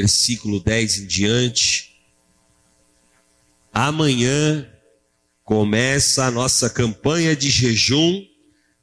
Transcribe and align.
versículo 0.00 0.60
10 0.60 1.00
em 1.00 1.06
diante. 1.06 1.90
Amanhã 3.72 4.66
começa 5.44 6.24
a 6.24 6.30
nossa 6.30 6.70
campanha 6.70 7.36
de 7.36 7.50
jejum, 7.50 8.24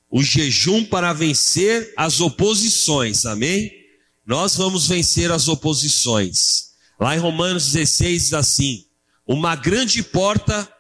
o 0.09 0.23
jejum 0.23 0.85
para 0.85 1.11
vencer 1.13 1.91
as 1.97 2.21
oposições, 2.21 3.25
amém? 3.25 3.71
Nós 4.25 4.55
vamos 4.55 4.88
vencer 4.88 5.31
as 5.31 5.47
oposições. 5.47 6.67
Lá 6.99 7.15
em 7.15 7.20
Romanos 7.20 7.72
16 7.72 8.24
diz 8.24 8.34
assim: 8.34 8.86
Uma 9.26 9.56
grande 9.56 10.04
porta 10.04 10.72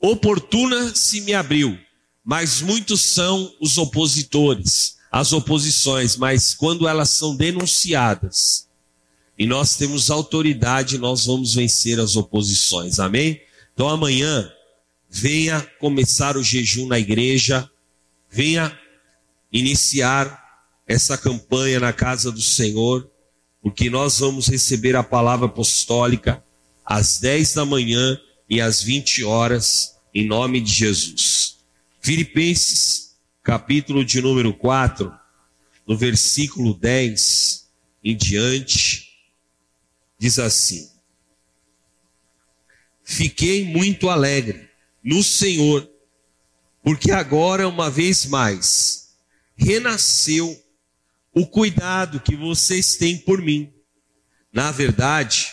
oportuna 0.00 0.94
se 0.94 1.22
me 1.22 1.32
abriu, 1.32 1.78
mas 2.22 2.60
muitos 2.60 3.00
são 3.00 3.52
os 3.60 3.78
opositores, 3.78 4.96
as 5.10 5.32
oposições, 5.32 6.16
mas 6.16 6.54
quando 6.54 6.86
elas 6.86 7.10
são 7.10 7.34
denunciadas, 7.34 8.67
e 9.38 9.46
nós 9.46 9.76
temos 9.76 10.10
autoridade, 10.10 10.98
nós 10.98 11.26
vamos 11.26 11.54
vencer 11.54 12.00
as 12.00 12.16
oposições, 12.16 12.98
amém? 12.98 13.40
Então 13.72 13.88
amanhã, 13.88 14.50
venha 15.08 15.60
começar 15.78 16.36
o 16.36 16.42
jejum 16.42 16.88
na 16.88 16.98
igreja, 16.98 17.70
venha 18.28 18.76
iniciar 19.52 20.44
essa 20.86 21.16
campanha 21.16 21.78
na 21.78 21.92
casa 21.92 22.32
do 22.32 22.42
Senhor, 22.42 23.08
porque 23.62 23.88
nós 23.88 24.18
vamos 24.18 24.48
receber 24.48 24.96
a 24.96 25.04
palavra 25.04 25.46
apostólica 25.46 26.42
às 26.84 27.20
10 27.20 27.54
da 27.54 27.64
manhã 27.64 28.18
e 28.50 28.60
às 28.60 28.82
20 28.82 29.22
horas, 29.22 29.94
em 30.12 30.26
nome 30.26 30.60
de 30.60 30.72
Jesus. 30.72 31.58
Filipenses, 32.00 33.16
capítulo 33.42 34.04
de 34.04 34.20
número 34.20 34.52
4, 34.52 35.12
no 35.86 35.96
versículo 35.96 36.74
10 36.74 37.68
em 38.02 38.16
diante, 38.16 39.07
diz 40.18 40.38
assim: 40.38 40.90
Fiquei 43.04 43.64
muito 43.64 44.10
alegre 44.10 44.68
no 45.02 45.22
Senhor, 45.22 45.88
porque 46.82 47.10
agora, 47.10 47.68
uma 47.68 47.90
vez 47.90 48.26
mais, 48.26 49.16
renasceu 49.56 50.62
o 51.32 51.46
cuidado 51.46 52.20
que 52.20 52.36
vocês 52.36 52.96
têm 52.96 53.16
por 53.18 53.40
mim. 53.40 53.72
Na 54.52 54.70
verdade, 54.70 55.48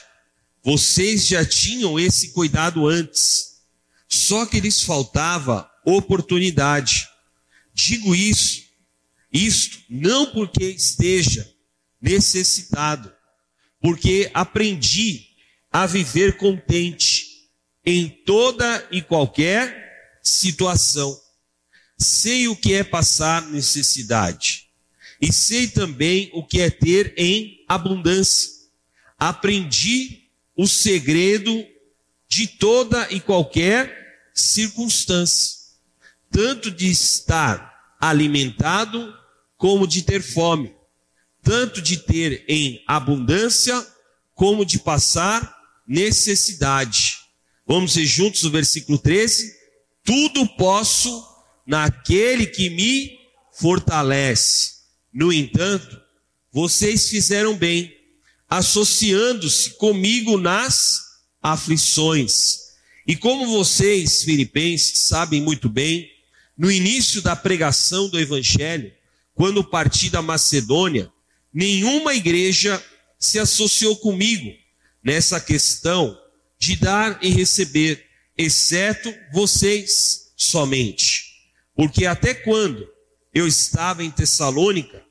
vocês 0.63 1.27
já 1.27 1.45
tinham 1.45 1.99
esse 1.99 2.31
cuidado 2.31 2.87
antes, 2.87 3.61
só 4.07 4.45
que 4.45 4.59
lhes 4.59 4.81
faltava 4.81 5.69
oportunidade. 5.85 7.07
Digo 7.73 8.15
isso, 8.15 8.63
isto 9.31 9.79
não 9.89 10.31
porque 10.31 10.65
esteja 10.65 11.47
necessitado, 12.01 13.14
porque 13.85 14.31
aprendi 14.33 15.27
a 15.71 15.85
viver 15.85 16.37
contente 16.37 17.51
em 17.85 18.09
toda 18.09 18.83
e 18.89 18.99
qualquer 18.99 20.17
situação. 20.23 21.15
Sei 21.95 22.47
o 22.47 22.55
que 22.55 22.73
é 22.73 22.83
passar 22.83 23.43
necessidade 23.43 24.71
e 25.21 25.31
sei 25.31 25.67
também 25.67 26.31
o 26.33 26.43
que 26.43 26.61
é 26.61 26.71
ter 26.71 27.13
em 27.15 27.63
abundância. 27.67 28.49
Aprendi 29.19 30.31
o 30.57 30.65
segredo 30.65 31.63
de 32.27 32.47
toda 32.47 33.07
e 33.11 33.19
qualquer 33.19 34.31
circunstância, 34.33 35.59
tanto 36.31 36.71
de 36.71 36.89
estar 36.89 37.95
alimentado 38.01 39.15
como 39.55 39.87
de 39.87 40.01
ter 40.01 40.23
fome 40.23 40.73
tanto 41.45 41.79
de 41.79 41.97
ter 41.97 42.43
em 42.47 42.83
abundância, 42.87 43.85
como 44.33 44.65
de 44.65 44.79
passar 44.79 45.55
necessidade. 45.87 47.17
Vamos 47.67 47.95
ver 47.95 48.05
juntos 48.05 48.43
o 48.43 48.49
versículo 48.49 48.97
13? 48.97 49.53
Tudo 50.03 50.47
posso 50.57 51.23
naquele 51.65 52.47
que 52.47 52.69
me 52.71 53.17
fortalece. 53.53 54.71
No 55.13 55.31
entanto, 55.31 56.01
vocês 56.51 57.09
fizeram 57.09 57.55
bem, 57.55 57.95
associando-se 58.49 59.77
comigo 59.77 60.37
nas 60.37 60.99
aflições. 61.41 62.65
E 63.07 63.15
como 63.15 63.47
vocês, 63.47 64.23
filipenses, 64.23 64.99
sabem 64.99 65.41
muito 65.41 65.69
bem, 65.69 66.09
no 66.57 66.71
início 66.71 67.21
da 67.21 67.35
pregação 67.35 68.09
do 68.09 68.19
Evangelho, 68.19 68.91
quando 69.35 69.63
parti 69.63 70.09
da 70.09 70.21
Macedônia, 70.21 71.11
nenhuma 71.55 72.13
igreja 72.13 72.83
se 73.17 73.39
associou 73.39 73.95
comigo 73.95 74.51
nessa 75.01 75.39
questão 75.39 76.19
de 76.59 76.75
dar 76.75 77.17
e 77.23 77.29
receber, 77.29 78.05
exceto 78.37 79.13
vocês 79.31 80.33
somente. 80.35 81.23
Porque 81.73 82.05
até 82.05 82.33
quando 82.33 82.85
eu 83.33 83.47
estava 83.47 84.03
em 84.03 84.11
Tessalônica, 84.11 85.01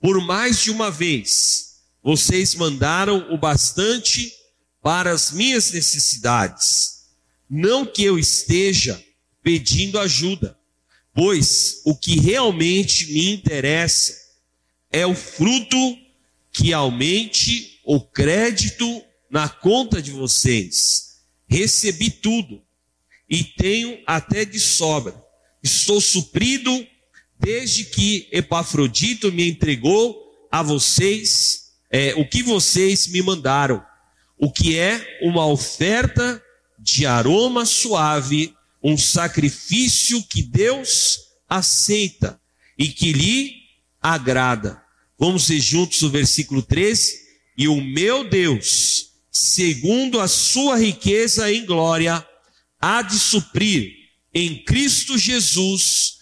por 0.00 0.24
mais 0.24 0.62
de 0.62 0.70
uma 0.70 0.88
vez, 0.88 1.80
vocês 2.00 2.54
mandaram 2.54 3.32
o 3.32 3.36
bastante 3.36 4.32
para 4.80 5.10
as 5.10 5.32
minhas 5.32 5.72
necessidades. 5.72 7.08
Não 7.50 7.84
que 7.84 8.04
eu 8.04 8.18
esteja 8.18 9.02
pedindo 9.42 9.98
ajuda, 9.98 10.56
pois 11.12 11.80
o 11.84 11.96
que 11.96 12.20
realmente 12.20 13.12
me 13.12 13.32
interessa 13.32 14.27
é 14.90 15.06
o 15.06 15.14
fruto 15.14 15.98
que 16.52 16.72
aumente 16.72 17.80
o 17.84 18.00
crédito 18.00 19.02
na 19.30 19.48
conta 19.48 20.00
de 20.00 20.10
vocês. 20.10 21.20
Recebi 21.46 22.10
tudo 22.10 22.62
e 23.28 23.44
tenho 23.44 23.98
até 24.06 24.44
de 24.44 24.58
sobra. 24.58 25.14
Estou 25.62 26.00
suprido 26.00 26.86
desde 27.38 27.84
que 27.84 28.28
Epafrodito 28.32 29.30
me 29.30 29.48
entregou 29.48 30.16
a 30.50 30.62
vocês 30.62 31.72
é, 31.90 32.14
o 32.16 32.26
que 32.26 32.42
vocês 32.42 33.06
me 33.06 33.22
mandaram, 33.22 33.84
o 34.36 34.50
que 34.50 34.76
é 34.76 35.18
uma 35.22 35.46
oferta 35.46 36.42
de 36.78 37.06
aroma 37.06 37.64
suave, 37.64 38.54
um 38.82 38.96
sacrifício 38.96 40.22
que 40.22 40.42
Deus 40.42 41.18
aceita 41.48 42.40
e 42.78 42.88
que 42.88 43.12
lhe 43.12 43.57
agrada. 44.00 44.82
Vamos 45.18 45.48
ver 45.48 45.60
juntos 45.60 46.02
o 46.02 46.10
versículo 46.10 46.62
13. 46.62 47.28
E 47.56 47.66
o 47.66 47.80
meu 47.80 48.28
Deus, 48.28 49.10
segundo 49.30 50.20
a 50.20 50.28
sua 50.28 50.78
riqueza 50.78 51.52
em 51.52 51.66
glória, 51.66 52.24
há 52.80 53.02
de 53.02 53.18
suprir 53.18 53.92
em 54.32 54.62
Cristo 54.64 55.18
Jesus 55.18 56.18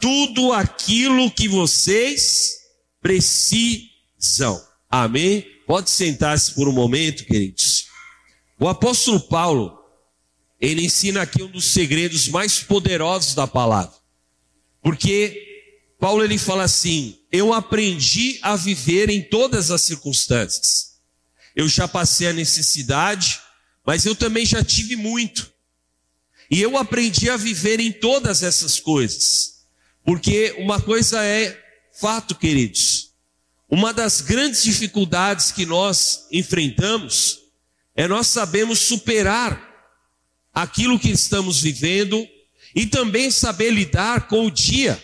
tudo 0.00 0.52
aquilo 0.52 1.30
que 1.30 1.48
vocês 1.48 2.58
precisam. 3.00 4.62
Amém? 4.90 5.46
Pode 5.66 5.90
sentar-se 5.90 6.52
por 6.52 6.68
um 6.68 6.72
momento, 6.72 7.24
queridos. 7.24 7.86
O 8.58 8.68
apóstolo 8.68 9.20
Paulo, 9.20 9.78
ele 10.60 10.84
ensina 10.84 11.22
aqui 11.22 11.42
um 11.42 11.50
dos 11.50 11.66
segredos 11.66 12.28
mais 12.28 12.62
poderosos 12.62 13.34
da 13.34 13.46
palavra. 13.46 13.94
Porque 14.82 15.45
Paulo 15.98 16.22
ele 16.22 16.38
fala 16.38 16.64
assim: 16.64 17.18
eu 17.32 17.52
aprendi 17.52 18.38
a 18.42 18.56
viver 18.56 19.10
em 19.10 19.22
todas 19.22 19.70
as 19.70 19.82
circunstâncias. 19.82 20.96
Eu 21.54 21.68
já 21.68 21.88
passei 21.88 22.28
a 22.28 22.32
necessidade, 22.32 23.40
mas 23.84 24.04
eu 24.04 24.14
também 24.14 24.44
já 24.44 24.62
tive 24.62 24.94
muito. 24.94 25.50
E 26.50 26.60
eu 26.60 26.76
aprendi 26.76 27.30
a 27.30 27.36
viver 27.36 27.80
em 27.80 27.90
todas 27.90 28.42
essas 28.42 28.78
coisas. 28.78 29.64
Porque 30.04 30.54
uma 30.58 30.80
coisa 30.80 31.24
é 31.24 31.58
fato, 31.98 32.34
queridos. 32.34 33.10
Uma 33.68 33.92
das 33.92 34.20
grandes 34.20 34.62
dificuldades 34.62 35.50
que 35.50 35.66
nós 35.66 36.26
enfrentamos 36.30 37.40
é 37.96 38.06
nós 38.06 38.28
sabemos 38.28 38.80
superar 38.80 39.60
aquilo 40.54 40.98
que 40.98 41.10
estamos 41.10 41.60
vivendo 41.60 42.24
e 42.74 42.86
também 42.86 43.30
saber 43.30 43.70
lidar 43.70 44.28
com 44.28 44.46
o 44.46 44.50
dia 44.50 45.02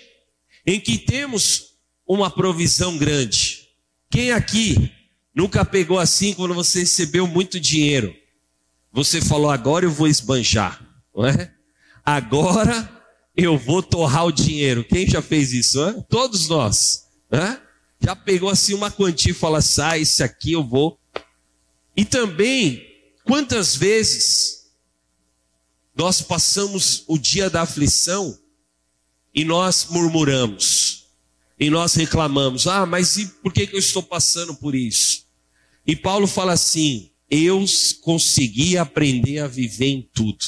em 0.66 0.80
que 0.80 0.98
temos 0.98 1.74
uma 2.06 2.30
provisão 2.30 2.96
grande. 2.98 3.68
Quem 4.10 4.32
aqui 4.32 4.92
nunca 5.34 5.64
pegou 5.64 5.98
assim 5.98 6.34
quando 6.34 6.54
você 6.54 6.80
recebeu 6.80 7.26
muito 7.26 7.58
dinheiro? 7.58 8.14
Você 8.92 9.20
falou, 9.20 9.50
agora 9.50 9.86
eu 9.86 9.90
vou 9.90 10.06
esbanjar, 10.06 10.86
não 11.14 11.26
é? 11.26 11.52
Agora 12.04 13.02
eu 13.34 13.56
vou 13.56 13.82
torrar 13.82 14.26
o 14.26 14.32
dinheiro. 14.32 14.84
Quem 14.84 15.08
já 15.08 15.22
fez 15.22 15.52
isso? 15.52 15.78
Todos 16.08 16.48
nós. 16.48 17.08
Já 18.00 18.14
pegou 18.14 18.50
assim 18.50 18.74
uma 18.74 18.90
quantia 18.90 19.30
e 19.30 19.34
fala, 19.34 19.62
sai, 19.62 20.02
esse 20.02 20.22
aqui 20.22 20.52
eu 20.52 20.62
vou. 20.62 20.98
E 21.96 22.04
também, 22.04 22.84
quantas 23.24 23.74
vezes 23.76 24.72
nós 25.94 26.20
passamos 26.20 27.04
o 27.06 27.16
dia 27.16 27.48
da 27.48 27.62
aflição 27.62 28.38
e 29.34 29.44
nós 29.44 29.86
murmuramos, 29.90 31.06
e 31.58 31.70
nós 31.70 31.94
reclamamos: 31.94 32.66
ah, 32.66 32.86
mas 32.86 33.16
e 33.16 33.26
por 33.26 33.52
que 33.52 33.68
eu 33.72 33.78
estou 33.78 34.02
passando 34.02 34.54
por 34.54 34.74
isso? 34.74 35.24
E 35.86 35.96
Paulo 35.96 36.26
fala 36.26 36.52
assim: 36.52 37.10
eu 37.30 37.64
consegui 38.02 38.76
aprender 38.76 39.38
a 39.38 39.46
viver 39.46 39.86
em 39.86 40.08
tudo. 40.12 40.44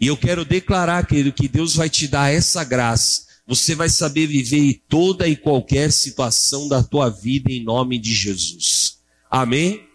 E 0.00 0.06
eu 0.06 0.16
quero 0.16 0.44
declarar, 0.44 1.06
querido, 1.06 1.32
que 1.32 1.46
Deus 1.46 1.76
vai 1.76 1.90
te 1.90 2.08
dar 2.08 2.32
essa 2.32 2.64
graça. 2.64 3.26
Você 3.46 3.74
vai 3.74 3.90
saber 3.90 4.26
viver 4.26 4.58
em 4.58 4.72
toda 4.88 5.28
e 5.28 5.36
qualquer 5.36 5.92
situação 5.92 6.68
da 6.68 6.82
tua 6.82 7.10
vida 7.10 7.52
em 7.52 7.62
nome 7.62 7.98
de 7.98 8.14
Jesus. 8.14 8.98
Amém? 9.30 9.86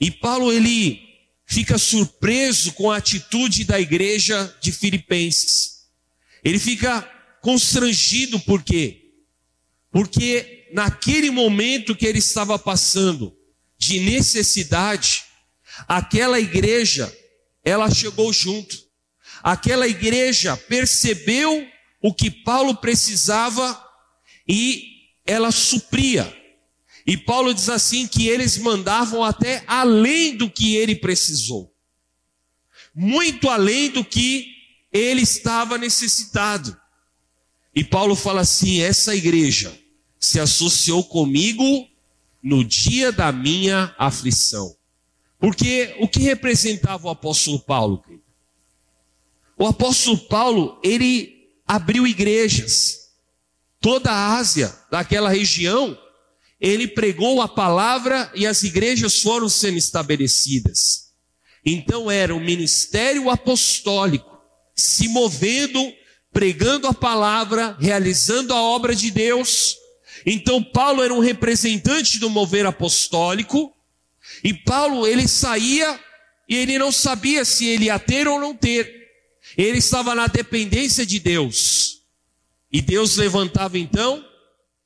E 0.00 0.10
Paulo, 0.10 0.50
ele 0.50 0.98
fica 1.44 1.76
surpreso 1.76 2.72
com 2.72 2.90
a 2.90 2.96
atitude 2.96 3.64
da 3.64 3.78
igreja 3.78 4.54
de 4.62 4.72
Filipenses. 4.72 5.84
Ele 6.42 6.58
fica 6.58 7.06
constrangido, 7.40 8.38
por 8.40 8.62
quê? 8.62 9.12
Porque 9.90 10.68
naquele 10.72 11.30
momento 11.30 11.96
que 11.96 12.06
ele 12.06 12.18
estava 12.18 12.58
passando, 12.58 13.36
de 13.78 14.00
necessidade, 14.00 15.24
aquela 15.86 16.40
igreja, 16.40 17.12
ela 17.64 17.88
chegou 17.90 18.32
junto. 18.32 18.76
Aquela 19.42 19.86
igreja 19.86 20.56
percebeu 20.56 21.66
o 22.02 22.12
que 22.12 22.30
Paulo 22.30 22.74
precisava 22.76 23.80
e 24.46 24.84
ela 25.24 25.52
supria. 25.52 26.34
E 27.06 27.16
Paulo 27.16 27.54
diz 27.54 27.68
assim 27.68 28.06
que 28.06 28.28
eles 28.28 28.58
mandavam 28.58 29.22
até 29.22 29.62
além 29.66 30.36
do 30.36 30.50
que 30.50 30.74
ele 30.74 30.96
precisou. 30.96 31.72
Muito 32.94 33.48
além 33.48 33.90
do 33.90 34.04
que 34.04 34.52
ele 34.92 35.22
estava 35.22 35.78
necessitado. 35.78 36.76
E 37.74 37.84
Paulo 37.84 38.14
fala 38.14 38.40
assim: 38.40 38.80
essa 38.80 39.14
igreja 39.14 39.76
se 40.18 40.40
associou 40.40 41.04
comigo 41.04 41.88
no 42.42 42.64
dia 42.64 43.12
da 43.12 43.30
minha 43.30 43.94
aflição. 43.98 44.74
Porque 45.38 45.94
o 46.00 46.08
que 46.08 46.20
representava 46.20 47.06
o 47.06 47.10
apóstolo 47.10 47.60
Paulo? 47.60 48.02
O 49.56 49.66
apóstolo 49.66 50.18
Paulo, 50.18 50.80
ele 50.82 51.48
abriu 51.66 52.06
igrejas. 52.06 53.08
Toda 53.80 54.10
a 54.10 54.36
Ásia, 54.36 54.74
daquela 54.90 55.28
região, 55.28 55.96
ele 56.60 56.88
pregou 56.88 57.40
a 57.40 57.46
palavra 57.46 58.30
e 58.34 58.46
as 58.46 58.64
igrejas 58.64 59.20
foram 59.22 59.48
sendo 59.48 59.78
estabelecidas. 59.78 61.12
Então 61.64 62.10
era 62.10 62.34
o 62.34 62.40
ministério 62.40 63.30
apostólico 63.30 64.38
se 64.74 65.08
movendo, 65.08 65.92
pregando 66.38 66.86
a 66.86 66.94
palavra, 66.94 67.76
realizando 67.80 68.54
a 68.54 68.62
obra 68.62 68.94
de 68.94 69.10
Deus 69.10 69.76
então 70.24 70.62
Paulo 70.62 71.02
era 71.02 71.12
um 71.14 71.20
representante 71.20 72.18
do 72.18 72.30
mover 72.30 72.66
apostólico, 72.66 73.72
e 74.42 74.52
Paulo 74.52 75.06
ele 75.06 75.26
saía 75.26 75.98
e 76.48 76.56
ele 76.56 76.78
não 76.78 76.90
sabia 76.90 77.44
se 77.44 77.66
ele 77.66 77.86
ia 77.86 77.98
ter 77.98 78.26
ou 78.26 78.40
não 78.40 78.54
ter. 78.54 79.08
Ele 79.56 79.78
estava 79.78 80.14
na 80.14 80.26
dependência 80.26 81.04
de 81.04 81.18
Deus. 81.18 82.02
E 82.70 82.80
Deus 82.80 83.16
levantava 83.16 83.78
então 83.78 84.24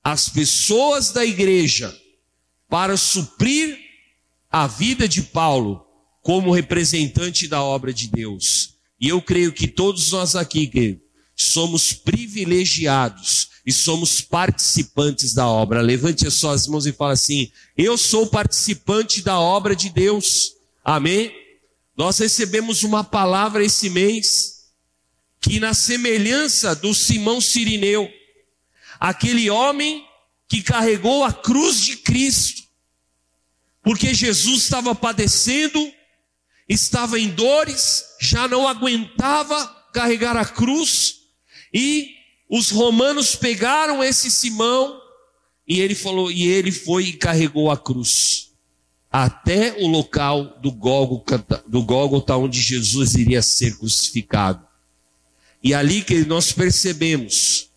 as 0.03 0.29
pessoas 0.29 1.11
da 1.11 1.25
igreja 1.25 1.97
para 2.69 2.97
suprir 2.97 3.79
a 4.51 4.67
vida 4.67 5.09
de 5.09 5.23
Paulo 5.23 5.85
como 6.21 6.53
representante 6.53 7.49
da 7.49 7.63
obra 7.63 7.93
de 7.93 8.09
Deus. 8.09 8.77
E 9.01 9.09
eu 9.09 9.21
creio 9.21 9.53
que 9.53 9.67
todos 9.67 10.13
nós 10.13 10.37
aqui 10.37 10.67
somos 11.37 11.93
privilegiados 11.93 13.51
e 13.65 13.73
somos 13.73 14.21
participantes 14.21 15.33
da 15.33 15.47
obra. 15.47 15.81
Levante 15.81 16.27
as 16.27 16.35
suas 16.35 16.67
mãos 16.67 16.87
e 16.87 16.93
fala 16.93 17.13
assim: 17.13 17.51
Eu 17.77 17.97
sou 17.97 18.27
participante 18.27 19.23
da 19.23 19.39
obra 19.39 19.75
de 19.75 19.89
Deus. 19.89 20.53
Amém? 20.85 21.33
Nós 21.97 22.19
recebemos 22.19 22.83
uma 22.83 23.05
palavra 23.05 23.65
esse 23.65 23.89
mês 23.89 24.63
que, 25.41 25.61
na 25.61 25.75
semelhança 25.75 26.75
do 26.75 26.95
Simão 26.95 27.41
Sirineu, 27.41 28.11
aquele 28.99 29.51
homem 29.51 30.05
que 30.49 30.63
carregou 30.63 31.25
a 31.25 31.33
cruz 31.33 31.81
de 31.81 31.97
Cristo, 31.97 32.63
porque 33.83 34.15
Jesus 34.15 34.63
estava 34.63 34.95
padecendo, 34.95 35.93
estava 36.69 37.19
em 37.19 37.29
dores, 37.29 38.05
já 38.21 38.47
não 38.47 38.67
aguentava 38.67 39.67
carregar 39.93 40.37
a 40.37 40.45
cruz 40.45 41.22
e 41.73 42.17
os 42.49 42.71
romanos 42.71 43.35
pegaram 43.35 44.05
esse 44.05 44.31
Simão 44.31 45.01
e 45.67 45.81
ele 45.81 45.95
falou, 45.95 46.31
e 46.31 46.47
ele 46.47 46.71
foi 46.71 47.07
e 47.07 47.13
carregou 47.13 47.71
a 47.71 47.77
cruz 47.77 48.51
até 49.11 49.75
o 49.83 49.87
local 49.87 50.59
do 50.61 50.73
Gólgota, 50.73 51.63
do 51.67 51.83
Gólgota 51.83 52.37
onde 52.37 52.61
Jesus 52.61 53.15
iria 53.15 53.43
ser 53.43 53.79
crucificado. 53.79 54.67
E 55.63 55.75
ali 55.75 56.03
que 56.03 56.25
nós 56.25 56.51
percebemos 56.51 57.71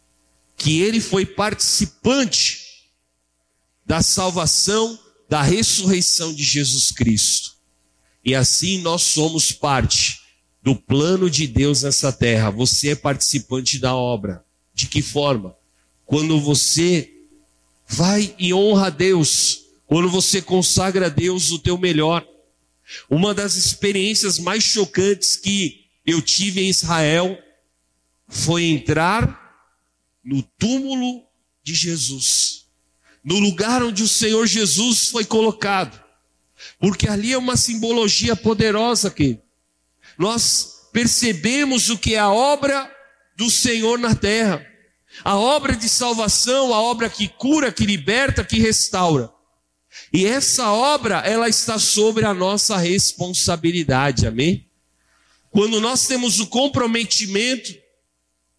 que 0.56 0.82
ele 0.82 1.02
foi 1.02 1.26
participante 1.26 2.90
da 3.86 4.02
salvação, 4.02 4.98
da 5.30 5.42
ressurreição 5.42 6.34
de 6.34 6.44
Jesus 6.44 6.90
Cristo. 6.92 7.56
E 8.24 8.34
assim 8.34 8.80
nós 8.82 9.04
somos 9.04 9.52
parte 9.52 10.25
do 10.66 10.76
plano 10.76 11.30
de 11.30 11.46
Deus 11.46 11.84
nessa 11.84 12.12
terra. 12.12 12.50
Você 12.50 12.90
é 12.90 12.96
participante 12.96 13.78
da 13.78 13.96
obra. 13.96 14.44
De 14.74 14.88
que 14.88 15.00
forma? 15.00 15.56
Quando 16.08 16.42
você 16.42 17.14
vai 17.88 18.34
e 18.40 18.52
honra 18.52 18.88
a 18.88 18.90
Deus, 18.90 19.68
quando 19.86 20.10
você 20.10 20.42
consagra 20.42 21.06
a 21.06 21.10
Deus 21.10 21.52
o 21.52 21.60
teu 21.60 21.78
melhor. 21.78 22.26
Uma 23.08 23.32
das 23.32 23.56
experiências 23.56 24.40
mais 24.40 24.64
chocantes 24.64 25.36
que 25.36 25.86
eu 26.04 26.20
tive 26.20 26.62
em 26.62 26.70
Israel 26.70 27.38
foi 28.28 28.64
entrar 28.64 29.70
no 30.24 30.42
túmulo 30.42 31.22
de 31.64 31.76
Jesus, 31.76 32.66
no 33.24 33.38
lugar 33.38 33.84
onde 33.84 34.02
o 34.02 34.08
Senhor 34.08 34.48
Jesus 34.48 35.10
foi 35.10 35.26
colocado, 35.26 36.04
porque 36.80 37.08
ali 37.08 37.34
é 37.34 37.38
uma 37.38 37.56
simbologia 37.56 38.36
poderosa 38.36 39.12
que 39.12 39.45
nós 40.18 40.90
percebemos 40.92 41.90
o 41.90 41.98
que 41.98 42.16
é 42.16 42.20
a 42.20 42.32
obra 42.32 42.90
do 43.36 43.50
Senhor 43.50 44.00
na 44.00 44.16
terra. 44.16 44.66
A 45.24 45.36
obra 45.36 45.76
de 45.76 45.88
salvação, 45.88 46.74
a 46.74 46.82
obra 46.82 47.10
que 47.10 47.28
cura, 47.28 47.72
que 47.72 47.86
liberta, 47.86 48.44
que 48.44 48.60
restaura. 48.60 49.32
E 50.12 50.26
essa 50.26 50.72
obra, 50.72 51.20
ela 51.20 51.48
está 51.48 51.80
sobre 51.80 52.26
a 52.26 52.34
nossa 52.34 52.78
responsabilidade, 52.78 54.28
amém? 54.28 54.68
Quando 55.52 55.80
nós 55.80 56.06
temos 56.06 56.40
o 56.40 56.48
comprometimento 56.48 57.74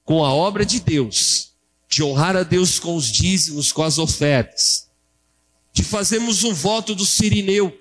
com 0.03 0.25
a 0.25 0.33
obra 0.33 0.65
de 0.65 0.81
Deus, 0.81 1.53
de 1.89 2.03
honrar 2.03 2.37
a 2.37 2.43
Deus 2.43 2.79
com 2.79 2.97
os 2.97 3.11
dízimos, 3.11 3.71
com 3.71 3.83
as 3.83 3.99
ofertas, 3.99 4.89
de 5.73 5.83
fazermos 5.83 6.43
um 6.43 6.55
voto 6.55 6.95
do 6.95 7.05
Sirineu, 7.05 7.77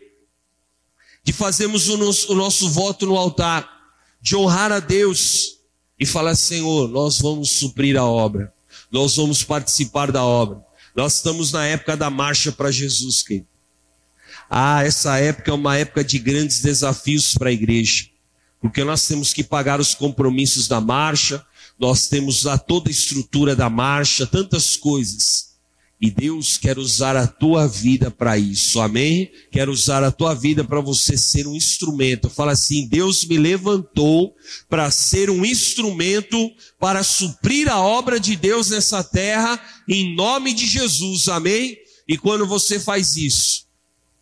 de 1.25 1.33
fazermos 1.33 1.89
o 1.89 1.97
nosso, 1.97 2.31
o 2.31 2.35
nosso 2.35 2.69
voto 2.69 3.07
no 3.07 3.17
altar, 3.17 3.67
de 4.21 4.35
honrar 4.35 4.71
a 4.71 4.79
Deus 4.79 5.57
e 5.99 6.05
falar: 6.05 6.35
Senhor, 6.35 6.87
nós 6.87 7.19
vamos 7.19 7.49
suprir 7.49 7.97
a 7.97 8.05
obra, 8.05 8.53
nós 8.91 9.15
vamos 9.15 9.43
participar 9.43 10.11
da 10.11 10.23
obra. 10.23 10.63
Nós 10.95 11.15
estamos 11.15 11.51
na 11.51 11.65
época 11.65 11.97
da 11.97 12.11
marcha 12.11 12.51
para 12.51 12.71
Jesus, 12.71 13.23
querido. 13.23 13.47
Ah, 14.49 14.83
essa 14.83 15.17
época 15.17 15.49
é 15.49 15.53
uma 15.53 15.75
época 15.75 16.03
de 16.03 16.19
grandes 16.19 16.61
desafios 16.61 17.33
para 17.33 17.49
a 17.49 17.53
igreja, 17.53 18.05
porque 18.61 18.83
nós 18.83 19.05
temos 19.07 19.33
que 19.33 19.43
pagar 19.43 19.79
os 19.79 19.95
compromissos 19.95 20.67
da 20.67 20.79
marcha, 20.79 21.43
nós 21.77 22.07
temos 22.07 22.45
a 22.45 22.57
toda 22.57 22.87
a 22.87 22.91
estrutura 22.91 23.55
da 23.55 23.67
marcha, 23.69 24.27
tantas 24.27 24.77
coisas. 24.77 25.54
E 26.05 26.11
Deus 26.11 26.55
quer 26.55 26.77
usar 26.77 27.15
a 27.15 27.25
tua 27.25 27.67
vida 27.67 28.11
para 28.11 28.37
isso, 28.37 28.79
amém? 28.79 29.31
Quer 29.51 29.67
usar 29.69 30.03
a 30.03 30.11
tua 30.11 30.35
vida 30.35 30.63
para 30.63 30.79
você 30.79 31.17
ser 31.17 31.47
um 31.47 31.55
instrumento. 31.55 32.29
Fala 32.29 32.51
assim: 32.51 32.87
Deus 32.87 33.25
me 33.25 33.39
levantou 33.39 34.35
para 34.69 34.91
ser 34.91 35.31
um 35.31 35.43
instrumento 35.43 36.37
para 36.79 37.01
suprir 37.01 37.67
a 37.67 37.79
obra 37.79 38.19
de 38.19 38.35
Deus 38.35 38.69
nessa 38.69 39.03
terra, 39.03 39.59
em 39.89 40.15
nome 40.15 40.53
de 40.53 40.67
Jesus, 40.67 41.27
amém? 41.27 41.75
E 42.07 42.19
quando 42.19 42.45
você 42.45 42.79
faz 42.79 43.17
isso, 43.17 43.65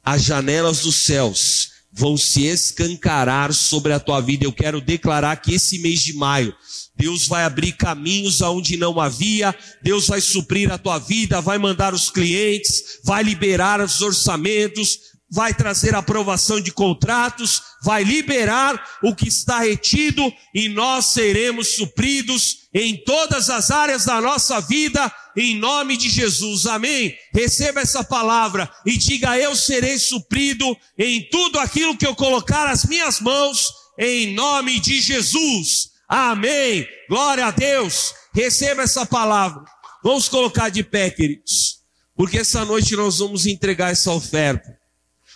as 0.01 0.23
janelas 0.23 0.83
dos 0.83 0.95
céus 0.95 1.71
vão 1.91 2.15
se 2.15 2.45
escancarar 2.45 3.53
sobre 3.53 3.91
a 3.91 3.99
tua 3.99 4.21
vida. 4.21 4.45
Eu 4.45 4.53
quero 4.53 4.79
declarar 4.79 5.35
que 5.35 5.55
esse 5.55 5.79
mês 5.79 6.01
de 6.01 6.13
maio 6.13 6.55
Deus 6.95 7.27
vai 7.27 7.43
abrir 7.43 7.73
caminhos 7.73 8.41
aonde 8.41 8.77
não 8.77 8.99
havia, 8.99 9.55
Deus 9.81 10.07
vai 10.07 10.21
suprir 10.21 10.71
a 10.71 10.77
tua 10.77 10.99
vida, 10.99 11.41
vai 11.41 11.57
mandar 11.57 11.93
os 11.93 12.09
clientes, 12.09 12.99
vai 13.03 13.23
liberar 13.23 13.81
os 13.81 14.01
orçamentos, 14.01 14.99
vai 15.33 15.51
trazer 15.51 15.95
aprovação 15.95 16.61
de 16.61 16.71
contratos, 16.71 17.59
vai 17.83 18.03
liberar 18.03 18.99
o 19.01 19.15
que 19.15 19.27
está 19.27 19.61
retido 19.61 20.31
e 20.53 20.69
nós 20.69 21.05
seremos 21.05 21.75
supridos 21.75 22.67
em 22.71 23.03
todas 23.03 23.49
as 23.49 23.71
áreas 23.71 24.05
da 24.05 24.21
nossa 24.21 24.61
vida, 24.61 25.11
em 25.35 25.57
nome 25.57 25.97
de 25.97 26.07
Jesus. 26.07 26.67
Amém? 26.67 27.15
Receba 27.33 27.81
essa 27.81 28.03
palavra 28.03 28.69
e 28.85 28.95
diga: 28.95 29.35
Eu 29.35 29.55
serei 29.55 29.97
suprido 29.97 30.77
em 30.97 31.27
tudo 31.29 31.57
aquilo 31.57 31.97
que 31.97 32.05
eu 32.05 32.15
colocar 32.15 32.67
as 32.67 32.85
minhas 32.85 33.19
mãos, 33.19 33.73
em 33.97 34.35
nome 34.35 34.79
de 34.79 35.01
Jesus. 35.01 35.92
Amém. 36.15 36.87
Glória 37.09 37.47
a 37.47 37.49
Deus. 37.49 38.13
Receba 38.35 38.83
essa 38.83 39.03
palavra. 39.03 39.65
Vamos 40.03 40.29
colocar 40.29 40.69
de 40.69 40.83
pé, 40.83 41.09
queridos. 41.09 41.81
Porque 42.15 42.37
essa 42.37 42.63
noite 42.63 42.95
nós 42.95 43.17
vamos 43.17 43.47
entregar 43.47 43.91
essa 43.91 44.11
oferta. 44.11 44.79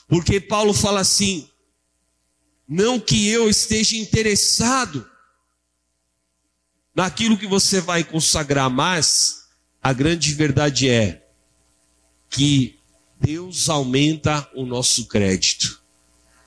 Porque 0.07 0.39
Paulo 0.39 0.75
fala 0.75 0.99
assim: 0.99 1.49
não 2.69 2.99
que 2.99 3.27
eu 3.27 3.49
esteja 3.49 3.97
interessado 3.97 5.09
naquilo 6.93 7.39
que 7.39 7.47
você 7.47 7.81
vai 7.81 8.03
consagrar, 8.03 8.69
mas 8.69 9.47
a 9.81 9.91
grande 9.91 10.31
verdade 10.35 10.89
é 10.89 11.27
que 12.29 12.79
Deus 13.19 13.67
aumenta 13.67 14.47
o 14.53 14.63
nosso 14.63 15.07
crédito. 15.07 15.81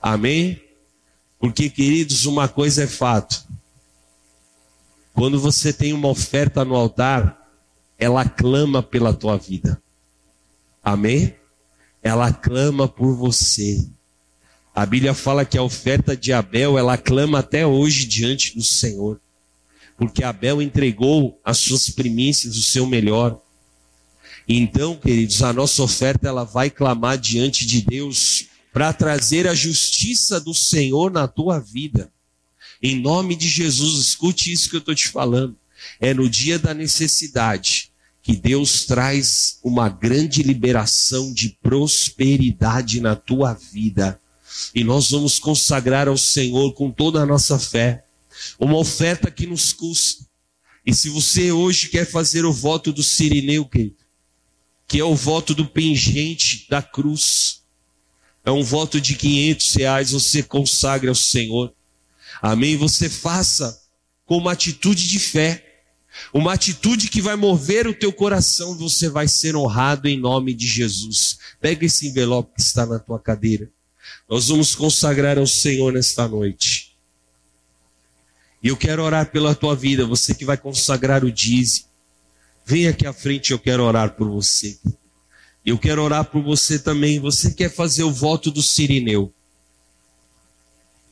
Amém? 0.01 0.63
Porque, 1.37 1.69
queridos, 1.69 2.25
uma 2.25 2.47
coisa 2.47 2.85
é 2.85 2.87
fato. 2.87 3.50
Quando 5.13 5.39
você 5.39 5.71
tem 5.73 5.93
uma 5.93 6.07
oferta 6.07 6.63
no 6.63 6.75
altar, 6.75 7.37
ela 7.97 8.27
clama 8.27 8.81
pela 8.81 9.13
tua 9.13 9.37
vida. 9.37 9.81
Amém? 10.83 11.35
Ela 12.01 12.33
clama 12.33 12.87
por 12.87 13.15
você. 13.15 13.87
A 14.73 14.85
Bíblia 14.85 15.13
fala 15.13 15.45
que 15.45 15.57
a 15.57 15.63
oferta 15.63 16.15
de 16.15 16.31
Abel, 16.31 16.77
ela 16.77 16.97
clama 16.97 17.39
até 17.39 17.67
hoje 17.67 18.05
diante 18.05 18.55
do 18.55 18.63
Senhor. 18.63 19.19
Porque 19.97 20.23
Abel 20.23 20.61
entregou 20.61 21.39
as 21.43 21.57
suas 21.57 21.89
primícias, 21.89 22.55
o 22.55 22.63
seu 22.63 22.87
melhor. 22.87 23.39
Então, 24.47 24.95
queridos, 24.95 25.43
a 25.43 25.53
nossa 25.53 25.83
oferta 25.83 26.27
ela 26.27 26.43
vai 26.43 26.69
clamar 26.69 27.17
diante 27.17 27.65
de 27.65 27.81
Deus 27.81 28.47
para 28.73 28.93
trazer 28.93 29.47
a 29.47 29.53
justiça 29.53 30.39
do 30.39 30.53
Senhor 30.53 31.11
na 31.11 31.27
tua 31.27 31.59
vida. 31.59 32.11
Em 32.81 32.99
nome 32.99 33.35
de 33.35 33.47
Jesus, 33.47 33.99
escute 33.99 34.51
isso 34.51 34.69
que 34.69 34.75
eu 34.75 34.79
estou 34.79 34.95
te 34.95 35.07
falando. 35.07 35.55
É 35.99 36.13
no 36.13 36.29
dia 36.29 36.57
da 36.57 36.73
necessidade 36.73 37.91
que 38.21 38.35
Deus 38.35 38.85
traz 38.85 39.59
uma 39.63 39.89
grande 39.89 40.43
liberação 40.43 41.33
de 41.33 41.57
prosperidade 41.61 43.01
na 43.01 43.15
tua 43.15 43.53
vida. 43.53 44.19
E 44.75 44.83
nós 44.83 45.09
vamos 45.11 45.39
consagrar 45.39 46.07
ao 46.07 46.17
Senhor 46.17 46.73
com 46.73 46.91
toda 46.91 47.21
a 47.21 47.25
nossa 47.25 47.57
fé. 47.57 48.05
Uma 48.59 48.77
oferta 48.77 49.31
que 49.31 49.47
nos 49.47 49.73
custa. 49.73 50.25
E 50.85 50.93
se 50.93 51.09
você 51.09 51.51
hoje 51.51 51.89
quer 51.89 52.05
fazer 52.05 52.45
o 52.45 52.53
voto 52.53 52.91
do 52.91 53.03
Sirineu, 53.03 53.65
querido, 53.65 53.97
que 54.87 54.99
é 54.99 55.03
o 55.03 55.15
voto 55.15 55.53
do 55.53 55.65
pingente 55.65 56.67
da 56.69 56.81
cruz, 56.81 57.61
é 58.43 58.51
um 58.51 58.63
voto 58.63 58.99
de 58.99 59.15
500 59.15 59.75
reais, 59.75 60.11
você 60.11 60.43
consagra 60.43 61.09
ao 61.09 61.15
Senhor. 61.15 61.73
Amém? 62.41 62.75
Você 62.75 63.07
faça 63.09 63.79
com 64.25 64.37
uma 64.37 64.53
atitude 64.53 65.07
de 65.07 65.19
fé, 65.19 65.83
uma 66.33 66.53
atitude 66.53 67.07
que 67.07 67.21
vai 67.21 67.35
mover 67.35 67.87
o 67.87 67.93
teu 67.93 68.11
coração, 68.11 68.75
você 68.77 69.07
vai 69.07 69.27
ser 69.27 69.55
honrado 69.55 70.07
em 70.07 70.19
nome 70.19 70.53
de 70.53 70.65
Jesus. 70.65 71.37
Pega 71.59 71.85
esse 71.85 72.07
envelope 72.07 72.55
que 72.55 72.61
está 72.61 72.85
na 72.85 72.97
tua 72.97 73.19
cadeira. 73.19 73.69
Nós 74.27 74.47
vamos 74.47 74.73
consagrar 74.73 75.37
ao 75.37 75.45
Senhor 75.45 75.93
nesta 75.93 76.27
noite. 76.27 76.97
E 78.63 78.69
eu 78.69 78.77
quero 78.77 79.03
orar 79.03 79.31
pela 79.31 79.55
tua 79.55 79.75
vida, 79.75 80.05
você 80.05 80.33
que 80.33 80.45
vai 80.45 80.57
consagrar 80.57 81.23
o 81.23 81.31
dízimo. 81.31 81.87
Vem 82.65 82.87
aqui 82.87 83.05
à 83.05 83.13
frente, 83.13 83.51
eu 83.51 83.59
quero 83.59 83.83
orar 83.83 84.15
por 84.15 84.29
você. 84.29 84.79
Eu 85.65 85.77
quero 85.77 86.01
orar 86.01 86.25
por 86.25 86.41
você 86.41 86.79
também. 86.79 87.19
Você 87.19 87.53
quer 87.53 87.69
fazer 87.69 88.03
o 88.03 88.11
voto 88.11 88.49
do 88.49 88.61
Sirineu 88.61 89.33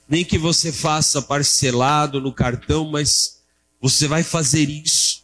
nem 0.10 0.26
que 0.26 0.40
você 0.40 0.72
faça 0.72 1.22
parcelado 1.22 2.20
no 2.20 2.34
cartão, 2.34 2.90
mas 2.90 3.42
você 3.80 4.08
vai 4.08 4.24
fazer 4.24 4.68
isso, 4.68 5.24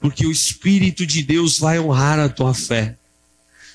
porque 0.00 0.24
o 0.24 0.30
Espírito 0.30 1.04
de 1.04 1.24
Deus 1.24 1.58
vai 1.58 1.80
honrar 1.80 2.20
a 2.20 2.28
tua 2.28 2.54
fé. 2.54 2.96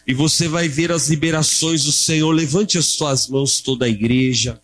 E 0.07 0.13
você 0.13 0.47
vai 0.47 0.69
ver 0.69 0.91
as 0.91 1.09
liberações 1.09 1.83
do 1.83 1.91
Senhor. 1.91 2.31
Levante 2.31 2.77
as 2.77 2.95
tuas 2.95 3.27
mãos, 3.27 3.59
toda 3.59 3.85
a 3.85 3.89
igreja. 3.89 4.61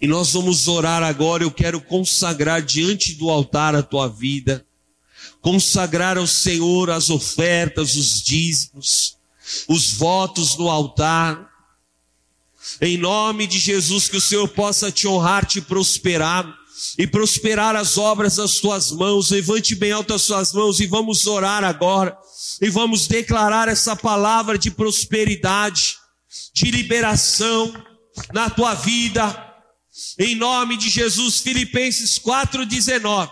E 0.00 0.06
nós 0.06 0.32
vamos 0.32 0.66
orar 0.66 1.02
agora. 1.02 1.44
Eu 1.44 1.50
quero 1.50 1.80
consagrar 1.80 2.60
diante 2.60 3.14
do 3.14 3.30
altar 3.30 3.76
a 3.76 3.84
tua 3.84 4.08
vida. 4.08 4.66
Consagrar 5.40 6.18
ao 6.18 6.26
Senhor 6.26 6.90
as 6.90 7.08
ofertas, 7.08 7.94
os 7.94 8.20
dízimos, 8.20 9.16
os 9.68 9.92
votos 9.92 10.58
no 10.58 10.68
altar 10.68 11.53
em 12.80 12.96
nome 12.96 13.46
de 13.46 13.58
Jesus, 13.58 14.08
que 14.08 14.16
o 14.16 14.20
Senhor 14.20 14.48
possa 14.48 14.90
te 14.90 15.06
honrar, 15.06 15.44
te 15.44 15.60
prosperar 15.60 16.46
e 16.98 17.06
prosperar 17.06 17.76
as 17.76 17.96
obras 17.96 18.36
das 18.36 18.58
tuas 18.58 18.90
mãos. 18.90 19.30
Levante 19.30 19.74
bem 19.74 19.92
alto 19.92 20.14
as 20.14 20.22
suas 20.22 20.52
mãos 20.52 20.80
e 20.80 20.86
vamos 20.86 21.26
orar 21.26 21.64
agora. 21.64 22.16
E 22.60 22.68
vamos 22.68 23.06
declarar 23.06 23.68
essa 23.68 23.94
palavra 23.94 24.58
de 24.58 24.70
prosperidade, 24.70 25.96
de 26.52 26.70
liberação 26.70 27.72
na 28.32 28.50
tua 28.50 28.74
vida. 28.74 29.52
Em 30.18 30.34
nome 30.34 30.76
de 30.76 30.88
Jesus, 30.88 31.40
Filipenses 31.40 32.18
4:19. 32.18 33.30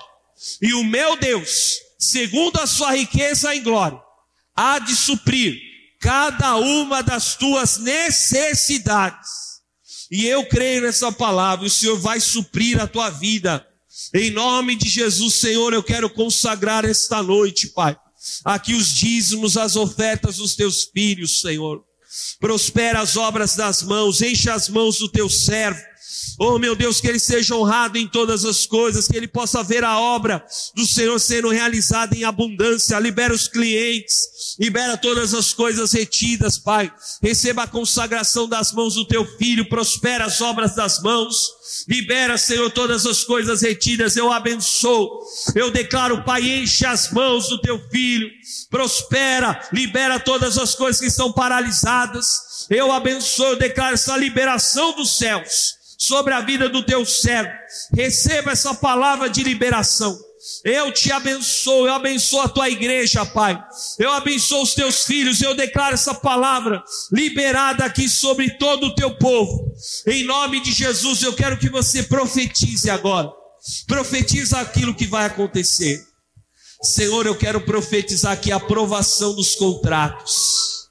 E 0.60 0.72
o 0.74 0.84
meu 0.84 1.16
Deus, 1.16 1.78
segundo 1.98 2.58
a 2.58 2.66
sua 2.66 2.96
riqueza 2.96 3.54
em 3.54 3.62
glória, 3.62 4.00
há 4.56 4.78
de 4.78 4.94
suprir 4.94 5.71
cada 6.02 6.56
uma 6.56 7.00
das 7.00 7.36
tuas 7.36 7.78
necessidades. 7.78 9.30
E 10.10 10.26
eu 10.26 10.44
creio 10.46 10.82
nessa 10.82 11.12
palavra, 11.12 11.64
o 11.64 11.70
Senhor 11.70 11.96
vai 11.98 12.18
suprir 12.20 12.78
a 12.80 12.88
tua 12.88 13.08
vida. 13.08 13.64
Em 14.12 14.30
nome 14.30 14.74
de 14.74 14.88
Jesus, 14.88 15.36
Senhor, 15.36 15.72
eu 15.72 15.82
quero 15.82 16.10
consagrar 16.10 16.84
esta 16.84 17.22
noite, 17.22 17.68
Pai. 17.68 17.96
Aqui 18.44 18.74
os 18.74 18.88
dízimos, 18.92 19.56
as 19.56 19.76
ofertas 19.76 20.36
dos 20.36 20.56
teus 20.56 20.82
filhos, 20.82 21.40
Senhor. 21.40 21.82
Prospera 22.40 23.00
as 23.00 23.16
obras 23.16 23.54
das 23.54 23.82
mãos, 23.82 24.20
enche 24.20 24.50
as 24.50 24.68
mãos 24.68 24.98
do 24.98 25.08
teu 25.08 25.30
servo 25.30 25.80
Oh, 26.38 26.58
meu 26.58 26.74
Deus, 26.74 27.00
que 27.00 27.06
ele 27.06 27.18
seja 27.18 27.54
honrado 27.54 27.98
em 27.98 28.06
todas 28.06 28.44
as 28.44 28.66
coisas, 28.66 29.06
que 29.06 29.16
ele 29.16 29.28
possa 29.28 29.62
ver 29.62 29.84
a 29.84 29.98
obra 29.98 30.44
do 30.74 30.86
Senhor 30.86 31.18
sendo 31.18 31.50
realizada 31.50 32.16
em 32.16 32.24
abundância. 32.24 32.98
Libera 32.98 33.32
os 33.32 33.46
clientes, 33.46 34.56
libera 34.58 34.96
todas 34.96 35.34
as 35.34 35.52
coisas 35.52 35.92
retidas, 35.92 36.58
Pai. 36.58 36.92
Receba 37.22 37.64
a 37.64 37.68
consagração 37.68 38.48
das 38.48 38.72
mãos 38.72 38.94
do 38.94 39.06
teu 39.06 39.24
filho, 39.36 39.68
prospera 39.68 40.24
as 40.24 40.40
obras 40.40 40.74
das 40.74 41.00
mãos. 41.02 41.62
Libera, 41.88 42.36
Senhor, 42.38 42.70
todas 42.70 43.06
as 43.06 43.24
coisas 43.24 43.62
retidas. 43.62 44.16
Eu 44.16 44.32
abençoo. 44.32 45.20
Eu 45.54 45.70
declaro, 45.70 46.24
Pai, 46.24 46.42
enche 46.42 46.84
as 46.86 47.10
mãos 47.10 47.48
do 47.48 47.60
teu 47.60 47.78
filho. 47.90 48.30
Prospera, 48.70 49.60
libera 49.72 50.18
todas 50.18 50.58
as 50.58 50.74
coisas 50.74 51.00
que 51.00 51.06
estão 51.06 51.32
paralisadas. 51.32 52.66
Eu 52.70 52.90
abençoo, 52.92 53.48
eu 53.48 53.56
declaro 53.56 53.94
essa 53.94 54.16
liberação 54.16 54.94
dos 54.94 55.16
céus 55.18 55.81
sobre 56.02 56.34
a 56.34 56.40
vida 56.40 56.68
do 56.68 56.82
teu 56.82 57.06
servo. 57.06 57.52
Receba 57.94 58.50
essa 58.50 58.74
palavra 58.74 59.30
de 59.30 59.44
liberação. 59.44 60.18
Eu 60.64 60.90
te 60.90 61.12
abençoo, 61.12 61.86
eu 61.86 61.94
abençoo 61.94 62.40
a 62.40 62.48
tua 62.48 62.68
igreja, 62.68 63.24
Pai. 63.24 63.56
Eu 64.00 64.10
abençoo 64.10 64.62
os 64.62 64.74
teus 64.74 65.04
filhos, 65.04 65.40
eu 65.40 65.54
declaro 65.54 65.94
essa 65.94 66.12
palavra 66.12 66.82
liberada 67.12 67.84
aqui 67.84 68.08
sobre 68.08 68.50
todo 68.58 68.88
o 68.88 68.94
teu 68.96 69.16
povo. 69.16 69.72
Em 70.04 70.24
nome 70.24 70.60
de 70.60 70.72
Jesus, 70.72 71.22
eu 71.22 71.34
quero 71.34 71.56
que 71.56 71.70
você 71.70 72.02
profetize 72.02 72.90
agora. 72.90 73.30
Profetiza 73.86 74.58
aquilo 74.58 74.96
que 74.96 75.06
vai 75.06 75.26
acontecer. 75.26 76.04
Senhor, 76.82 77.26
eu 77.26 77.36
quero 77.36 77.60
profetizar 77.60 78.32
aqui 78.32 78.50
a 78.50 78.56
aprovação 78.56 79.36
dos 79.36 79.54
contratos. 79.54 80.88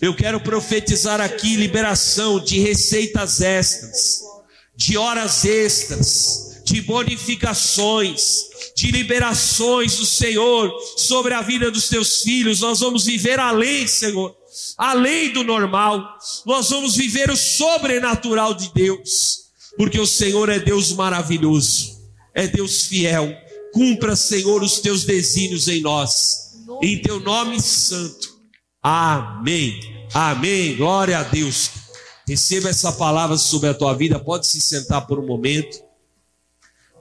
Eu 0.00 0.14
quero 0.14 0.38
profetizar 0.38 1.20
aqui 1.20 1.56
liberação 1.56 2.38
de 2.38 2.60
receitas 2.60 3.40
extras 3.40 4.33
de 4.76 4.96
horas 4.96 5.44
extras, 5.44 6.62
de 6.64 6.80
bonificações, 6.80 8.44
de 8.76 8.90
liberações 8.90 9.96
do 9.98 10.06
Senhor 10.06 10.72
sobre 10.96 11.34
a 11.34 11.42
vida 11.42 11.70
dos 11.70 11.88
teus 11.88 12.22
filhos. 12.22 12.60
Nós 12.60 12.80
vamos 12.80 13.04
viver 13.04 13.38
além, 13.38 13.86
Senhor, 13.86 14.34
além 14.76 15.32
do 15.32 15.44
normal. 15.44 16.18
Nós 16.44 16.70
vamos 16.70 16.96
viver 16.96 17.30
o 17.30 17.36
sobrenatural 17.36 18.54
de 18.54 18.72
Deus, 18.74 19.44
porque 19.76 20.00
o 20.00 20.06
Senhor 20.06 20.48
é 20.48 20.58
Deus 20.58 20.92
maravilhoso, 20.92 22.00
é 22.34 22.46
Deus 22.46 22.82
fiel. 22.82 23.32
Cumpra, 23.72 24.16
Senhor, 24.16 24.62
os 24.62 24.78
teus 24.80 25.04
desígnios 25.04 25.68
em 25.68 25.80
nós, 25.80 26.54
em 26.82 27.00
teu 27.00 27.20
nome 27.20 27.60
santo. 27.60 28.34
Amém. 28.82 29.80
Amém. 30.12 30.76
Glória 30.76 31.18
a 31.18 31.22
Deus. 31.22 31.83
Receba 32.26 32.70
essa 32.70 32.92
palavra 32.92 33.36
sobre 33.36 33.68
a 33.68 33.74
tua 33.74 33.94
vida. 33.94 34.18
Pode 34.18 34.46
se 34.46 34.60
sentar 34.60 35.06
por 35.06 35.18
um 35.18 35.26
momento. 35.26 35.82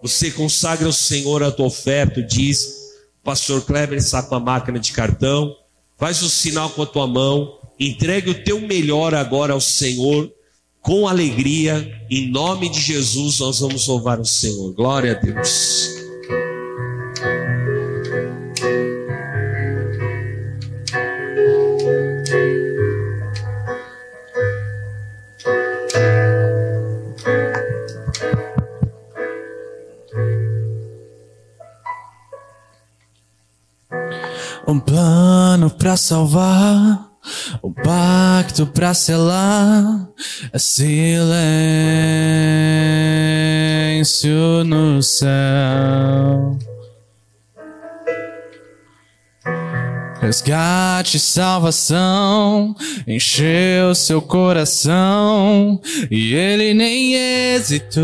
Você 0.02 0.32
consagra 0.32 0.86
ao 0.86 0.94
Senhor 0.94 1.42
a 1.44 1.52
tua 1.52 1.68
oferta, 1.68 2.22
diz. 2.22 2.66
O 3.22 3.24
pastor 3.24 3.62
Kleber 3.62 3.98
está 3.98 4.22
com 4.22 4.36
a 4.36 4.40
máquina 4.40 4.78
de 4.78 4.92
cartão. 4.92 5.56
Faz 5.98 6.22
o 6.22 6.30
sinal 6.30 6.70
com 6.72 6.82
a 6.82 6.86
tua 6.86 7.08
mão. 7.08 7.58
Entregue 7.80 8.32
o 8.32 8.44
teu 8.44 8.60
melhor 8.60 9.16
agora 9.16 9.54
ao 9.54 9.62
Senhor. 9.62 10.30
Com 10.82 11.08
alegria. 11.08 12.06
Em 12.10 12.30
nome 12.30 12.68
de 12.68 12.82
Jesus, 12.82 13.40
nós 13.40 13.60
vamos 13.60 13.88
louvar 13.88 14.20
o 14.20 14.26
Senhor. 14.26 14.74
Glória 14.74 15.14
a 15.14 15.16
Deus. 15.16 15.93
Um 34.74 34.80
plano 34.80 35.70
pra 35.70 35.96
salvar, 35.96 37.08
um 37.64 37.72
pacto 37.72 38.66
pra 38.66 38.92
selar, 38.96 40.10
é 40.52 40.58
silêncio 40.58 41.22
no 44.66 45.00
céu. 45.04 46.58
Resgate, 50.20 51.20
salvação, 51.20 52.76
encheu 53.06 53.94
seu 53.94 54.24
coração 54.24 55.80
e 56.10 56.34
ele 56.34 56.74
nem 56.74 57.14
hesitou. 57.14 58.02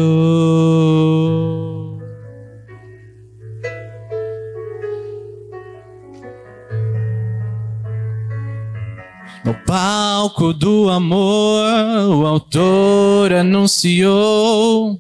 No 9.44 9.54
palco 9.66 10.54
do 10.54 10.90
amor, 10.90 11.64
o 12.10 12.26
autor 12.26 13.32
anunciou 13.32 15.00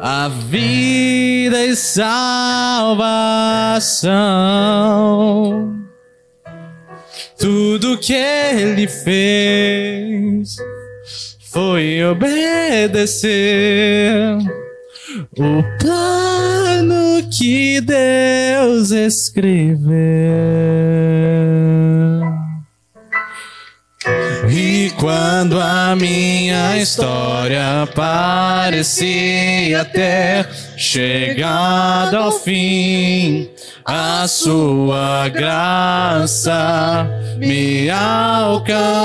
a 0.00 0.28
vida 0.28 1.64
e 1.66 1.74
salvação. 1.74 2.20
Tudo 7.38 7.98
que 7.98 8.14
ele 8.14 8.86
fez 8.86 10.56
foi 11.50 12.04
obedecer 12.04 13.18
o 15.36 15.62
plano 15.80 17.28
que 17.30 17.80
Deus 17.80 18.90
escreveu. 18.92 19.90
Quando 25.00 25.58
a 25.58 25.96
minha 25.96 26.76
história 26.76 27.88
parecia 27.94 29.82
ter 29.86 30.46
chegado 30.76 32.18
ao 32.18 32.30
fim, 32.30 33.48
a 33.82 34.28
sua 34.28 35.26
graça 35.30 37.08
me 37.38 37.88
alcançou. 37.88 39.00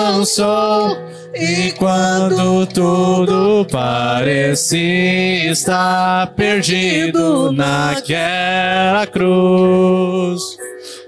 E 1.34 1.72
quando 1.78 2.66
tudo 2.66 3.66
parecia 3.72 5.52
estar 5.52 6.28
perdido 6.28 7.54
naquela 7.54 9.08
cruz, 9.08 10.55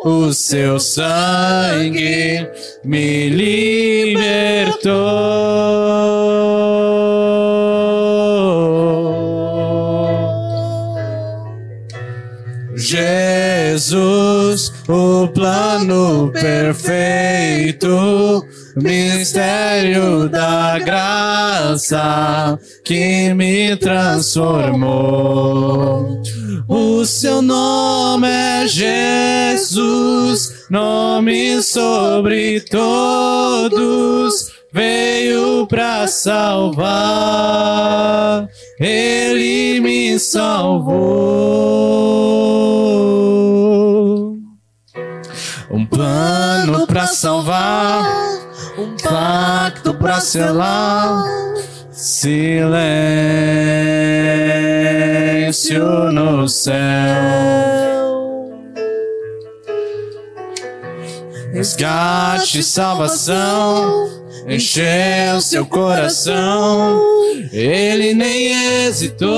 o 0.08 0.32
seu 0.32 0.80
sangue 0.80 2.48
me 2.84 3.30
libertou. 3.30 4.96
Jesus, 12.74 14.72
o 14.88 15.28
plano 15.28 16.32
perfeito, 16.32 18.48
mistério 18.78 20.30
da 20.30 20.80
graça 20.80 22.58
que 22.86 23.34
me 23.34 23.76
transformou. 23.76 26.24
O 26.70 27.06
seu 27.06 27.42
nome 27.42 28.28
é 28.28 28.68
Jesus, 28.68 30.66
nome 30.70 31.62
sobre 31.62 32.60
todos, 32.60 34.52
veio 34.74 35.66
para 35.66 36.06
salvar. 36.08 36.90
Ele 38.82 39.80
me 39.80 40.20
salvou. 40.20 40.98
Um 45.72 45.86
plano 45.86 46.86
para 46.86 47.08
salvar, 47.08 48.04
um 48.78 48.94
pacto 49.02 49.94
para 49.94 50.20
selar. 50.20 51.24
Silêncio 55.52 56.12
no 56.12 56.48
céu. 56.48 56.76
Resgate, 61.54 62.62
salvação, 62.62 64.10
encheu 64.48 65.40
seu 65.40 65.66
coração. 65.66 67.02
Ele 67.52 68.14
nem 68.14 68.86
hesitou. 68.88 69.38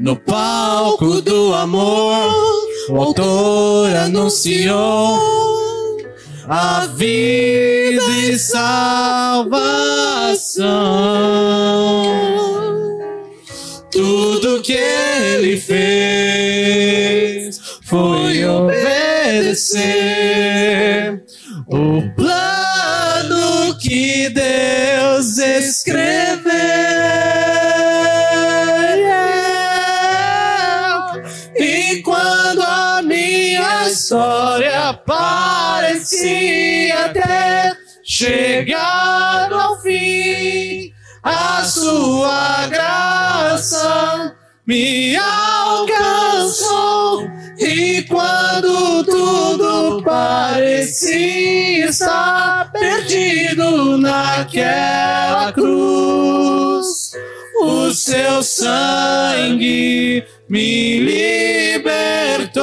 No 0.00 0.16
palco 0.16 1.20
do 1.20 1.52
amor, 1.54 2.32
o 2.90 2.96
autor 2.96 3.94
anunciou 3.96 5.49
a 6.52 6.86
vida 6.86 8.02
e 8.10 8.36
salvação. 8.36 9.46
Tudo 13.92 14.60
que 14.60 14.72
ele 14.72 15.60
fez 15.60 17.00
foi 17.84 18.44
obedecer 18.44 19.80
o 21.68 22.02
plano 22.16 23.78
que 23.78 24.28
Deus 24.30 25.38
escreveu. 25.38 26.19
Parecia 36.10 37.08
ter 37.10 37.78
chegado 38.02 39.54
ao 39.54 39.80
fim, 39.80 40.92
a 41.22 41.62
sua 41.64 42.66
graça 42.66 44.34
me 44.66 45.16
alcançou. 45.16 46.10
E 47.58 48.02
quando 48.08 49.04
tudo 49.04 50.02
parecia 50.02 51.86
estar 51.86 52.72
perdido 52.72 53.98
naquela 53.98 55.52
cruz, 55.52 57.12
o 57.62 57.92
seu 57.92 58.42
sangue 58.42 60.24
me 60.48 61.00
libertou. 61.00 62.60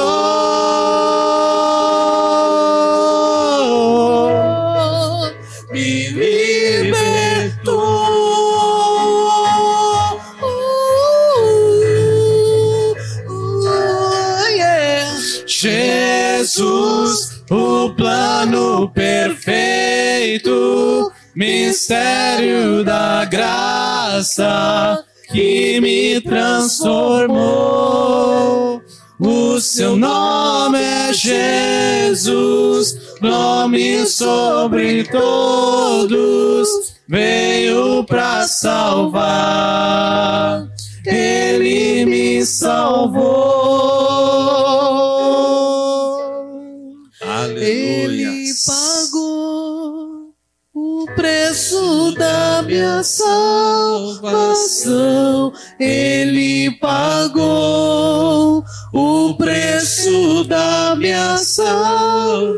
Plano 17.96 18.90
perfeito, 18.90 21.10
mistério 21.34 22.84
da 22.84 23.24
graça 23.24 25.02
que 25.32 25.80
me 25.80 26.20
transformou. 26.20 28.82
O 29.20 29.60
seu 29.60 29.96
nome 29.96 30.78
é 30.78 31.12
Jesus, 31.12 32.96
nome 33.20 34.06
sobre 34.06 35.02
todos, 35.04 36.68
veio 37.08 38.04
para 38.04 38.46
salvar. 38.46 39.28
Ele 41.04 42.04
me 42.04 42.46
salvou. 42.46 43.97
Minha 52.98 53.04
salvação. 53.04 54.32
Ele 55.78 56.70
pagou 56.72 58.64
o 58.92 59.34
preço 59.34 60.42
da 60.44 60.96
minha 60.96 61.38
salvação. 61.38 62.48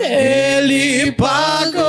Ele 0.00 1.12
pagou 1.12 1.84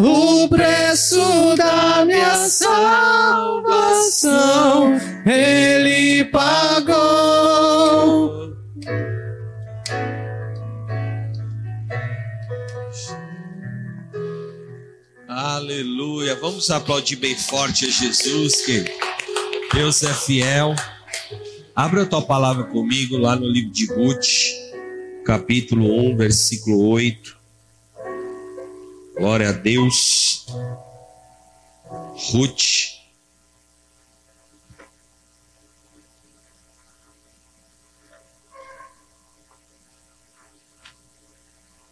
o 0.00 0.48
preço 0.48 1.54
da 1.56 2.04
minha 2.04 2.34
salvação. 2.48 3.70
Ele 5.24 6.24
pagou. 6.24 6.99
Aleluia. 15.60 16.34
Vamos 16.36 16.70
aplaudir 16.70 17.16
bem 17.16 17.36
forte 17.36 17.84
a 17.84 17.90
Jesus, 17.90 18.64
que 18.64 18.82
Deus 19.74 20.02
é 20.02 20.14
fiel. 20.14 20.74
Abra 21.76 22.04
a 22.04 22.06
tua 22.06 22.22
palavra 22.22 22.64
comigo 22.64 23.18
lá 23.18 23.36
no 23.36 23.46
livro 23.46 23.70
de 23.70 23.84
Ruth, 23.92 24.26
capítulo 25.22 26.12
1, 26.12 26.16
versículo 26.16 26.88
8. 26.88 27.36
Glória 29.18 29.50
a 29.50 29.52
Deus. 29.52 30.46
Ruth. 32.32 32.98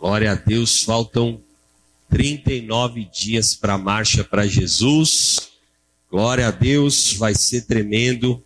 Glória 0.01 0.33
a 0.33 0.35
Deus, 0.37 0.85
faltam 0.85 1.47
39 2.09 3.05
dias 3.05 3.55
para 3.55 3.75
a 3.75 3.79
marcha 3.79 4.25
para 4.25 4.47
Jesus. 4.47 5.51
Glória 6.11 6.49
a 6.49 6.51
Deus, 6.51 7.13
vai 7.15 7.35
ser 7.35 7.67
tremendo. 7.67 8.43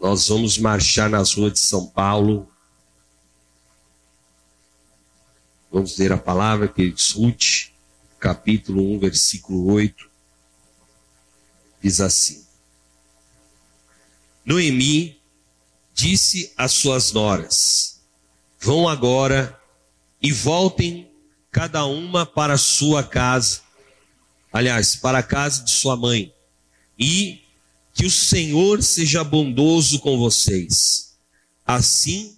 Nós 0.00 0.28
vamos 0.28 0.58
marchar 0.58 1.08
nas 1.08 1.32
ruas 1.32 1.54
de 1.54 1.60
São 1.60 1.86
Paulo. 1.86 2.48
Vamos 5.72 5.96
ler 5.96 6.12
a 6.12 6.18
palavra 6.18 6.68
que 6.68 6.90
diz 6.90 7.12
Ruth, 7.12 7.70
capítulo 8.20 8.82
1, 8.96 8.98
versículo 8.98 9.72
8. 9.72 10.10
Diz 11.82 12.00
assim: 12.00 12.44
Noemi 14.44 15.20
disse 15.94 16.52
às 16.56 16.72
suas 16.72 17.12
noras: 17.12 18.02
Vão 18.60 18.86
agora 18.86 19.58
e 20.20 20.30
voltem 20.32 21.10
cada 21.54 21.86
uma 21.86 22.26
para 22.26 22.58
sua 22.58 23.04
casa. 23.04 23.60
Aliás, 24.52 24.96
para 24.96 25.18
a 25.18 25.22
casa 25.22 25.62
de 25.62 25.70
sua 25.70 25.96
mãe. 25.96 26.34
E 26.98 27.42
que 27.94 28.04
o 28.04 28.10
Senhor 28.10 28.82
seja 28.82 29.22
bondoso 29.22 30.00
com 30.00 30.18
vocês, 30.18 31.16
assim 31.64 32.36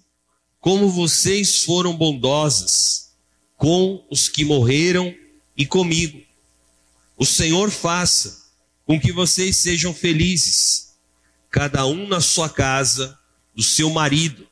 como 0.60 0.90
vocês 0.90 1.64
foram 1.64 1.96
bondosas 1.96 3.14
com 3.56 4.06
os 4.10 4.28
que 4.28 4.44
morreram 4.44 5.14
e 5.56 5.64
comigo. 5.64 6.20
O 7.16 7.24
Senhor 7.24 7.70
faça 7.70 8.50
com 8.84 9.00
que 9.00 9.12
vocês 9.12 9.56
sejam 9.56 9.94
felizes, 9.94 10.94
cada 11.50 11.86
um 11.86 12.06
na 12.06 12.20
sua 12.20 12.50
casa, 12.50 13.18
do 13.54 13.62
seu 13.62 13.88
marido, 13.88 14.46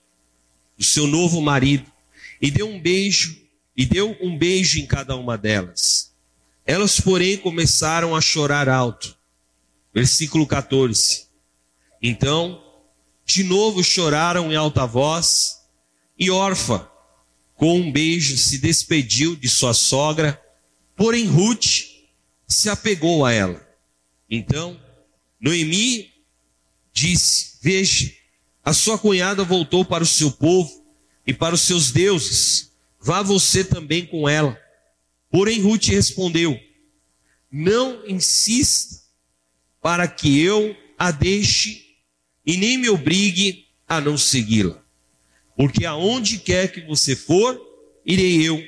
do 0.79 0.85
seu 0.85 1.07
novo 1.07 1.43
marido, 1.43 1.85
e 2.41 2.51
deu 2.51 2.67
um 2.67 2.81
beijo, 2.81 3.44
e 3.77 3.85
deu 3.85 4.17
um 4.21 4.37
beijo 4.37 4.79
em 4.79 4.87
cada 4.87 5.17
uma 5.17 5.37
delas. 5.37 6.15
Elas, 6.67 7.01
porém, 7.01 7.37
começaram 7.37 8.15
a 8.15 8.21
chorar 8.21 8.69
alto. 8.69 9.17
Versículo 9.93 10.47
14. 10.47 11.27
Então, 12.03 12.63
de 13.25 13.45
novo 13.45 13.83
choraram 13.83 14.53
em 14.53 14.57
alta 14.57 14.87
voz, 14.87 15.61
e 16.19 16.31
Orfa, 16.31 16.89
com 17.55 17.79
um 17.79 17.91
beijo, 17.91 18.37
se 18.37 18.59
despediu 18.59 19.35
de 19.37 19.49
sua 19.49 19.75
sogra, 19.75 20.41
porém 20.97 21.27
Ruth 21.27 21.87
se 22.47 22.69
apegou 22.69 23.25
a 23.25 23.33
ela. 23.33 23.67
Então, 24.29 24.81
Noemi 25.41 26.13
disse: 26.93 27.59
Veja, 27.63 28.13
a 28.65 28.73
sua 28.73 28.99
cunhada 28.99 29.45
voltou 29.45 29.85
para 29.85 30.05
o 30.05 30.07
seu 30.07 30.31
povo 30.31 30.85
e 31.27 31.33
para 31.33 31.55
os 31.55 31.63
seus 31.63 31.91
deuses, 31.91 32.74
vá 33.05 33.21
você 33.21 33.63
também 33.63 34.07
com 34.07 34.27
ela. 34.27 34.59
Porém, 35.31 35.61
Ruth 35.61 35.89
respondeu: 35.89 36.59
Não 37.53 38.07
insista 38.09 39.05
para 39.83 40.09
que 40.09 40.41
eu 40.41 40.75
a 40.99 41.11
deixe 41.11 41.85
e 42.47 42.57
nem 42.57 42.79
me 42.79 42.89
obrigue 42.89 43.67
a 43.87 44.01
não 44.01 44.17
segui-la. 44.17 44.83
Porque 45.55 45.85
aonde 45.85 46.39
quer 46.39 46.73
que 46.73 46.81
você 46.81 47.15
for, 47.15 47.61
irei 48.07 48.43
eu, 48.43 48.61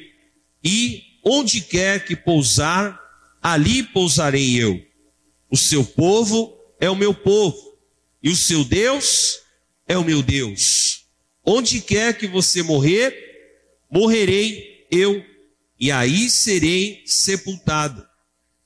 e 0.62 1.02
onde 1.24 1.62
quer 1.62 2.04
que 2.04 2.14
pousar, 2.14 3.00
ali 3.42 3.82
pousarei 3.82 4.62
eu. 4.62 4.80
O 5.50 5.56
seu 5.56 5.82
povo 5.82 6.56
é 6.78 6.90
o 6.90 6.94
meu 6.94 7.14
povo, 7.14 7.78
e 8.22 8.28
o 8.28 8.36
seu 8.36 8.64
Deus 8.64 9.40
é 9.88 9.96
o 9.96 10.04
meu 10.04 10.22
Deus. 10.22 11.06
Onde 11.44 11.80
quer 11.80 12.18
que 12.18 12.26
você 12.26 12.62
morrer, 12.62 13.25
morrerei 13.90 14.86
eu, 14.90 15.24
e 15.78 15.90
aí 15.90 16.28
serei 16.30 17.02
sepultado. 17.06 18.06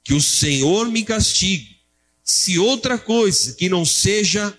Que 0.02 0.14
o 0.14 0.20
Senhor 0.20 0.88
me 0.88 1.04
castigue, 1.04 1.76
se 2.24 2.59
outra 2.59 2.98
coisa 2.98 3.54
que 3.54 3.68
não 3.68 3.85
seja 3.85 4.56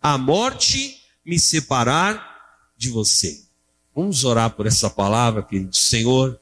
a 0.00 0.16
morte 0.16 1.00
me 1.24 1.38
separar 1.38 2.34
de 2.76 2.90
você. 2.90 3.42
Vamos 3.94 4.24
orar 4.24 4.50
por 4.50 4.66
essa 4.66 4.90
palavra, 4.90 5.42
querido 5.42 5.76
Senhor. 5.76 6.38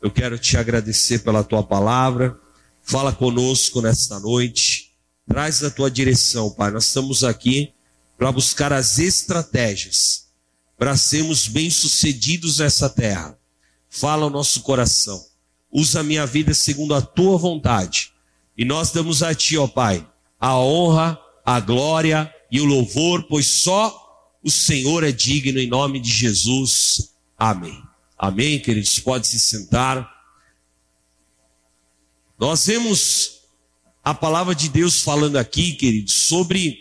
Eu 0.00 0.10
quero 0.10 0.38
te 0.38 0.56
agradecer 0.56 1.20
pela 1.20 1.44
tua 1.44 1.62
palavra. 1.62 2.38
Fala 2.82 3.12
conosco 3.12 3.80
nesta 3.80 4.18
noite. 4.18 4.92
Traz 5.26 5.62
a 5.62 5.70
tua 5.70 5.90
direção, 5.90 6.50
Pai. 6.50 6.70
Nós 6.70 6.86
estamos 6.86 7.24
aqui 7.24 7.72
para 8.18 8.32
buscar 8.32 8.72
as 8.72 8.98
estratégias 8.98 10.21
para 10.82 10.96
sermos 10.96 11.46
bem-sucedidos 11.46 12.58
nessa 12.58 12.90
terra. 12.90 13.38
Fala 13.88 14.26
o 14.26 14.30
nosso 14.30 14.62
coração. 14.62 15.24
Usa 15.70 16.00
a 16.00 16.02
minha 16.02 16.26
vida 16.26 16.52
segundo 16.54 16.92
a 16.92 17.00
tua 17.00 17.38
vontade. 17.38 18.12
E 18.58 18.64
nós 18.64 18.90
damos 18.90 19.22
a 19.22 19.32
ti, 19.32 19.56
ó 19.56 19.68
Pai, 19.68 20.04
a 20.40 20.58
honra, 20.58 21.16
a 21.46 21.60
glória 21.60 22.34
e 22.50 22.60
o 22.60 22.64
louvor, 22.64 23.28
pois 23.28 23.46
só 23.46 23.96
o 24.42 24.50
Senhor 24.50 25.04
é 25.04 25.12
digno 25.12 25.60
em 25.60 25.68
nome 25.68 26.00
de 26.00 26.10
Jesus. 26.10 27.14
Amém. 27.38 27.80
Amém, 28.18 28.58
queridos. 28.58 28.98
Pode 28.98 29.28
se 29.28 29.38
sentar. 29.38 30.10
Nós 32.36 32.66
vemos 32.66 33.42
a 34.02 34.12
palavra 34.12 34.52
de 34.52 34.68
Deus 34.68 35.00
falando 35.00 35.36
aqui, 35.36 35.74
queridos, 35.74 36.12
sobre 36.24 36.76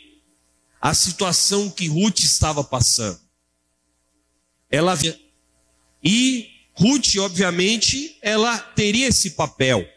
a 0.82 0.92
situação 0.96 1.70
que 1.70 1.86
Ruth 1.86 2.22
estava 2.22 2.64
passando. 2.64 3.30
Ela 4.72 4.98
e 6.04 6.50
Ruth, 6.74 7.18
obviamente, 7.18 8.18
ela 8.22 8.58
teria 8.58 9.08
esse 9.08 9.32
papel. 9.32 9.88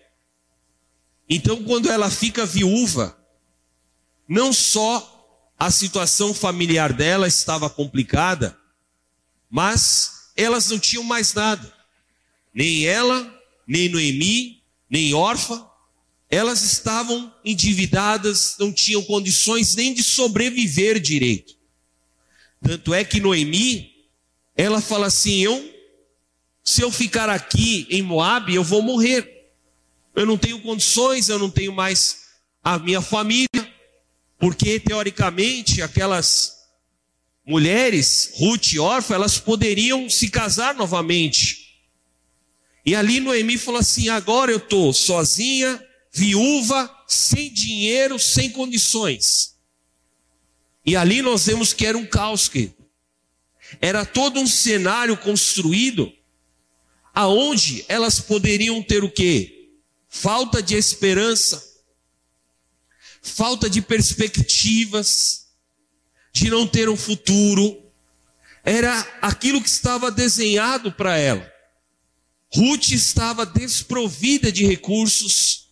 Então, 1.28 1.62
quando 1.64 1.90
ela 1.90 2.10
fica 2.10 2.44
viúva, 2.44 3.16
não 4.28 4.52
só 4.52 5.10
a 5.58 5.70
situação 5.70 6.34
familiar 6.34 6.92
dela 6.92 7.26
estava 7.26 7.70
complicada, 7.70 8.58
mas 9.48 10.32
elas 10.36 10.68
não 10.68 10.78
tinham 10.78 11.04
mais 11.04 11.32
nada. 11.32 11.72
Nem 12.52 12.86
ela, 12.86 13.32
nem 13.66 13.88
Noemi, 13.88 14.62
nem 14.90 15.14
Orfa, 15.14 15.64
elas 16.28 16.62
estavam 16.62 17.32
endividadas, 17.44 18.56
não 18.58 18.72
tinham 18.72 19.02
condições 19.04 19.74
nem 19.74 19.94
de 19.94 20.02
sobreviver 20.02 20.98
direito. 21.00 21.54
Tanto 22.60 22.92
é 22.92 23.04
que 23.04 23.20
Noemi, 23.20 23.93
ela 24.56 24.80
fala 24.80 25.06
assim: 25.06 25.40
eu, 25.40 25.74
se 26.62 26.82
eu 26.82 26.90
ficar 26.90 27.28
aqui 27.28 27.86
em 27.90 28.02
Moab, 28.02 28.52
eu 28.54 28.64
vou 28.64 28.82
morrer. 28.82 29.52
Eu 30.14 30.24
não 30.24 30.38
tenho 30.38 30.60
condições, 30.60 31.28
eu 31.28 31.38
não 31.38 31.50
tenho 31.50 31.72
mais 31.72 32.24
a 32.62 32.78
minha 32.78 33.02
família, 33.02 33.74
porque 34.38 34.78
teoricamente 34.78 35.82
aquelas 35.82 36.54
mulheres, 37.44 38.32
Ruth 38.36 38.72
e 38.72 38.78
Orfa, 38.78 39.14
elas 39.14 39.38
poderiam 39.38 40.08
se 40.08 40.28
casar 40.28 40.74
novamente. 40.74 41.64
E 42.86 42.94
ali 42.94 43.18
Noemi 43.18 43.58
falou 43.58 43.80
assim: 43.80 44.08
agora 44.08 44.52
eu 44.52 44.58
estou 44.58 44.92
sozinha, 44.92 45.82
viúva, 46.12 46.90
sem 47.08 47.52
dinheiro, 47.52 48.18
sem 48.18 48.50
condições. 48.50 49.54
E 50.86 50.94
ali 50.96 51.22
nós 51.22 51.46
vemos 51.46 51.72
que 51.72 51.86
era 51.86 51.96
um 51.96 52.06
caos, 52.06 52.48
querido. 52.48 52.83
Era 53.80 54.04
todo 54.04 54.40
um 54.40 54.46
cenário 54.46 55.16
construído 55.16 56.12
aonde 57.14 57.84
elas 57.88 58.18
poderiam 58.20 58.82
ter 58.82 59.04
o 59.04 59.10
quê? 59.10 59.70
Falta 60.08 60.62
de 60.62 60.74
esperança, 60.74 61.62
falta 63.22 63.70
de 63.70 63.80
perspectivas, 63.80 65.46
de 66.32 66.50
não 66.50 66.66
ter 66.66 66.88
um 66.88 66.96
futuro. 66.96 67.80
Era 68.64 69.00
aquilo 69.22 69.62
que 69.62 69.68
estava 69.68 70.10
desenhado 70.10 70.90
para 70.92 71.16
ela. 71.16 71.52
Ruth 72.52 72.90
estava 72.90 73.44
desprovida 73.44 74.50
de 74.50 74.64
recursos 74.64 75.68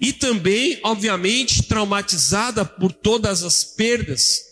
e 0.00 0.12
também, 0.12 0.80
obviamente, 0.82 1.62
traumatizada 1.62 2.64
por 2.64 2.92
todas 2.92 3.42
as 3.42 3.62
perdas 3.62 4.51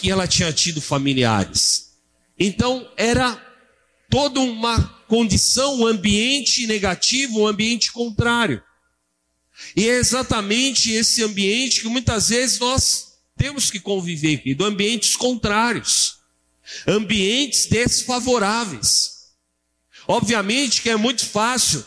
que 0.00 0.10
ela 0.10 0.26
tinha 0.26 0.52
tido 0.52 0.80
familiares. 0.80 1.92
Então, 2.38 2.90
era 2.96 3.40
toda 4.08 4.40
uma 4.40 4.82
condição, 5.06 5.80
um 5.80 5.86
ambiente 5.86 6.66
negativo, 6.66 7.40
um 7.40 7.46
ambiente 7.46 7.92
contrário. 7.92 8.62
E 9.76 9.88
é 9.88 9.98
exatamente 9.98 10.90
esse 10.90 11.22
ambiente 11.22 11.82
que 11.82 11.88
muitas 11.88 12.30
vezes 12.30 12.58
nós 12.58 13.14
temos 13.36 13.70
que 13.70 13.78
conviver, 13.78 14.38
querido, 14.38 14.64
ambientes 14.64 15.16
contrários, 15.16 16.18
ambientes 16.86 17.66
desfavoráveis. 17.66 19.30
Obviamente 20.08 20.82
que 20.82 20.90
é 20.90 20.96
muito 20.96 21.26
fácil 21.26 21.84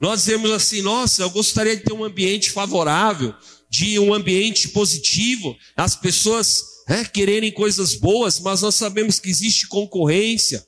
nós 0.00 0.20
dizemos 0.20 0.50
assim, 0.52 0.80
nossa, 0.80 1.22
eu 1.22 1.30
gostaria 1.30 1.76
de 1.76 1.82
ter 1.82 1.92
um 1.92 2.04
ambiente 2.04 2.50
favorável, 2.50 3.34
de 3.68 3.98
um 3.98 4.14
ambiente 4.14 4.68
positivo, 4.68 5.56
as 5.76 5.96
pessoas 5.96 6.77
é, 6.88 7.04
quererem 7.04 7.52
coisas 7.52 7.94
boas, 7.94 8.40
mas 8.40 8.62
nós 8.62 8.74
sabemos 8.74 9.20
que 9.20 9.28
existe 9.28 9.66
concorrência, 9.66 10.66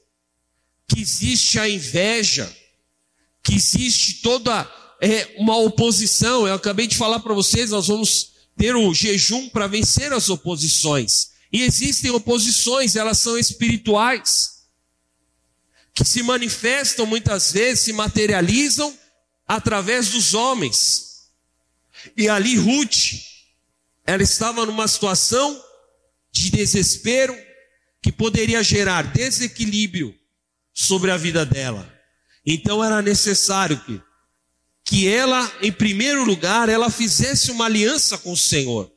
que 0.86 1.00
existe 1.00 1.58
a 1.58 1.66
inveja, 1.66 2.54
que 3.42 3.54
existe 3.54 4.20
toda 4.20 4.70
é, 5.00 5.34
uma 5.38 5.56
oposição. 5.56 6.46
Eu 6.46 6.54
acabei 6.54 6.86
de 6.86 6.96
falar 6.96 7.20
para 7.20 7.32
vocês, 7.32 7.70
nós 7.70 7.88
vamos 7.88 8.32
ter 8.54 8.76
o 8.76 8.92
jejum 8.92 9.48
para 9.48 9.66
vencer 9.66 10.12
as 10.12 10.28
oposições. 10.28 11.30
E 11.50 11.62
existem 11.62 12.10
oposições, 12.10 12.96
elas 12.96 13.18
são 13.18 13.38
espirituais, 13.38 14.60
que 15.94 16.04
se 16.04 16.22
manifestam 16.22 17.06
muitas 17.06 17.50
vezes, 17.50 17.84
se 17.84 17.92
materializam 17.94 18.94
através 19.48 20.10
dos 20.10 20.34
homens. 20.34 21.30
E 22.14 22.28
ali 22.28 22.56
Ruth, 22.56 23.14
ela 24.06 24.22
estava 24.22 24.66
numa 24.66 24.86
situação 24.86 25.69
de 26.32 26.50
desespero 26.50 27.36
que 28.02 28.12
poderia 28.12 28.62
gerar 28.62 29.02
desequilíbrio 29.02 30.14
sobre 30.72 31.10
a 31.10 31.16
vida 31.16 31.44
dela. 31.44 31.92
Então 32.44 32.82
era 32.82 33.02
necessário 33.02 33.78
que 33.84 34.00
que 34.90 35.06
ela, 35.06 35.48
em 35.62 35.70
primeiro 35.70 36.24
lugar, 36.24 36.68
ela 36.68 36.90
fizesse 36.90 37.52
uma 37.52 37.66
aliança 37.66 38.18
com 38.18 38.32
o 38.32 38.36
Senhor. 38.36 38.90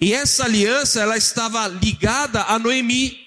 E 0.00 0.14
essa 0.14 0.44
aliança, 0.44 1.00
ela 1.00 1.16
estava 1.16 1.66
ligada 1.66 2.42
a 2.44 2.56
Noemi, 2.56 3.18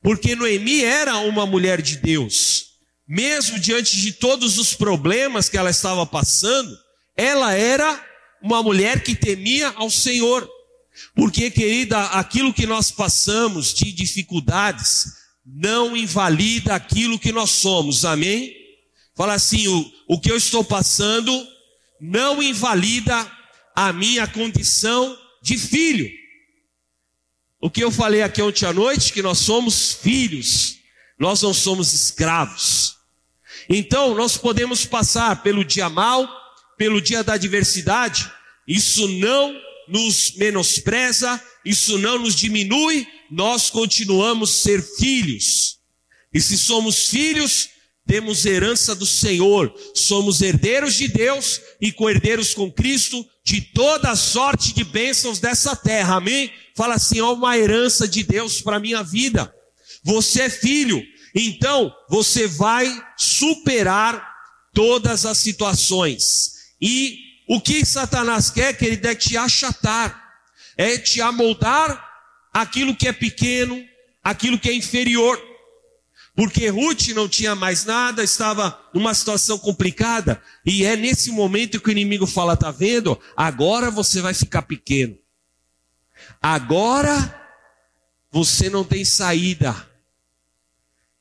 porque 0.00 0.36
Noemi 0.36 0.84
era 0.84 1.16
uma 1.18 1.46
mulher 1.46 1.82
de 1.82 1.96
Deus. 1.96 2.74
Mesmo 3.08 3.58
diante 3.58 4.00
de 4.00 4.12
todos 4.12 4.56
os 4.56 4.72
problemas 4.72 5.48
que 5.48 5.58
ela 5.58 5.70
estava 5.70 6.06
passando, 6.06 6.78
ela 7.16 7.52
era 7.52 8.00
uma 8.40 8.62
mulher 8.62 9.02
que 9.02 9.16
temia 9.16 9.70
ao 9.70 9.90
Senhor. 9.90 10.48
Porque, 11.14 11.50
querida, 11.50 12.00
aquilo 12.06 12.52
que 12.52 12.66
nós 12.66 12.90
passamos 12.90 13.74
de 13.74 13.92
dificuldades 13.92 15.06
não 15.44 15.96
invalida 15.96 16.74
aquilo 16.74 17.18
que 17.18 17.32
nós 17.32 17.50
somos, 17.50 18.04
amém? 18.04 18.54
Fala 19.14 19.34
assim: 19.34 19.68
o, 19.68 19.92
o 20.08 20.20
que 20.20 20.30
eu 20.30 20.36
estou 20.36 20.64
passando 20.64 21.46
não 22.00 22.42
invalida 22.42 23.30
a 23.74 23.92
minha 23.92 24.26
condição 24.26 25.16
de 25.42 25.58
filho. 25.58 26.10
O 27.60 27.70
que 27.70 27.82
eu 27.82 27.90
falei 27.90 28.22
aqui 28.22 28.42
ontem 28.42 28.66
à 28.66 28.72
noite, 28.72 29.12
que 29.12 29.22
nós 29.22 29.38
somos 29.38 29.94
filhos, 29.94 30.76
nós 31.18 31.42
não 31.42 31.54
somos 31.54 31.92
escravos. 31.92 32.96
Então, 33.68 34.14
nós 34.14 34.36
podemos 34.36 34.84
passar 34.84 35.42
pelo 35.42 35.64
dia 35.64 35.88
mal, 35.88 36.28
pelo 36.76 37.00
dia 37.00 37.24
da 37.24 37.34
adversidade, 37.34 38.30
isso 38.66 39.08
não 39.08 39.54
nos 39.88 40.32
menospreza, 40.36 41.40
isso 41.64 41.98
não 41.98 42.18
nos 42.18 42.34
diminui, 42.34 43.06
nós 43.30 43.70
continuamos 43.70 44.50
ser 44.50 44.82
filhos. 44.82 45.78
E 46.32 46.40
se 46.40 46.58
somos 46.58 47.08
filhos, 47.08 47.68
temos 48.06 48.44
herança 48.44 48.94
do 48.94 49.06
Senhor, 49.06 49.74
somos 49.94 50.42
herdeiros 50.42 50.94
de 50.94 51.08
Deus 51.08 51.60
e 51.80 51.90
co-herdeiros 51.90 52.52
com 52.52 52.70
Cristo 52.70 53.24
de 53.44 53.60
toda 53.60 54.14
sorte 54.16 54.74
de 54.74 54.84
bênçãos 54.84 55.38
dessa 55.38 55.74
terra, 55.74 56.16
amém? 56.16 56.50
Fala 56.76 56.94
assim, 56.94 57.20
ó, 57.20 57.32
uma 57.32 57.56
herança 57.56 58.06
de 58.06 58.22
Deus 58.22 58.60
para 58.60 58.80
minha 58.80 59.02
vida. 59.02 59.54
Você 60.02 60.42
é 60.42 60.50
filho, 60.50 61.02
então 61.34 61.92
você 62.08 62.46
vai 62.46 62.86
superar 63.16 64.34
todas 64.74 65.24
as 65.24 65.38
situações. 65.38 66.52
E 66.80 67.23
o 67.46 67.60
que 67.60 67.84
Satanás 67.84 68.50
quer, 68.50 68.76
querido, 68.76 69.06
é 69.06 69.14
te 69.14 69.36
achatar, 69.36 70.40
é 70.76 70.96
te 70.98 71.20
amoldar 71.20 72.12
aquilo 72.52 72.96
que 72.96 73.08
é 73.08 73.12
pequeno, 73.12 73.84
aquilo 74.22 74.58
que 74.58 74.68
é 74.68 74.74
inferior. 74.74 75.40
Porque 76.34 76.68
Ruth 76.68 77.08
não 77.08 77.28
tinha 77.28 77.54
mais 77.54 77.84
nada, 77.84 78.24
estava 78.24 78.80
numa 78.92 79.14
situação 79.14 79.56
complicada, 79.56 80.42
e 80.66 80.84
é 80.84 80.96
nesse 80.96 81.30
momento 81.30 81.80
que 81.80 81.88
o 81.88 81.92
inimigo 81.92 82.26
fala: 82.26 82.56
tá 82.56 82.70
vendo? 82.70 83.20
Agora 83.36 83.90
você 83.90 84.20
vai 84.20 84.34
ficar 84.34 84.62
pequeno. 84.62 85.16
Agora 86.42 87.40
você 88.30 88.68
não 88.68 88.82
tem 88.82 89.04
saída. 89.04 89.88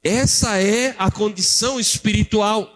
Essa 0.03 0.59
é 0.59 0.95
a 0.97 1.11
condição 1.11 1.79
espiritual. 1.79 2.69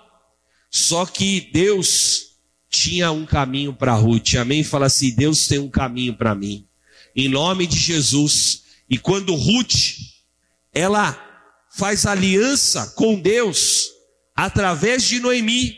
Só 0.70 1.06
que 1.06 1.50
Deus 1.52 2.27
tinha 2.70 3.12
um 3.12 3.26
caminho 3.26 3.74
para 3.74 3.94
Ruth. 3.94 4.36
Amém? 4.36 4.64
Fala 4.64 4.88
assim: 4.88 5.12
Deus 5.12 5.48
tem 5.48 5.60
um 5.60 5.70
caminho 5.70 6.16
para 6.16 6.36
mim. 6.36 6.68
Em 7.16 7.28
nome 7.28 7.66
de 7.66 7.78
Jesus. 7.78 8.64
E 8.90 8.98
quando 8.98 9.36
Ruth, 9.36 9.98
ela 10.74 11.24
faz 11.72 12.06
aliança 12.06 12.94
com 12.96 13.20
Deus 13.20 13.90
através 14.36 15.04
de 15.04 15.20
Noemi. 15.20 15.78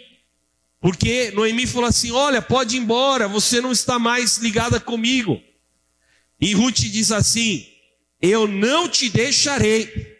Porque 0.80 1.32
Noemi 1.32 1.65
falou 1.67 1.89
assim: 1.89 2.12
Olha, 2.12 2.41
pode 2.41 2.75
ir 2.75 2.80
embora, 2.80 3.28
você 3.28 3.62
não 3.62 3.71
está 3.71 3.99
mais 3.99 4.38
ligada 4.38 4.80
comigo. 4.80 5.41
E 6.39 6.54
Ruth 6.54 6.80
diz 6.80 7.12
assim: 7.12 7.67
Eu 8.21 8.47
não 8.47 8.88
te 8.88 9.10
deixarei. 9.10 10.17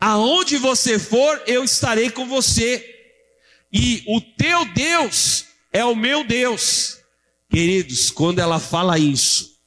Aonde 0.00 0.58
você 0.58 0.98
for, 0.98 1.42
eu 1.46 1.64
estarei 1.64 2.10
com 2.10 2.26
você. 2.26 2.94
E 3.72 4.02
o 4.06 4.20
teu 4.20 4.64
Deus 4.66 5.47
é 5.72 5.84
o 5.84 5.94
meu 5.94 6.24
Deus. 6.24 6.98
Queridos, 7.50 8.10
quando 8.10 8.38
ela 8.38 8.58
fala 8.58 8.98
isso, 8.98 9.58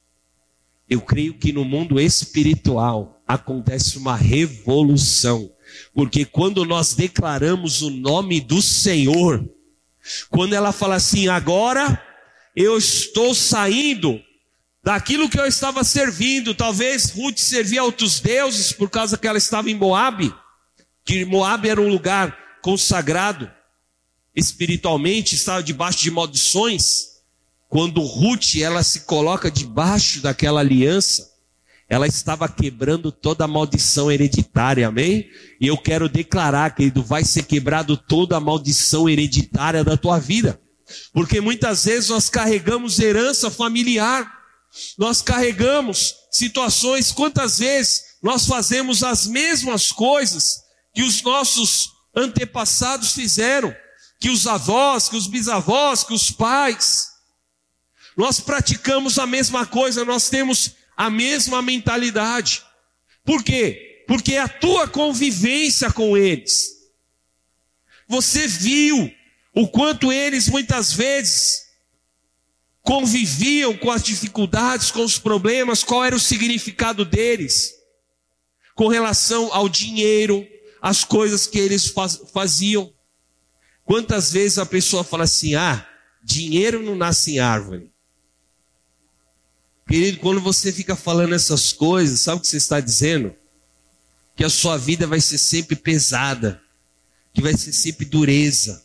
eu 0.88 1.00
creio 1.00 1.34
que 1.34 1.52
no 1.52 1.64
mundo 1.64 1.98
espiritual, 1.98 3.22
acontece 3.26 3.98
uma 3.98 4.16
revolução. 4.16 5.50
Porque 5.94 6.24
quando 6.24 6.64
nós 6.64 6.94
declaramos 6.94 7.82
o 7.82 7.90
nome 7.90 8.40
do 8.40 8.60
Senhor, 8.60 9.44
quando 10.28 10.54
ela 10.54 10.72
fala 10.72 10.96
assim, 10.96 11.28
agora 11.28 12.00
eu 12.54 12.76
estou 12.76 13.34
saindo 13.34 14.20
daquilo 14.84 15.28
que 15.28 15.38
eu 15.38 15.46
estava 15.46 15.82
servindo, 15.84 16.54
talvez 16.54 17.10
Ruth 17.10 17.38
servia 17.38 17.80
a 17.80 17.84
outros 17.84 18.20
deuses 18.20 18.72
por 18.72 18.90
causa 18.90 19.16
que 19.16 19.26
ela 19.26 19.38
estava 19.38 19.70
em 19.70 19.74
Moabe, 19.74 20.34
que 21.04 21.24
Moabe 21.24 21.68
era 21.68 21.80
um 21.80 21.88
lugar 21.88 22.36
consagrado 22.60 23.50
espiritualmente, 24.34 25.34
estava 25.34 25.62
debaixo 25.62 26.00
de 26.00 26.10
maldições. 26.10 27.12
Quando 27.68 28.00
Ruth 28.00 28.56
ela 28.56 28.82
se 28.82 29.00
coloca 29.00 29.50
debaixo 29.50 30.20
daquela 30.20 30.60
aliança, 30.60 31.30
ela 31.88 32.06
estava 32.06 32.48
quebrando 32.48 33.12
toda 33.12 33.44
a 33.44 33.48
maldição 33.48 34.10
hereditária, 34.10 34.88
amém? 34.88 35.28
E 35.60 35.66
eu 35.66 35.76
quero 35.76 36.08
declarar, 36.08 36.74
querido, 36.74 37.02
vai 37.02 37.24
ser 37.24 37.44
quebrado 37.44 37.96
toda 37.96 38.36
a 38.36 38.40
maldição 38.40 39.08
hereditária 39.08 39.84
da 39.84 39.96
tua 39.96 40.18
vida. 40.18 40.58
Porque 41.12 41.40
muitas 41.40 41.84
vezes 41.84 42.08
nós 42.08 42.28
carregamos 42.28 42.98
herança 42.98 43.50
familiar. 43.50 44.40
nós 44.96 45.20
carregamos 45.20 46.14
situações, 46.30 47.12
quantas 47.12 47.58
vezes 47.58 48.04
nós 48.22 48.46
fazemos 48.46 49.02
as 49.02 49.26
mesmas 49.26 49.92
coisas 49.92 50.62
que 50.94 51.02
os 51.02 51.20
nossos 51.22 51.90
antepassados 52.16 53.12
fizeram, 53.12 53.74
que 54.22 54.30
os 54.30 54.46
avós, 54.46 55.08
que 55.08 55.16
os 55.16 55.26
bisavós, 55.26 56.04
que 56.04 56.14
os 56.14 56.30
pais. 56.30 57.08
Nós 58.16 58.38
praticamos 58.38 59.18
a 59.18 59.26
mesma 59.26 59.66
coisa, 59.66 60.04
nós 60.04 60.30
temos 60.30 60.76
a 60.96 61.10
mesma 61.10 61.60
mentalidade. 61.60 62.62
Por 63.24 63.42
quê? 63.42 64.04
Porque 64.06 64.34
é 64.34 64.38
a 64.38 64.46
tua 64.46 64.86
convivência 64.86 65.92
com 65.92 66.16
eles. 66.16 66.70
Você 68.06 68.46
viu 68.46 69.12
o 69.52 69.66
quanto 69.66 70.12
eles 70.12 70.48
muitas 70.48 70.92
vezes 70.92 71.64
conviviam 72.80 73.76
com 73.76 73.90
as 73.90 74.04
dificuldades, 74.04 74.92
com 74.92 75.02
os 75.02 75.18
problemas, 75.18 75.82
qual 75.82 76.04
era 76.04 76.14
o 76.14 76.20
significado 76.20 77.04
deles 77.04 77.74
com 78.76 78.86
relação 78.86 79.52
ao 79.52 79.68
dinheiro, 79.68 80.46
as 80.80 81.02
coisas 81.02 81.44
que 81.48 81.58
eles 81.58 81.88
faz, 81.88 82.20
faziam. 82.32 82.92
Quantas 83.92 84.32
vezes 84.32 84.56
a 84.56 84.64
pessoa 84.64 85.04
fala 85.04 85.24
assim: 85.24 85.54
ah, 85.54 85.86
dinheiro 86.24 86.82
não 86.82 86.96
nasce 86.96 87.32
em 87.32 87.40
árvore. 87.40 87.90
Querido, 89.86 90.16
quando 90.16 90.40
você 90.40 90.72
fica 90.72 90.96
falando 90.96 91.34
essas 91.34 91.74
coisas, 91.74 92.22
sabe 92.22 92.38
o 92.38 92.40
que 92.40 92.48
você 92.48 92.56
está 92.56 92.80
dizendo? 92.80 93.34
Que 94.34 94.44
a 94.44 94.48
sua 94.48 94.78
vida 94.78 95.06
vai 95.06 95.20
ser 95.20 95.36
sempre 95.36 95.76
pesada, 95.76 96.58
que 97.34 97.42
vai 97.42 97.54
ser 97.54 97.74
sempre 97.74 98.06
dureza. 98.06 98.82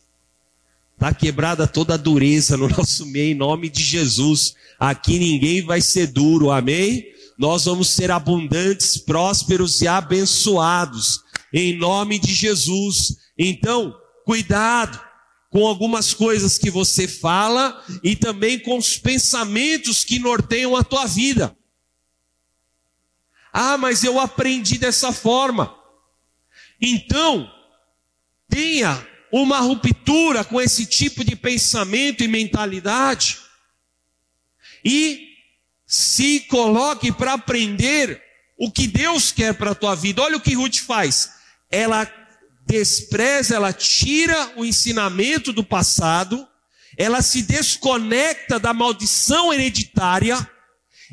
Está 0.92 1.14
quebrada 1.14 1.66
toda 1.66 1.94
a 1.94 1.96
dureza 1.96 2.58
no 2.58 2.68
nosso 2.76 3.06
meio, 3.06 3.32
em 3.32 3.34
nome 3.34 3.70
de 3.70 3.82
Jesus. 3.82 4.56
Aqui 4.78 5.18
ninguém 5.18 5.64
vai 5.64 5.80
ser 5.80 6.08
duro, 6.08 6.50
amém? 6.50 7.02
Nós 7.38 7.64
vamos 7.64 7.88
ser 7.88 8.10
abundantes, 8.10 8.98
prósperos 8.98 9.80
e 9.80 9.88
abençoados, 9.88 11.22
em 11.50 11.78
nome 11.78 12.18
de 12.18 12.34
Jesus. 12.34 13.16
Então, 13.38 13.96
cuidado 14.28 15.02
com 15.48 15.66
algumas 15.66 16.12
coisas 16.12 16.58
que 16.58 16.70
você 16.70 17.08
fala 17.08 17.82
e 18.02 18.14
também 18.14 18.58
com 18.58 18.76
os 18.76 18.98
pensamentos 18.98 20.04
que 20.04 20.18
norteiam 20.18 20.76
a 20.76 20.84
tua 20.84 21.06
vida. 21.06 21.56
Ah, 23.50 23.78
mas 23.78 24.04
eu 24.04 24.20
aprendi 24.20 24.76
dessa 24.76 25.14
forma. 25.14 25.74
Então, 26.78 27.50
tenha 28.50 29.02
uma 29.32 29.60
ruptura 29.60 30.44
com 30.44 30.60
esse 30.60 30.84
tipo 30.84 31.24
de 31.24 31.34
pensamento 31.34 32.22
e 32.22 32.28
mentalidade 32.28 33.38
e 34.84 35.26
se 35.86 36.40
coloque 36.40 37.10
para 37.10 37.32
aprender 37.32 38.22
o 38.58 38.70
que 38.70 38.86
Deus 38.86 39.32
quer 39.32 39.54
para 39.54 39.70
a 39.70 39.74
tua 39.74 39.94
vida. 39.94 40.20
Olha 40.20 40.36
o 40.36 40.42
que 40.42 40.52
Ruth 40.52 40.80
faz. 40.80 41.32
Ela 41.70 42.04
despreza, 42.68 43.56
ela 43.56 43.72
tira 43.72 44.52
o 44.54 44.64
ensinamento 44.64 45.52
do 45.54 45.64
passado, 45.64 46.46
ela 46.98 47.22
se 47.22 47.42
desconecta 47.42 48.58
da 48.58 48.74
maldição 48.74 49.52
hereditária, 49.52 50.36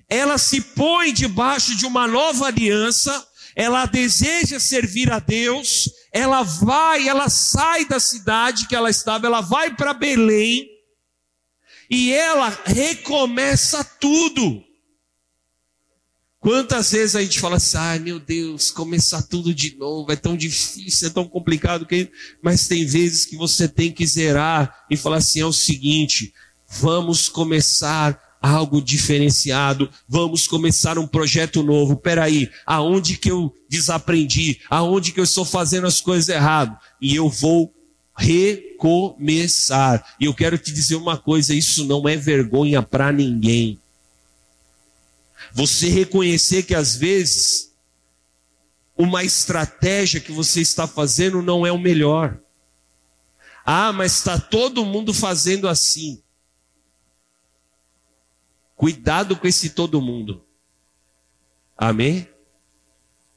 ela 0.10 0.38
se 0.38 0.60
põe 0.60 1.14
debaixo 1.14 1.76
de 1.76 1.86
uma 1.86 2.08
nova 2.08 2.48
aliança, 2.48 3.26
ela 3.56 3.86
deseja 3.86 4.60
servir 4.60 5.10
a 5.12 5.20
Deus, 5.20 5.90
ela 6.12 6.44
vai, 6.44 7.08
ela 7.08 7.30
sai 7.30 7.86
da 7.86 8.02
cidade 8.02 8.68
que 8.68 8.76
ela 8.76 8.90
estava, 8.90 9.26
ela 9.26 9.40
vai 9.40 9.74
para 9.74 9.94
Belém 9.94 10.68
e 11.90 12.12
ela 12.12 12.50
recomeça 12.66 13.82
tudo. 13.84 14.65
Quantas 16.46 16.92
vezes 16.92 17.16
a 17.16 17.24
gente 17.24 17.40
fala 17.40 17.56
assim, 17.56 17.76
ai 17.76 17.98
meu 17.98 18.20
Deus, 18.20 18.70
começar 18.70 19.24
tudo 19.24 19.52
de 19.52 19.76
novo, 19.78 20.12
é 20.12 20.16
tão 20.16 20.38
difícil, 20.38 21.08
é 21.08 21.10
tão 21.10 21.28
complicado, 21.28 21.88
que... 21.88 22.08
mas 22.40 22.68
tem 22.68 22.86
vezes 22.86 23.26
que 23.26 23.36
você 23.36 23.68
tem 23.68 23.92
que 23.92 24.06
zerar 24.06 24.86
e 24.88 24.96
falar 24.96 25.18
assim, 25.18 25.42
é 25.42 25.46
o 25.48 25.52
seguinte, 25.52 26.36
vamos 26.70 27.28
começar 27.28 28.38
algo 28.40 28.80
diferenciado, 28.80 29.90
vamos 30.08 30.46
começar 30.46 31.00
um 31.00 31.08
projeto 31.08 31.64
novo. 31.64 31.96
Peraí, 31.96 32.48
aonde 32.64 33.18
que 33.18 33.32
eu 33.32 33.52
desaprendi? 33.68 34.60
Aonde 34.70 35.14
que 35.14 35.20
eu 35.20 35.24
estou 35.24 35.46
fazendo 35.46 35.88
as 35.88 36.00
coisas 36.00 36.30
errado? 36.30 36.78
E 37.02 37.16
eu 37.16 37.28
vou 37.28 37.74
recomeçar. 38.16 40.14
E 40.20 40.26
eu 40.26 40.34
quero 40.36 40.60
te 40.60 40.72
dizer 40.72 40.96
uma 40.96 41.18
coisa, 41.18 41.56
isso 41.56 41.86
não 41.86 42.08
é 42.08 42.16
vergonha 42.16 42.84
para 42.84 43.12
ninguém. 43.12 43.80
Você 45.56 45.88
reconhecer 45.88 46.64
que 46.64 46.76
às 46.76 46.98
vezes 46.98 47.74
uma 48.98 49.24
estratégia 49.24 50.20
que 50.20 50.34
você 50.34 50.60
está 50.60 50.86
fazendo 50.86 51.42
não 51.42 51.66
é 51.66 51.72
o 51.72 51.80
melhor. 51.80 52.38
Ah, 53.66 53.94
mas 53.94 54.18
está 54.18 54.38
todo 54.38 54.84
mundo 54.84 55.14
fazendo 55.14 55.70
assim. 55.70 56.22
Cuidado 58.76 59.38
com 59.38 59.48
esse 59.48 59.70
todo 59.70 60.02
mundo. 60.02 60.46
Amém? 61.78 62.28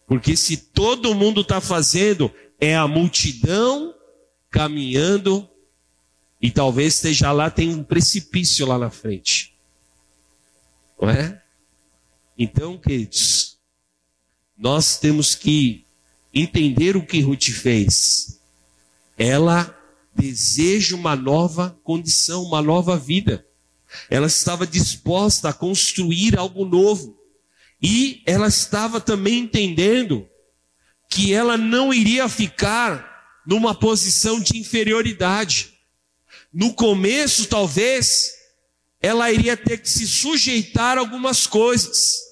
Porque 0.04 0.36
se 0.36 0.56
todo 0.56 1.14
mundo 1.14 1.42
está 1.42 1.60
fazendo, 1.60 2.34
é 2.58 2.74
a 2.74 2.88
multidão 2.88 3.94
caminhando 4.50 5.48
e 6.42 6.50
talvez 6.50 6.96
esteja 6.96 7.30
lá, 7.30 7.48
tem 7.48 7.72
um 7.72 7.84
precipício 7.84 8.66
lá 8.66 8.76
na 8.76 8.90
frente. 8.90 9.56
Não 11.00 11.10
é? 11.10 11.44
Então, 12.38 12.78
queridos, 12.78 13.58
nós 14.56 14.96
temos 14.96 15.34
que 15.34 15.84
entender 16.32 16.96
o 16.96 17.04
que 17.04 17.20
Ruth 17.20 17.50
fez. 17.50 18.40
Ela 19.18 19.76
deseja 20.14 20.94
uma 20.94 21.16
nova 21.16 21.76
condição, 21.82 22.44
uma 22.44 22.62
nova 22.62 22.96
vida. 22.96 23.44
Ela 24.08 24.28
estava 24.28 24.64
disposta 24.64 25.48
a 25.48 25.52
construir 25.52 26.38
algo 26.38 26.64
novo. 26.64 27.18
E 27.82 28.22
ela 28.24 28.46
estava 28.46 29.00
também 29.00 29.40
entendendo 29.40 30.28
que 31.10 31.32
ela 31.32 31.56
não 31.56 31.92
iria 31.92 32.28
ficar 32.28 33.42
numa 33.46 33.74
posição 33.74 34.38
de 34.38 34.58
inferioridade. 34.58 35.72
No 36.52 36.72
começo, 36.74 37.46
talvez, 37.46 38.32
ela 39.00 39.30
iria 39.32 39.56
ter 39.56 39.78
que 39.78 39.88
se 39.88 40.06
sujeitar 40.06 40.98
a 40.98 41.00
algumas 41.00 41.46
coisas, 41.46 42.27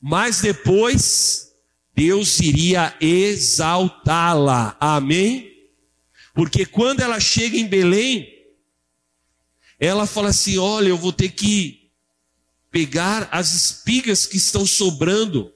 mas 0.00 0.40
depois 0.40 1.52
Deus 1.94 2.40
iria 2.40 2.96
exaltá-la. 3.00 4.76
Amém? 4.80 5.50
Porque 6.32 6.64
quando 6.64 7.00
ela 7.00 7.20
chega 7.20 7.56
em 7.56 7.66
Belém, 7.66 8.26
ela 9.78 10.06
fala 10.06 10.30
assim: 10.30 10.56
olha, 10.56 10.88
eu 10.88 10.96
vou 10.96 11.12
ter 11.12 11.30
que 11.30 11.90
pegar 12.70 13.28
as 13.30 13.52
espigas 13.52 14.26
que 14.26 14.36
estão 14.36 14.64
sobrando 14.64 15.52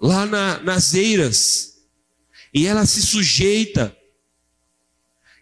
lá 0.00 0.26
na, 0.26 0.58
nas 0.60 0.94
eiras. 0.94 1.74
E 2.52 2.66
ela 2.66 2.86
se 2.86 3.02
sujeita. 3.02 3.96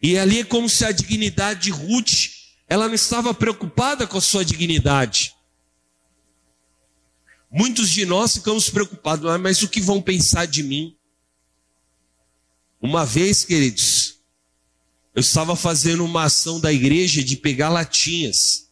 E 0.02 0.18
ali 0.18 0.40
é 0.40 0.44
como 0.44 0.68
se 0.68 0.84
a 0.84 0.90
dignidade 0.90 1.60
de 1.60 1.70
Ruth, 1.70 2.30
ela 2.68 2.88
não 2.88 2.94
estava 2.94 3.32
preocupada 3.32 4.06
com 4.06 4.18
a 4.18 4.20
sua 4.20 4.44
dignidade. 4.44 5.34
Muitos 7.52 7.90
de 7.90 8.06
nós 8.06 8.34
ficamos 8.34 8.70
preocupados, 8.70 9.30
ah, 9.30 9.36
mas 9.36 9.62
o 9.62 9.68
que 9.68 9.80
vão 9.80 10.00
pensar 10.00 10.46
de 10.46 10.62
mim? 10.62 10.96
Uma 12.80 13.04
vez, 13.04 13.44
queridos, 13.44 14.20
eu 15.14 15.20
estava 15.20 15.54
fazendo 15.54 16.02
uma 16.02 16.24
ação 16.24 16.58
da 16.58 16.72
igreja 16.72 17.22
de 17.22 17.36
pegar 17.36 17.68
latinhas. 17.68 18.70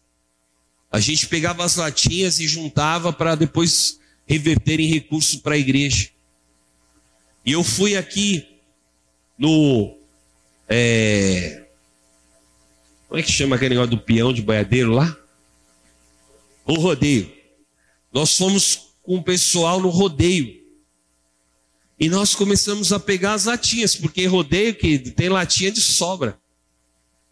A 0.90 0.98
gente 0.98 1.26
pegava 1.26 1.62
as 1.62 1.76
latinhas 1.76 2.40
e 2.40 2.48
juntava 2.48 3.12
para 3.12 3.34
depois 3.34 4.00
reverter 4.26 4.80
em 4.80 4.86
recurso 4.86 5.40
para 5.40 5.56
a 5.56 5.58
igreja. 5.58 6.08
E 7.44 7.52
eu 7.52 7.62
fui 7.62 7.96
aqui 7.96 8.48
no. 9.38 9.98
É, 10.66 11.66
como 13.06 13.20
é 13.20 13.22
que 13.22 13.30
chama 13.30 13.56
aquele 13.56 13.74
negócio 13.74 13.90
do 13.90 14.02
peão 14.02 14.32
de 14.32 14.40
boiadeiro 14.40 14.92
lá? 14.92 15.14
O 16.64 16.74
rodeio. 16.74 17.39
Nós 18.12 18.36
fomos 18.36 18.94
com 19.02 19.16
o 19.16 19.22
pessoal 19.22 19.80
no 19.80 19.88
rodeio. 19.88 20.60
E 21.98 22.08
nós 22.08 22.34
começamos 22.34 22.92
a 22.92 22.98
pegar 22.98 23.34
as 23.34 23.44
latinhas, 23.44 23.94
porque 23.94 24.26
rodeio 24.26 24.74
que 24.74 24.98
tem 24.98 25.28
latinha 25.28 25.70
de 25.70 25.80
sobra. 25.80 26.40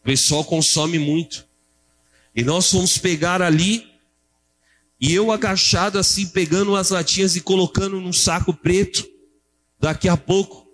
O 0.01 0.05
pessoal 0.05 0.45
consome 0.45 0.99
muito. 0.99 1.47
E 2.35 2.43
nós 2.43 2.71
fomos 2.71 2.99
pegar 2.99 3.41
ali, 3.43 3.91
e 5.01 5.15
eu 5.15 5.33
agachado 5.33 5.99
assim, 5.99 6.27
pegando 6.29 6.77
as 6.77 6.91
latinhas 6.91 7.35
e 7.35 7.41
colocando 7.41 8.01
num 8.01 8.13
saco 8.13 8.53
preto. 8.53 9.09
Daqui 9.81 10.09
a 10.09 10.17
pouco, 10.17 10.69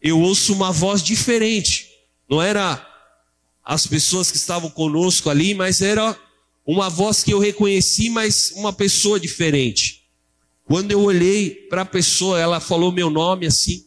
eu 0.00 0.20
ouço 0.20 0.52
uma 0.52 0.70
voz 0.72 1.02
diferente. 1.02 1.88
Não 2.28 2.42
era 2.42 2.86
as 3.64 3.86
pessoas 3.86 4.30
que 4.30 4.36
estavam 4.36 4.68
conosco 4.68 5.30
ali, 5.30 5.54
mas 5.54 5.80
era 5.80 6.18
uma 6.66 6.88
voz 6.88 7.24
que 7.24 7.32
eu 7.32 7.38
reconheci, 7.38 8.08
mas 8.08 8.52
uma 8.52 8.72
pessoa 8.72 9.18
diferente. 9.18 10.02
Quando 10.64 10.92
eu 10.92 11.00
olhei 11.00 11.50
para 11.68 11.82
a 11.82 11.86
pessoa, 11.86 12.38
ela 12.38 12.60
falou 12.60 12.92
meu 12.92 13.10
nome 13.10 13.46
assim. 13.46 13.86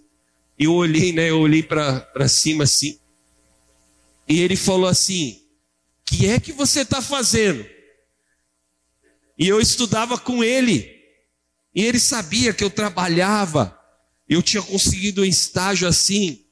Eu 0.57 0.73
olhei, 0.73 1.11
né? 1.11 1.29
Eu 1.29 1.39
olhei 1.39 1.63
para 1.63 2.27
cima 2.27 2.63
assim. 2.63 2.99
E 4.27 4.39
ele 4.39 4.55
falou 4.55 4.87
assim: 4.87 5.41
Que 6.05 6.27
é 6.27 6.39
que 6.39 6.51
você 6.51 6.81
está 6.81 7.01
fazendo? 7.01 7.65
E 9.37 9.47
eu 9.47 9.59
estudava 9.59 10.17
com 10.17 10.43
ele. 10.43 10.93
E 11.73 11.83
ele 11.83 11.99
sabia 11.99 12.53
que 12.53 12.63
eu 12.63 12.69
trabalhava. 12.69 13.77
Eu 14.27 14.41
tinha 14.41 14.63
conseguido 14.63 15.21
um 15.21 15.25
estágio 15.25 15.87
assim, 15.87 16.45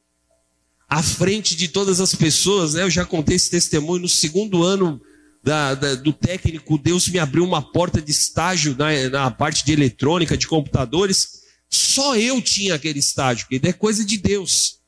à 0.87 1.01
frente 1.01 1.55
de 1.55 1.67
todas 1.67 1.99
as 1.99 2.13
pessoas, 2.13 2.73
né? 2.73 2.83
Eu 2.83 2.89
já 2.89 3.05
contei 3.05 3.35
esse 3.35 3.49
testemunho. 3.49 4.01
No 4.01 4.09
segundo 4.09 4.63
ano 4.63 5.01
da, 5.43 5.75
da, 5.75 5.95
do 5.95 6.13
técnico, 6.13 6.77
Deus 6.77 7.09
me 7.09 7.19
abriu 7.19 7.43
uma 7.43 7.61
porta 7.61 8.01
de 8.01 8.11
estágio 8.11 8.75
na, 8.77 9.09
na 9.09 9.29
parte 9.29 9.65
de 9.65 9.73
eletrônica, 9.73 10.37
de 10.37 10.47
computadores. 10.47 11.43
Só 11.69 12.15
eu 12.15 12.41
tinha 12.41 12.75
aquele 12.75 12.99
estágio, 12.99 13.47
que 13.47 13.59
é 13.61 13.73
coisa 13.73 14.05
de 14.05 14.17
Deus. 14.17 14.79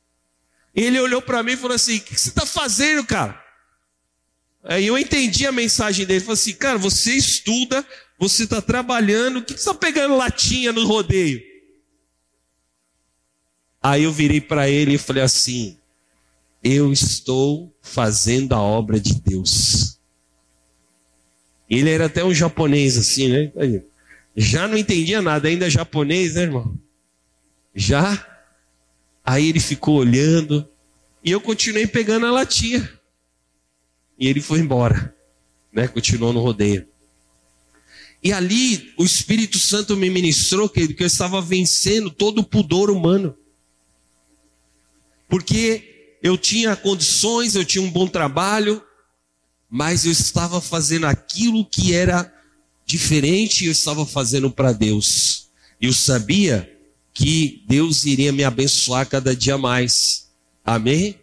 Ele 0.74 0.98
olhou 0.98 1.20
para 1.20 1.42
mim 1.42 1.52
e 1.52 1.56
falou 1.56 1.74
assim: 1.74 1.98
O 1.98 2.00
que 2.00 2.18
você 2.18 2.30
está 2.30 2.46
fazendo, 2.46 3.04
cara? 3.04 3.38
Aí 4.64 4.86
eu 4.86 4.98
entendi 4.98 5.46
a 5.46 5.52
mensagem 5.52 6.06
dele. 6.06 6.18
Ele 6.18 6.24
falou 6.24 6.34
assim: 6.34 6.54
Cara, 6.54 6.78
você 6.78 7.12
estuda, 7.12 7.86
você 8.18 8.44
está 8.44 8.62
trabalhando, 8.62 9.38
o 9.38 9.42
que 9.42 9.52
você 9.52 9.58
está 9.58 9.74
pegando 9.74 10.16
latinha 10.16 10.72
no 10.72 10.86
rodeio? 10.86 11.40
Aí 13.82 14.04
eu 14.04 14.12
virei 14.12 14.40
para 14.40 14.70
ele 14.70 14.94
e 14.94 14.98
falei 14.98 15.22
assim: 15.22 15.78
Eu 16.64 16.92
estou 16.92 17.76
fazendo 17.82 18.54
a 18.54 18.60
obra 18.60 18.98
de 18.98 19.14
Deus. 19.14 19.95
Ele 21.68 21.90
era 21.90 22.06
até 22.06 22.24
um 22.24 22.34
japonês 22.34 22.96
assim, 22.96 23.28
né? 23.28 23.52
Já 24.36 24.68
não 24.68 24.76
entendia 24.76 25.20
nada, 25.20 25.48
ainda 25.48 25.66
é 25.66 25.70
japonês, 25.70 26.34
né, 26.34 26.42
irmão? 26.42 26.78
Já? 27.74 28.26
Aí 29.24 29.48
ele 29.48 29.60
ficou 29.60 29.96
olhando 29.96 30.68
e 31.24 31.30
eu 31.30 31.40
continuei 31.40 31.86
pegando 31.86 32.26
a 32.26 32.30
latinha. 32.30 32.88
E 34.18 34.28
ele 34.28 34.40
foi 34.40 34.60
embora, 34.60 35.14
né? 35.72 35.88
Continuou 35.88 36.32
no 36.32 36.40
rodeio. 36.40 36.86
E 38.22 38.32
ali 38.32 38.92
o 38.96 39.04
Espírito 39.04 39.58
Santo 39.58 39.96
me 39.96 40.08
ministrou 40.08 40.68
que, 40.68 40.94
que 40.94 41.02
eu 41.02 41.06
estava 41.06 41.40
vencendo 41.40 42.10
todo 42.10 42.40
o 42.40 42.44
pudor 42.44 42.90
humano. 42.90 43.36
Porque 45.28 46.18
eu 46.22 46.38
tinha 46.38 46.76
condições, 46.76 47.54
eu 47.54 47.64
tinha 47.64 47.82
um 47.82 47.90
bom 47.90 48.06
trabalho, 48.06 48.82
mas 49.70 50.04
eu 50.04 50.12
estava 50.12 50.60
fazendo 50.60 51.06
aquilo 51.06 51.64
que 51.64 51.94
era 51.94 52.32
diferente, 52.84 53.64
eu 53.64 53.72
estava 53.72 54.06
fazendo 54.06 54.50
para 54.50 54.72
Deus. 54.72 55.48
Eu 55.80 55.92
sabia 55.92 56.72
que 57.12 57.64
Deus 57.66 58.04
iria 58.04 58.32
me 58.32 58.44
abençoar 58.44 59.08
cada 59.08 59.34
dia 59.34 59.58
mais. 59.58 60.30
Amém? 60.64 61.18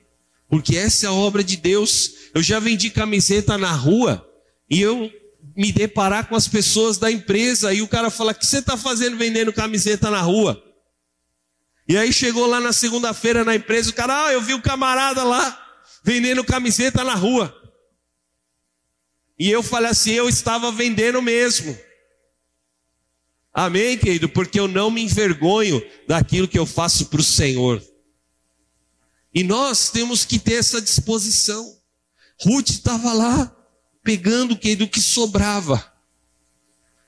Porque 0.49 0.75
essa 0.75 1.05
é 1.05 1.09
a 1.09 1.13
obra 1.13 1.43
de 1.43 1.55
Deus. 1.55 2.13
Eu 2.33 2.43
já 2.43 2.59
vendi 2.59 2.89
camiseta 2.89 3.57
na 3.57 3.71
rua 3.71 4.27
e 4.69 4.81
eu 4.81 5.09
me 5.55 5.71
deparar 5.71 6.27
com 6.27 6.35
as 6.35 6.47
pessoas 6.47 6.97
da 6.97 7.11
empresa 7.11 7.73
e 7.73 7.81
o 7.81 7.87
cara 7.87 8.09
fala: 8.09 8.31
"O 8.31 8.35
que 8.35 8.45
você 8.45 8.59
está 8.59 8.75
fazendo 8.75 9.17
vendendo 9.17 9.53
camiseta 9.53 10.09
na 10.09 10.21
rua?" 10.21 10.61
E 11.87 11.97
aí 11.97 12.13
chegou 12.13 12.47
lá 12.47 12.59
na 12.59 12.71
segunda-feira 12.71 13.43
na 13.43 13.55
empresa, 13.55 13.89
o 13.89 13.93
cara, 13.93 14.27
ah, 14.27 14.33
eu 14.33 14.41
vi 14.41 14.53
o 14.53 14.57
um 14.57 14.61
camarada 14.61 15.23
lá 15.23 15.59
vendendo 16.03 16.43
camiseta 16.43 17.03
na 17.03 17.13
rua. 17.13 17.53
E 19.37 19.49
eu 19.49 19.63
falei 19.63 19.91
assim: 19.91 20.11
eu 20.11 20.29
estava 20.29 20.71
vendendo 20.71 21.21
mesmo. 21.21 21.77
Amém, 23.53 23.97
querido? 23.97 24.27
Porque 24.27 24.59
eu 24.59 24.67
não 24.67 24.89
me 24.89 25.03
envergonho 25.03 25.81
daquilo 26.07 26.47
que 26.47 26.57
eu 26.57 26.65
faço 26.65 27.05
para 27.07 27.21
o 27.21 27.23
Senhor. 27.23 27.83
E 29.33 29.43
nós 29.43 29.89
temos 29.89 30.25
que 30.25 30.39
ter 30.39 30.55
essa 30.55 30.81
disposição. 30.81 31.77
Ruth 32.41 32.69
estava 32.69 33.13
lá, 33.13 33.55
pegando 34.03 34.57
querido, 34.57 34.85
o 34.85 34.87
que 34.87 34.99
sobrava. 34.99 35.91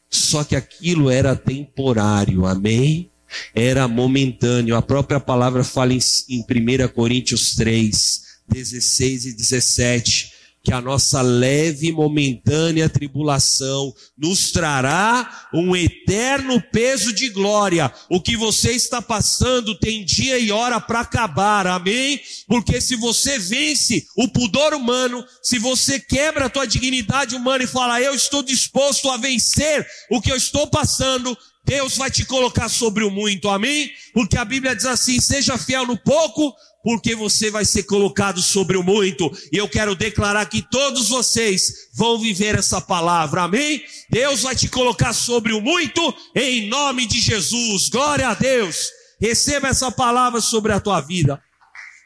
Só 0.10 0.44
que 0.44 0.56
aquilo 0.56 1.10
era 1.10 1.36
temporário, 1.36 2.46
amém? 2.46 3.12
Era 3.54 3.88
momentâneo. 3.88 4.76
A 4.76 4.82
própria 4.82 5.20
palavra 5.20 5.64
fala 5.64 5.94
em, 5.94 6.00
em 6.30 6.42
1 6.42 6.88
Coríntios 6.90 7.56
3, 7.56 8.40
16 8.48 9.26
e 9.26 9.34
17 9.34 10.35
que 10.66 10.74
a 10.74 10.82
nossa 10.82 11.22
leve 11.22 11.89
e 11.89 11.91
momentânea 11.91 12.89
tribulação 12.89 13.93
nos 14.18 14.51
trará 14.51 15.47
um 15.53 15.76
eterno 15.76 16.59
peso 16.59 17.13
de 17.13 17.30
glória. 17.30 17.93
O 18.09 18.20
que 18.20 18.36
você 18.36 18.72
está 18.72 18.99
passando 18.99 19.78
tem 19.78 20.03
dia 20.03 20.39
e 20.39 20.51
hora 20.51 20.82
para 20.82 21.01
acabar, 21.01 21.68
amém? 21.68 22.20
Porque 22.47 22.82
se 22.82 22.95
você 22.95 23.38
vence 23.38 24.07
o 24.18 24.28
pudor 24.28 24.74
humano, 24.74 25.24
se 25.43 25.59
você 25.59 25.99
quebra 25.99 26.45
a 26.45 26.49
tua 26.49 26.66
dignidade 26.66 27.36
humana 27.36 27.63
e 27.63 27.68
fala, 27.68 28.01
eu 28.01 28.16
estou 28.16 28.41
disposto 28.41 29.07
a 29.11 29.18
vencer 29.18 29.86
o 30.09 30.20
que 30.20 30.32
eu 30.32 30.36
estou 30.36 30.66
passando, 30.66 31.38
Deus 31.63 31.95
vai 31.95 32.09
te 32.09 32.26
colocar 32.26 32.70
sobre 32.70 33.03
o 33.03 33.11
muito, 33.11 33.49
amém? 33.49 33.91
Porque 34.13 34.38
a 34.38 34.45
Bíblia 34.45 34.76
diz 34.76 34.86
assim: 34.86 35.20
seja 35.20 35.57
fiel 35.57 35.86
no 35.86 35.97
pouco, 35.97 36.55
porque 36.86 37.16
você 37.16 37.50
vai 37.50 37.66
ser 37.66 37.82
colocado 37.82 38.44
sobre 38.44 38.78
o 38.78 38.84
muito. 38.84 39.36
E 39.52 39.58
eu 39.58 39.68
quero 39.68 39.96
declarar 39.96 40.46
que 40.46 40.62
todos 40.62 41.10
vocês 41.10 41.90
vão 41.92 42.20
viver 42.20 42.54
essa 42.54 42.80
palavra, 42.80 43.42
amém? 43.42 43.84
Deus 44.08 44.44
vai 44.44 44.56
te 44.56 44.68
colocar 44.68 45.12
sobre 45.12 45.52
o 45.52 45.60
muito, 45.60 46.00
em 46.36 46.68
nome 46.68 47.08
de 47.08 47.20
Jesus. 47.20 47.90
Glória 47.90 48.28
a 48.28 48.36
Deus. 48.36 48.92
Receba 49.20 49.70
essa 49.70 49.90
palavra 49.92 50.40
sobre 50.42 50.74
a 50.74 50.80
tua 50.80 51.02
vida. 51.02 51.42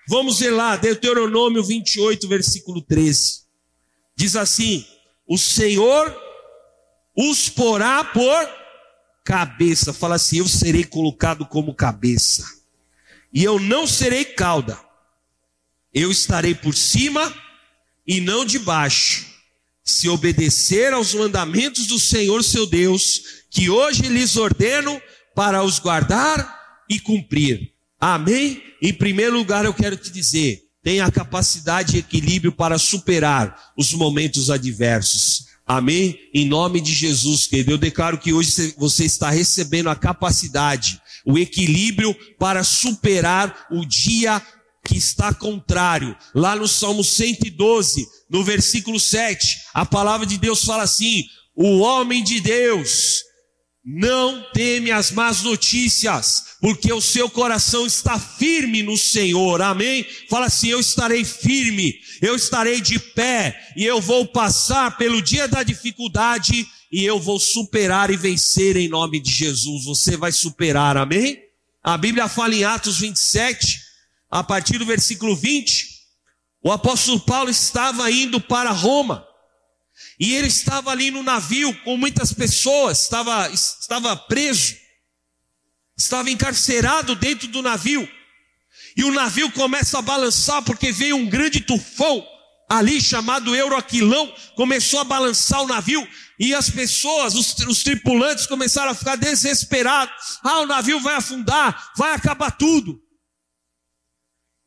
Vamos 0.07 0.39
ver 0.39 0.51
lá, 0.51 0.77
Deuteronômio 0.77 1.61
28, 1.61 2.25
versículo 2.29 2.81
13. 2.81 3.41
Diz 4.15 4.37
assim: 4.37 4.85
O 5.27 5.37
Senhor 5.37 6.15
os 7.17 7.49
porá 7.49 8.01
por 8.05 8.49
cabeça. 9.25 9.91
Fala 9.91 10.15
assim: 10.15 10.37
Eu 10.37 10.47
serei 10.47 10.85
colocado 10.85 11.45
como 11.45 11.75
cabeça 11.75 12.58
e 13.33 13.43
eu 13.43 13.59
não 13.59 13.85
serei 13.85 14.25
cauda, 14.25 14.79
eu 15.93 16.11
estarei 16.11 16.53
por 16.55 16.75
cima 16.75 17.33
e 18.05 18.19
não 18.19 18.45
debaixo, 18.45 19.27
se 19.83 20.09
obedecer 20.09 20.93
aos 20.93 21.13
mandamentos 21.13 21.87
do 21.87 21.99
Senhor 21.99 22.43
seu 22.43 22.65
Deus, 22.65 23.21
que 23.49 23.69
hoje 23.69 24.03
lhes 24.03 24.35
ordeno 24.37 25.01
para 25.35 25.63
os 25.63 25.79
guardar 25.79 26.83
e 26.89 26.99
cumprir. 26.99 27.73
Amém? 27.99 28.63
Em 28.81 28.93
primeiro 28.93 29.37
lugar, 29.37 29.65
eu 29.65 29.73
quero 29.73 29.97
te 29.97 30.11
dizer: 30.11 30.63
tenha 30.81 31.11
capacidade 31.11 31.95
e 31.95 31.99
equilíbrio 31.99 32.51
para 32.51 32.77
superar 32.77 33.73
os 33.77 33.93
momentos 33.93 34.49
adversos. 34.49 35.48
Amém? 35.69 36.17
Em 36.33 36.47
nome 36.47 36.81
de 36.81 36.91
Jesus, 36.91 37.45
querido, 37.45 37.69
eu 37.69 37.77
declaro 37.77 38.17
que 38.17 38.33
hoje 38.33 38.73
você 38.75 39.05
está 39.05 39.29
recebendo 39.29 39.87
a 39.87 39.95
capacidade, 39.95 40.99
o 41.23 41.37
equilíbrio 41.37 42.11
para 42.39 42.63
superar 42.63 43.67
o 43.69 43.85
dia 43.85 44.41
que 44.83 44.97
está 44.97 45.31
contrário. 45.31 46.17
Lá 46.33 46.55
no 46.55 46.67
Salmo 46.67 47.03
112, 47.03 48.07
no 48.27 48.43
versículo 48.43 48.99
7, 48.99 49.59
a 49.71 49.85
palavra 49.85 50.25
de 50.25 50.39
Deus 50.39 50.65
fala 50.65 50.81
assim: 50.81 51.23
o 51.55 51.77
homem 51.81 52.23
de 52.23 52.41
Deus 52.41 53.21
não 53.85 54.43
teme 54.51 54.89
as 54.89 55.11
más 55.11 55.43
notícias, 55.43 56.45
porque 56.61 56.91
o 56.91 57.01
seu 57.01 57.29
coração 57.29 57.85
está 57.85 58.19
firme 58.19 58.83
no 58.83 58.97
Senhor, 58.97 59.61
amém? 59.61 60.05
Fala 60.29 60.47
assim: 60.47 60.69
eu 60.69 60.79
estarei 60.79 61.23
firme, 61.23 61.95
eu 62.21 62.35
estarei 62.35 62.81
de 62.81 62.99
pé, 62.99 63.57
e 63.75 63.85
eu 63.85 64.01
vou 64.01 64.27
passar 64.27 64.97
pelo 64.97 65.21
dia 65.21 65.47
da 65.47 65.63
dificuldade, 65.63 66.67
e 66.91 67.05
eu 67.05 67.19
vou 67.19 67.39
superar 67.39 68.09
e 68.09 68.17
vencer 68.17 68.75
em 68.75 68.89
nome 68.89 69.19
de 69.19 69.31
Jesus. 69.31 69.85
Você 69.85 70.17
vai 70.17 70.31
superar, 70.31 70.97
amém? 70.97 71.39
A 71.81 71.97
Bíblia 71.97 72.27
fala 72.27 72.53
em 72.53 72.65
Atos 72.65 72.99
27, 72.99 73.79
a 74.29 74.43
partir 74.43 74.77
do 74.77 74.85
versículo 74.85 75.35
20, 75.35 75.87
o 76.61 76.71
apóstolo 76.71 77.19
Paulo 77.21 77.49
estava 77.49 78.11
indo 78.11 78.39
para 78.41 78.71
Roma. 78.71 79.25
E 80.19 80.35
ele 80.35 80.47
estava 80.47 80.91
ali 80.91 81.09
no 81.09 81.23
navio 81.23 81.73
com 81.83 81.95
muitas 81.95 82.33
pessoas, 82.33 83.03
estava, 83.03 83.49
estava 83.49 84.15
preso, 84.15 84.75
estava 85.99 86.31
encarcerado 86.31 87.13
dentro 87.13 87.47
do 87.49 87.61
navio. 87.61 88.07
E 88.95 89.03
o 89.03 89.11
navio 89.11 89.51
começa 89.51 89.99
a 89.99 90.01
balançar 90.01 90.63
porque 90.63 90.91
veio 90.91 91.17
um 91.17 91.27
grande 91.27 91.59
tufão 91.59 92.25
ali 92.69 93.01
chamado 93.01 93.55
Euroquilão, 93.55 94.31
começou 94.55 94.99
a 94.99 95.03
balançar 95.03 95.61
o 95.61 95.67
navio 95.67 96.07
e 96.39 96.53
as 96.53 96.69
pessoas, 96.69 97.35
os, 97.35 97.57
os, 97.67 97.83
tripulantes 97.83 98.45
começaram 98.45 98.91
a 98.91 98.95
ficar 98.95 99.15
desesperados. 99.17 100.39
Ah, 100.43 100.61
o 100.61 100.67
navio 100.67 100.99
vai 101.01 101.15
afundar, 101.15 101.91
vai 101.97 102.13
acabar 102.13 102.51
tudo. 102.51 103.01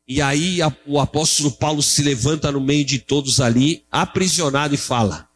E 0.07 0.21
aí 0.21 0.61
a, 0.61 0.71
o 0.85 0.99
apóstolo 0.99 1.51
Paulo 1.51 1.81
se 1.81 2.03
levanta 2.03 2.51
no 2.51 2.59
meio 2.59 2.83
de 2.83 2.99
todos 2.99 3.39
ali, 3.39 3.85
aprisionado 3.89 4.75
e 4.75 4.77
fala: 4.77 5.29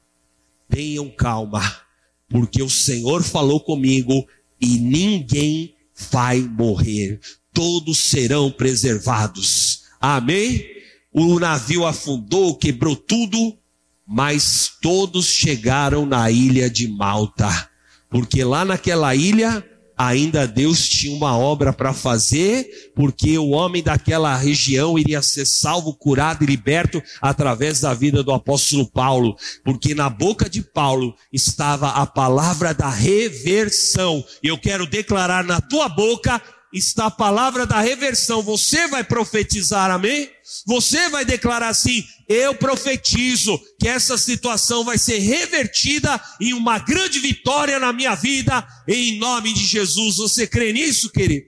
tenham 0.69 1.09
calma, 1.09 1.81
porque 2.29 2.61
o 2.61 2.69
Senhor 2.69 3.23
falou 3.23 3.61
comigo 3.61 4.27
e 4.59 4.77
ninguém 4.77 5.76
vai 6.11 6.39
morrer, 6.41 7.19
todos 7.53 7.97
serão 7.97 8.51
preservados. 8.51 9.83
Amém? 9.99 10.65
O 11.11 11.39
navio 11.39 11.85
afundou, 11.85 12.55
quebrou 12.55 12.95
tudo, 12.95 13.57
mas 14.05 14.71
todos 14.81 15.25
chegaram 15.25 16.05
na 16.05 16.29
ilha 16.29 16.69
de 16.69 16.87
Malta, 16.87 17.69
porque 18.09 18.43
lá 18.43 18.63
naquela 18.63 19.15
ilha 19.15 19.65
ainda 19.97 20.47
Deus 20.47 20.87
tinha 20.87 21.15
uma 21.15 21.37
obra 21.37 21.73
para 21.73 21.93
fazer, 21.93 22.91
porque 22.95 23.37
o 23.37 23.49
homem 23.49 23.81
daquela 23.81 24.35
região 24.35 24.97
iria 24.97 25.21
ser 25.21 25.45
salvo, 25.45 25.93
curado 25.93 26.43
e 26.43 26.47
liberto 26.47 27.01
através 27.21 27.81
da 27.81 27.93
vida 27.93 28.21
do 28.21 28.31
apóstolo 28.31 28.85
Paulo, 28.85 29.35
porque 29.63 29.95
na 29.95 30.09
boca 30.09 30.49
de 30.49 30.61
Paulo 30.61 31.15
estava 31.33 31.89
a 31.89 32.05
palavra 32.05 32.73
da 32.73 32.89
reversão. 32.89 34.23
Eu 34.43 34.57
quero 34.57 34.85
declarar 34.85 35.43
na 35.43 35.59
tua 35.59 35.89
boca 35.89 36.41
está 36.73 37.05
a 37.05 37.11
palavra 37.11 37.65
da 37.65 37.79
reversão. 37.79 38.41
Você 38.41 38.87
vai 38.87 39.03
profetizar, 39.03 39.89
amém? 39.91 40.29
Você 40.65 41.09
vai 41.09 41.25
declarar 41.25 41.69
assim: 41.69 42.05
eu 42.27 42.55
profetizo 42.55 43.59
que 43.79 43.87
essa 43.87 44.17
situação 44.17 44.83
vai 44.83 44.97
ser 44.97 45.19
revertida 45.19 46.19
em 46.39 46.53
uma 46.53 46.79
grande 46.79 47.19
vitória 47.19 47.79
na 47.79 47.93
minha 47.93 48.15
vida, 48.15 48.65
em 48.87 49.17
nome 49.17 49.53
de 49.53 49.65
Jesus. 49.65 50.17
Você 50.17 50.45
crê 50.45 50.73
nisso, 50.73 51.09
querido? 51.09 51.47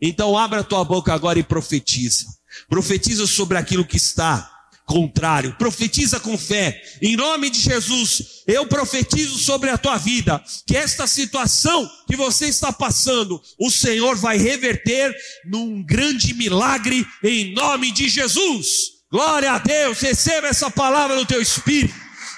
Então 0.00 0.36
abra 0.36 0.62
tua 0.62 0.84
boca 0.84 1.12
agora 1.12 1.38
e 1.38 1.42
profetiza. 1.42 2.26
Profetiza 2.68 3.26
sobre 3.26 3.58
aquilo 3.58 3.84
que 3.84 3.96
está 3.96 4.53
contrário. 4.84 5.54
Profetiza 5.56 6.20
com 6.20 6.36
fé. 6.36 6.80
Em 7.00 7.16
nome 7.16 7.50
de 7.50 7.60
Jesus, 7.60 8.42
eu 8.46 8.66
profetizo 8.66 9.38
sobre 9.38 9.70
a 9.70 9.78
tua 9.78 9.96
vida 9.96 10.42
que 10.66 10.76
esta 10.76 11.06
situação 11.06 11.90
que 12.06 12.16
você 12.16 12.46
está 12.46 12.72
passando, 12.72 13.40
o 13.58 13.70
Senhor 13.70 14.16
vai 14.16 14.36
reverter 14.36 15.14
num 15.44 15.82
grande 15.82 16.34
milagre 16.34 17.06
em 17.22 17.54
nome 17.54 17.90
de 17.92 18.08
Jesus. 18.08 18.94
Glória 19.10 19.52
a 19.52 19.58
Deus. 19.58 20.00
Receba 20.00 20.48
essa 20.48 20.70
palavra 20.70 21.16
no 21.16 21.26
teu 21.26 21.40
espírito. 21.40 21.94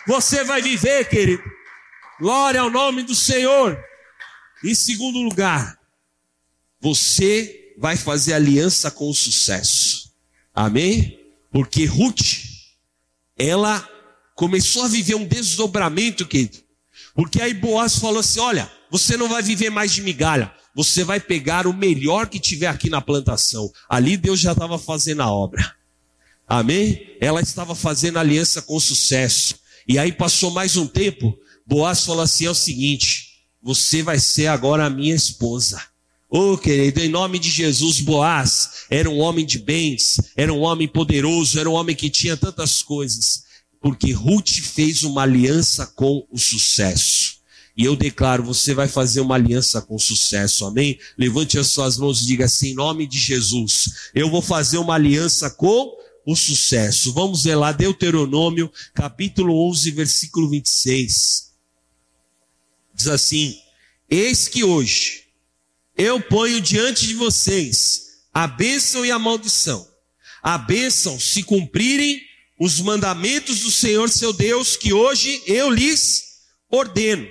Você 0.06 0.44
vai 0.44 0.62
viver, 0.62 1.08
querido. 1.08 1.42
Glória 2.20 2.60
ao 2.60 2.70
nome 2.70 3.02
do 3.02 3.14
Senhor. 3.14 3.78
Em 4.64 4.74
segundo 4.74 5.18
lugar, 5.18 5.78
você 6.80 7.74
vai 7.78 7.96
fazer 7.96 8.32
aliança 8.32 8.90
com 8.90 9.10
o 9.10 9.14
sucesso. 9.14 10.12
Amém? 10.54 11.25
Porque 11.56 11.86
Ruth, 11.86 12.34
ela 13.34 13.80
começou 14.34 14.84
a 14.84 14.88
viver 14.88 15.14
um 15.14 15.24
desdobramento, 15.24 16.26
querido. 16.26 16.58
Porque 17.14 17.40
aí 17.40 17.54
Boaz 17.54 17.96
falou 17.96 18.18
assim: 18.18 18.40
olha, 18.40 18.70
você 18.90 19.16
não 19.16 19.26
vai 19.26 19.42
viver 19.42 19.70
mais 19.70 19.90
de 19.90 20.02
migalha, 20.02 20.52
você 20.74 21.02
vai 21.02 21.18
pegar 21.18 21.66
o 21.66 21.72
melhor 21.72 22.28
que 22.28 22.38
tiver 22.38 22.66
aqui 22.66 22.90
na 22.90 23.00
plantação. 23.00 23.72
Ali 23.88 24.18
Deus 24.18 24.38
já 24.38 24.52
estava 24.52 24.78
fazendo 24.78 25.22
a 25.22 25.32
obra. 25.32 25.74
Amém? 26.46 27.16
Ela 27.22 27.40
estava 27.40 27.74
fazendo 27.74 28.18
aliança 28.18 28.60
com 28.60 28.78
sucesso. 28.78 29.58
E 29.88 29.98
aí 29.98 30.12
passou 30.12 30.50
mais 30.50 30.76
um 30.76 30.86
tempo, 30.86 31.38
Boaz 31.66 32.04
falou 32.04 32.20
assim: 32.20 32.44
é 32.44 32.50
o 32.50 32.54
seguinte, 32.54 33.28
você 33.62 34.02
vai 34.02 34.18
ser 34.18 34.48
agora 34.48 34.84
a 34.84 34.90
minha 34.90 35.14
esposa. 35.14 35.82
Oh, 36.28 36.58
querido, 36.58 37.00
em 37.00 37.08
nome 37.08 37.38
de 37.38 37.48
Jesus, 37.48 38.00
Boaz 38.00 38.86
era 38.90 39.08
um 39.08 39.18
homem 39.18 39.46
de 39.46 39.60
bens, 39.60 40.20
era 40.36 40.52
um 40.52 40.60
homem 40.60 40.88
poderoso, 40.88 41.58
era 41.58 41.70
um 41.70 41.74
homem 41.74 41.94
que 41.94 42.10
tinha 42.10 42.36
tantas 42.36 42.82
coisas, 42.82 43.44
porque 43.80 44.10
Ruth 44.10 44.50
fez 44.60 45.04
uma 45.04 45.22
aliança 45.22 45.86
com 45.86 46.26
o 46.28 46.36
sucesso. 46.36 47.36
E 47.76 47.84
eu 47.84 47.94
declaro, 47.94 48.42
você 48.42 48.74
vai 48.74 48.88
fazer 48.88 49.20
uma 49.20 49.36
aliança 49.36 49.80
com 49.82 49.98
sucesso, 49.98 50.64
amém? 50.64 50.98
Levante 51.16 51.58
as 51.58 51.68
suas 51.68 51.96
mãos 51.96 52.22
e 52.22 52.26
diga 52.26 52.46
assim, 52.46 52.70
em 52.70 52.74
nome 52.74 53.06
de 53.06 53.18
Jesus, 53.18 54.10
eu 54.14 54.28
vou 54.30 54.42
fazer 54.42 54.78
uma 54.78 54.94
aliança 54.94 55.48
com 55.50 55.94
o 56.24 56.34
sucesso. 56.34 57.12
Vamos 57.12 57.44
ver 57.44 57.54
lá, 57.54 57.70
Deuteronômio, 57.70 58.72
capítulo 58.94 59.68
11, 59.68 59.90
versículo 59.92 60.50
26. 60.50 61.52
Diz 62.94 63.06
assim, 63.06 63.56
eis 64.10 64.48
que 64.48 64.64
hoje, 64.64 65.25
eu 65.96 66.20
ponho 66.20 66.60
diante 66.60 67.06
de 67.06 67.14
vocês 67.14 68.06
a 68.32 68.46
bênção 68.46 69.04
e 69.04 69.10
a 69.10 69.18
maldição. 69.18 69.88
A 70.42 70.58
bênção 70.58 71.18
se 71.18 71.42
cumprirem 71.42 72.20
os 72.60 72.80
mandamentos 72.80 73.60
do 73.60 73.70
Senhor 73.70 74.10
seu 74.10 74.32
Deus, 74.32 74.76
que 74.76 74.92
hoje 74.92 75.42
eu 75.46 75.70
lhes 75.70 76.22
ordeno. 76.70 77.26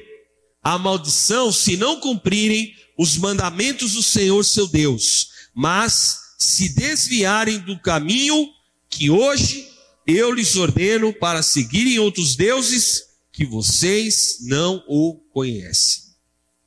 A 0.64 0.78
maldição 0.80 1.52
se 1.52 1.78
não 1.78 2.00
cumprirem 2.00 2.74
os 2.98 3.18
mandamentos 3.18 3.94
do 3.94 4.02
Senhor 4.02 4.44
seu 4.44 4.68
Deus, 4.68 5.30
mas 5.54 6.18
se 6.40 6.70
desviarem 6.70 7.60
do 7.60 7.80
caminho 7.80 8.50
que 8.90 9.10
hoje 9.10 9.68
eu 10.08 10.32
lhes 10.32 10.56
ordeno 10.56 11.14
para 11.14 11.44
seguirem 11.44 12.00
outros 12.00 12.36
deuses 12.36 13.04
que 13.32 13.46
vocês 13.46 14.38
não 14.42 14.84
o 14.88 15.16
conhecem. 15.32 16.04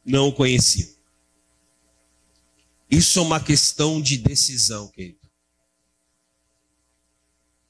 Não 0.05 0.28
o 0.28 0.32
conheciam. 0.32 0.97
Isso 2.91 3.18
é 3.18 3.22
uma 3.22 3.41
questão 3.41 4.01
de 4.01 4.16
decisão, 4.16 4.89
querido. 4.89 5.18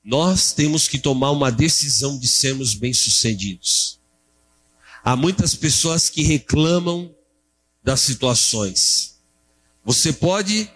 Nós 0.05 0.53
temos 0.53 0.87
que 0.87 0.99
tomar 0.99 1.33
uma 1.33 1.51
decisão 1.51 2.19
de 2.19 2.29
sermos 2.29 2.73
bem-sucedidos. 2.75 4.01
Há 5.05 5.17
muitas 5.17 5.55
pessoas 5.55 6.09
que 6.09 6.23
reclamam 6.23 7.15
das 7.83 8.01
situações. 8.01 9.19
Você 9.85 10.13
pode 10.13 10.71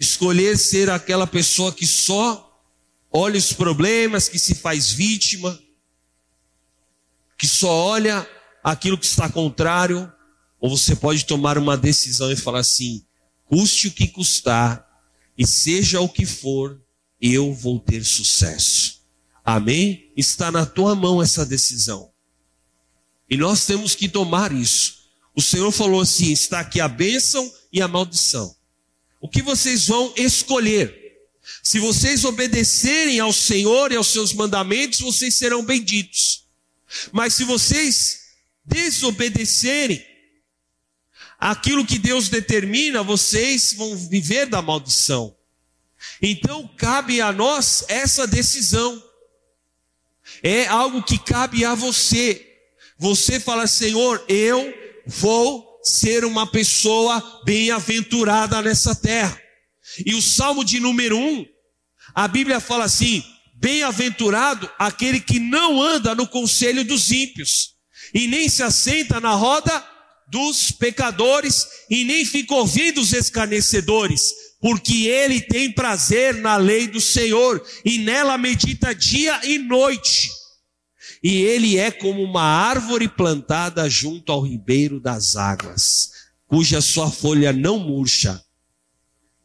escolher 0.00 0.56
ser 0.58 0.90
aquela 0.90 1.26
pessoa 1.26 1.72
que 1.72 1.86
só 1.86 2.50
olha 3.10 3.38
os 3.38 3.52
problemas, 3.52 4.28
que 4.28 4.38
se 4.38 4.54
faz 4.54 4.90
vítima, 4.90 5.58
que 7.38 7.46
só 7.46 7.68
olha 7.68 8.28
aquilo 8.62 8.98
que 8.98 9.06
está 9.06 9.28
contrário, 9.28 10.12
ou 10.58 10.76
você 10.76 10.96
pode 10.96 11.24
tomar 11.24 11.58
uma 11.58 11.76
decisão 11.76 12.32
e 12.32 12.36
falar 12.36 12.60
assim: 12.60 13.04
custe 13.46 13.88
o 13.88 13.92
que 13.92 14.08
custar, 14.08 14.84
e 15.36 15.46
seja 15.46 16.00
o 16.00 16.08
que 16.08 16.24
for, 16.24 16.80
eu 17.20 17.52
vou 17.52 17.80
ter 17.80 18.04
sucesso. 18.04 19.02
Amém? 19.44 20.12
Está 20.16 20.50
na 20.50 20.64
tua 20.64 20.94
mão 20.94 21.22
essa 21.22 21.44
decisão. 21.44 22.10
E 23.28 23.36
nós 23.36 23.66
temos 23.66 23.94
que 23.94 24.08
tomar 24.08 24.52
isso. 24.52 25.04
O 25.34 25.42
Senhor 25.42 25.70
falou 25.72 26.00
assim: 26.00 26.32
está 26.32 26.60
aqui 26.60 26.80
a 26.80 26.88
bênção 26.88 27.52
e 27.72 27.82
a 27.82 27.88
maldição. 27.88 28.54
O 29.20 29.28
que 29.28 29.42
vocês 29.42 29.86
vão 29.86 30.12
escolher? 30.16 31.02
Se 31.62 31.78
vocês 31.78 32.24
obedecerem 32.24 33.20
ao 33.20 33.32
Senhor 33.32 33.92
e 33.92 33.96
aos 33.96 34.08
seus 34.08 34.32
mandamentos, 34.32 35.00
vocês 35.00 35.34
serão 35.34 35.64
benditos. 35.64 36.46
Mas 37.12 37.34
se 37.34 37.44
vocês 37.44 38.20
desobedecerem, 38.64 40.04
aquilo 41.44 41.84
que 41.84 41.98
Deus 41.98 42.30
determina, 42.30 43.02
vocês 43.02 43.74
vão 43.74 43.94
viver 43.94 44.46
da 44.46 44.62
maldição. 44.62 45.36
Então 46.22 46.66
cabe 46.74 47.20
a 47.20 47.30
nós 47.32 47.84
essa 47.86 48.26
decisão. 48.26 49.02
É 50.42 50.66
algo 50.66 51.02
que 51.02 51.18
cabe 51.18 51.62
a 51.62 51.74
você. 51.74 52.50
Você 52.96 53.38
fala, 53.38 53.66
Senhor, 53.66 54.24
eu 54.26 54.72
vou 55.06 55.80
ser 55.82 56.24
uma 56.24 56.46
pessoa 56.46 57.42
bem-aventurada 57.44 58.62
nessa 58.62 58.94
terra. 58.94 59.38
E 60.06 60.14
o 60.14 60.22
Salmo 60.22 60.64
de 60.64 60.80
número 60.80 61.18
1, 61.18 61.44
a 62.14 62.26
Bíblia 62.26 62.58
fala 62.58 62.84
assim: 62.84 63.22
bem-aventurado 63.52 64.70
aquele 64.78 65.20
que 65.20 65.38
não 65.38 65.82
anda 65.82 66.14
no 66.14 66.26
conselho 66.26 66.82
dos 66.86 67.12
ímpios, 67.12 67.74
e 68.14 68.26
nem 68.28 68.48
se 68.48 68.62
assenta 68.62 69.20
na 69.20 69.34
roda 69.34 69.93
dos 70.28 70.70
pecadores 70.70 71.66
e 71.90 72.04
nem 72.04 72.24
fica 72.24 72.54
ouvindo 72.54 73.00
os 73.00 73.12
escarnecedores, 73.12 74.32
porque 74.60 75.06
ele 75.06 75.40
tem 75.40 75.70
prazer 75.70 76.36
na 76.36 76.56
lei 76.56 76.88
do 76.88 77.00
Senhor 77.00 77.64
e 77.84 77.98
nela 77.98 78.38
medita 78.38 78.94
dia 78.94 79.40
e 79.44 79.58
noite. 79.58 80.30
E 81.22 81.36
ele 81.36 81.78
é 81.78 81.90
como 81.90 82.22
uma 82.22 82.42
árvore 82.42 83.08
plantada 83.08 83.88
junto 83.88 84.32
ao 84.32 84.42
ribeiro 84.42 85.00
das 85.00 85.36
águas, 85.36 86.10
cuja 86.46 86.80
sua 86.80 87.10
folha 87.10 87.52
não 87.52 87.78
murcha, 87.78 88.42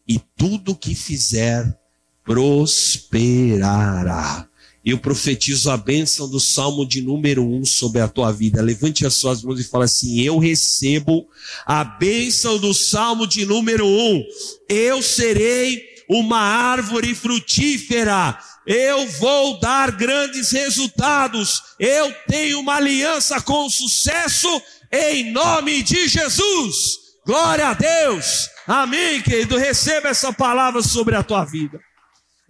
e 0.08 0.20
tudo 0.36 0.76
que 0.76 0.96
fizer 0.96 1.78
prosperará. 2.24 4.49
Eu 4.90 4.98
profetizo 4.98 5.70
a 5.70 5.78
bênção 5.78 6.28
do 6.28 6.40
Salmo 6.40 6.84
de 6.84 7.00
número 7.00 7.44
1 7.44 7.64
sobre 7.66 8.02
a 8.02 8.08
tua 8.08 8.32
vida. 8.32 8.62
Levante 8.62 9.06
as 9.06 9.14
suas 9.14 9.44
mãos 9.44 9.60
e 9.60 9.64
fala 9.64 9.86
assim: 9.86 10.20
Eu 10.22 10.40
recebo 10.40 11.28
a 11.66 11.84
bênção 11.84 12.58
do 12.58 12.74
Salmo 12.74 13.28
de 13.28 13.46
número 13.46 13.86
1. 13.86 14.24
Eu 14.68 15.02
serei 15.04 15.80
uma 16.10 16.40
árvore 16.40 17.14
frutífera. 17.14 18.40
eu 18.66 19.08
vou 19.20 19.60
dar 19.60 19.92
grandes 19.92 20.52
resultados. 20.52 21.62
Eu 21.80 22.12
tenho 22.28 22.60
uma 22.60 22.78
aliança 22.78 23.40
com 23.42 23.70
sucesso 23.70 24.50
em 24.92 25.32
nome 25.32 25.84
de 25.84 26.08
Jesus. 26.08 26.98
Glória 27.28 27.68
a 27.68 27.74
Deus. 27.76 28.50
Amém, 28.66 29.22
querido. 29.22 29.56
Receba 29.56 30.10
essa 30.10 30.34
palavra 30.34 30.82
sobre 30.82 31.16
a 31.16 31.22
tua 31.22 31.46
vida. 31.46 31.80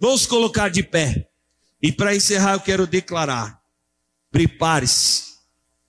Vamos 0.00 0.24
colocar 0.24 0.70
de 0.70 0.82
pé. 0.82 1.29
E 1.82 1.90
para 1.90 2.14
encerrar, 2.14 2.54
eu 2.54 2.60
quero 2.60 2.86
declarar: 2.86 3.60
prepare-se, 4.30 5.22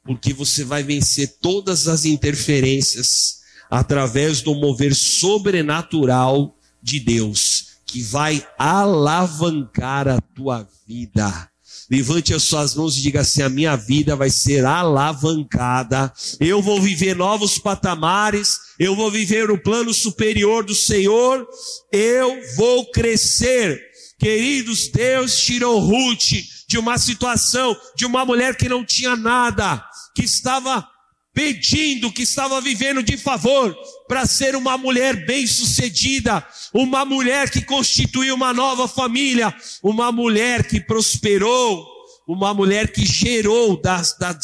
porque 0.04 0.34
você 0.34 0.64
vai 0.64 0.84
vencer 0.84 1.38
todas 1.42 1.88
as 1.88 2.06
interferências 2.06 3.42
através 3.70 4.42
do 4.42 4.54
mover 4.54 4.94
sobrenatural 4.96 6.58
de 6.82 7.00
Deus, 7.00 7.78
que 7.86 8.02
vai 8.02 8.46
alavancar 8.58 10.08
a 10.08 10.20
tua 10.20 10.68
vida. 10.88 11.52
Levante 11.89 12.34
as 12.34 12.44
suas 12.44 12.74
mãos 12.74 12.98
e 12.98 13.02
diga 13.02 13.20
assim: 13.20 13.42
a 13.42 13.50
minha 13.50 13.76
vida 13.76 14.16
vai 14.16 14.30
ser 14.30 14.64
alavancada. 14.64 16.12
Eu 16.39 16.62
vou 16.62 16.82
viver 16.82 17.18
novos 17.18 17.60
patamares. 17.60 18.58
Eu 18.80 18.96
vou 18.96 19.12
viver 19.12 19.52
o 19.52 19.62
plano 19.62 19.94
superior 19.94 20.64
do 20.64 20.74
Senhor. 20.74 21.46
Eu 21.92 22.39
vou 22.56 22.89
crescer. 22.92 23.91
Queridos, 24.22 24.88
Deus 24.88 25.43
tirou 25.43 25.80
Ruth 25.80 26.34
de 26.67 26.78
uma 26.78 26.99
situação 26.99 27.76
de 27.95 28.05
uma 28.05 28.24
mulher 28.24 28.55
que 28.55 28.69
não 28.69 28.86
tinha 28.86 29.15
nada, 29.15 29.84
que 30.13 30.24
estava 30.24 30.88
pedindo, 31.34 32.11
que 32.11 32.22
estava 32.22 32.61
vivendo 32.61 33.01
de 33.01 33.17
favor, 33.17 33.76
para 34.07 34.28
ser 34.28 34.55
uma 34.55 34.78
mulher 34.78 35.26
bem-sucedida, 35.26 36.45
uma 36.72 37.03
mulher 37.03 37.49
que 37.49 37.63
constituiu 37.63 38.36
uma 38.36 38.53
nova 38.53 38.88
família, 38.88 39.51
uma 39.82 40.11
mulher 40.11 40.67
que 40.67 40.80
prosperou, 40.80 41.84
uma 42.28 42.53
mulher 42.53 42.91
que 42.93 43.03
gerou 43.03 43.82
da, 43.82 44.03
da, 44.19 44.38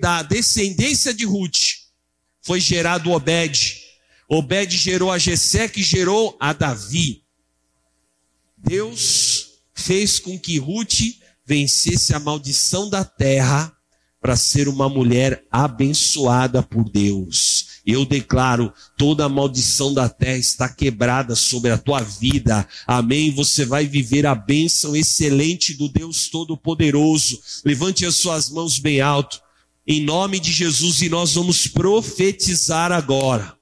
da 0.00 0.22
descendência 0.22 1.12
de 1.12 1.24
Ruth, 1.24 1.58
foi 2.40 2.60
gerado 2.60 3.10
Obed. 3.10 3.82
Obed 4.30 4.76
gerou 4.76 5.10
a 5.10 5.18
Jessé, 5.18 5.66
que 5.66 5.82
gerou 5.82 6.36
a 6.38 6.52
Davi. 6.52 7.26
Deus 8.58 9.60
fez 9.74 10.18
com 10.18 10.38
que 10.38 10.58
Ruth 10.58 11.00
vencesse 11.46 12.14
a 12.14 12.18
maldição 12.18 12.90
da 12.90 13.04
terra 13.04 13.72
para 14.20 14.36
ser 14.36 14.68
uma 14.68 14.88
mulher 14.88 15.44
abençoada 15.50 16.62
por 16.62 16.90
Deus. 16.90 17.80
Eu 17.86 18.04
declaro, 18.04 18.72
toda 18.98 19.24
a 19.24 19.28
maldição 19.28 19.94
da 19.94 20.08
terra 20.08 20.36
está 20.36 20.68
quebrada 20.68 21.34
sobre 21.34 21.70
a 21.70 21.78
tua 21.78 22.02
vida. 22.02 22.68
Amém. 22.86 23.30
Você 23.30 23.64
vai 23.64 23.86
viver 23.86 24.26
a 24.26 24.34
bênção 24.34 24.94
excelente 24.94 25.72
do 25.74 25.88
Deus 25.88 26.28
Todo-Poderoso. 26.28 27.40
Levante 27.64 28.04
as 28.04 28.16
suas 28.16 28.50
mãos 28.50 28.78
bem 28.78 29.00
alto. 29.00 29.40
Em 29.86 30.02
nome 30.04 30.38
de 30.38 30.52
Jesus, 30.52 31.00
e 31.00 31.08
nós 31.08 31.34
vamos 31.34 31.66
profetizar 31.66 32.92
agora. 32.92 33.56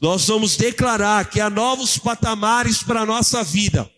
Nós 0.00 0.26
vamos 0.28 0.56
declarar 0.56 1.28
que 1.28 1.40
há 1.40 1.50
novos 1.50 1.98
patamares 1.98 2.82
para 2.82 3.00
a 3.00 3.06
nossa 3.06 3.42
vida. 3.42 3.90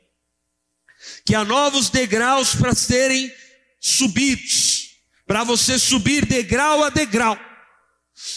Que 1.24 1.34
há 1.34 1.44
novos 1.44 1.90
degraus 1.90 2.54
para 2.54 2.74
serem 2.74 3.32
subidos 3.80 4.90
para 5.30 5.44
você 5.44 5.78
subir 5.78 6.26
degrau 6.26 6.82
a 6.82 6.90
degrau, 6.90 7.38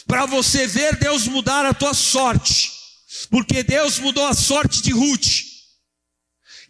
para 0.05 0.27
você 0.27 0.67
ver 0.67 0.95
Deus 0.95 1.27
mudar 1.27 1.65
a 1.65 1.73
tua 1.73 1.91
sorte, 1.91 2.71
porque 3.31 3.63
Deus 3.63 3.97
mudou 3.97 4.27
a 4.27 4.35
sorte 4.35 4.79
de 4.79 4.91
Ruth. 4.91 5.41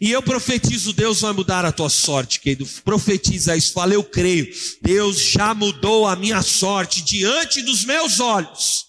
E 0.00 0.10
eu 0.10 0.22
profetizo, 0.22 0.94
Deus 0.94 1.20
vai 1.20 1.34
mudar 1.34 1.66
a 1.66 1.72
tua 1.72 1.90
sorte, 1.90 2.40
querido. 2.40 2.66
Profetiza 2.82 3.54
isso, 3.54 3.74
fala, 3.74 3.92
eu 3.92 4.02
creio. 4.02 4.50
Deus 4.80 5.20
já 5.20 5.52
mudou 5.52 6.06
a 6.08 6.16
minha 6.16 6.40
sorte 6.40 7.02
diante 7.02 7.60
dos 7.60 7.84
meus 7.84 8.18
olhos. 8.18 8.86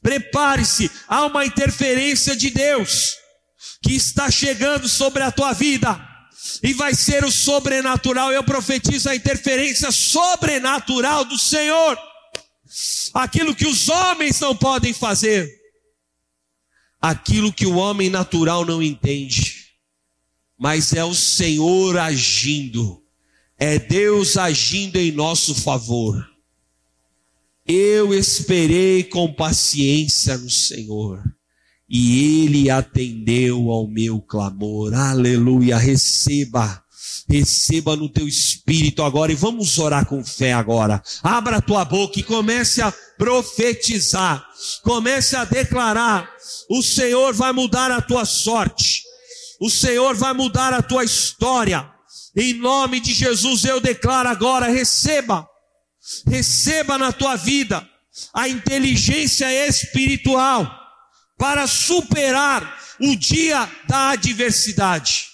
Prepare-se, 0.00 0.90
há 1.06 1.26
uma 1.26 1.44
interferência 1.44 2.34
de 2.34 2.48
Deus 2.48 3.16
que 3.82 3.92
está 3.92 4.30
chegando 4.30 4.88
sobre 4.88 5.22
a 5.22 5.30
tua 5.30 5.52
vida 5.52 6.09
e 6.62 6.72
vai 6.72 6.94
ser 6.94 7.24
o 7.24 7.30
sobrenatural. 7.30 8.32
Eu 8.32 8.44
profetizo 8.44 9.08
a 9.08 9.16
interferência 9.16 9.90
sobrenatural 9.90 11.24
do 11.24 11.38
Senhor. 11.38 11.98
Aquilo 13.14 13.54
que 13.54 13.66
os 13.66 13.88
homens 13.88 14.38
não 14.40 14.56
podem 14.56 14.92
fazer, 14.92 15.50
aquilo 17.00 17.52
que 17.52 17.66
o 17.66 17.76
homem 17.76 18.08
natural 18.08 18.64
não 18.64 18.80
entende, 18.80 19.74
mas 20.56 20.92
é 20.92 21.04
o 21.04 21.14
Senhor 21.14 21.98
agindo, 21.98 23.02
é 23.58 23.78
Deus 23.78 24.36
agindo 24.36 24.96
em 24.96 25.10
nosso 25.10 25.54
favor. 25.54 26.24
Eu 27.66 28.14
esperei 28.14 29.02
com 29.02 29.32
paciência 29.32 30.38
no 30.38 30.50
Senhor 30.50 31.22
e 31.90 32.44
ele 32.44 32.70
atendeu 32.70 33.68
ao 33.68 33.88
meu 33.88 34.20
clamor. 34.20 34.94
Aleluia, 34.94 35.76
receba. 35.76 36.80
Receba 37.28 37.96
no 37.96 38.08
teu 38.08 38.28
espírito 38.28 39.02
agora 39.02 39.32
e 39.32 39.36
vamos 39.36 39.78
orar 39.78 40.06
com 40.06 40.24
fé 40.24 40.52
agora. 40.52 41.02
Abra 41.22 41.56
a 41.56 41.60
tua 41.60 41.84
boca 41.84 42.20
e 42.20 42.22
comece 42.22 42.80
a 42.80 42.92
profetizar. 43.18 44.44
Comece 44.82 45.34
a 45.34 45.44
declarar: 45.44 46.28
o 46.68 46.80
Senhor 46.82 47.34
vai 47.34 47.52
mudar 47.52 47.90
a 47.90 48.00
tua 48.00 48.24
sorte. 48.24 49.02
O 49.60 49.68
Senhor 49.68 50.14
vai 50.14 50.32
mudar 50.32 50.72
a 50.72 50.82
tua 50.82 51.04
história. 51.04 51.88
Em 52.36 52.54
nome 52.54 53.00
de 53.00 53.12
Jesus 53.12 53.64
eu 53.64 53.80
declaro 53.80 54.28
agora: 54.28 54.68
receba. 54.68 55.46
Receba 56.26 56.96
na 56.98 57.12
tua 57.12 57.36
vida 57.36 57.86
a 58.32 58.48
inteligência 58.48 59.46
espiritual 59.68 60.79
para 61.40 61.66
superar 61.66 62.78
o 63.00 63.16
dia 63.16 63.66
da 63.88 64.10
adversidade. 64.10 65.30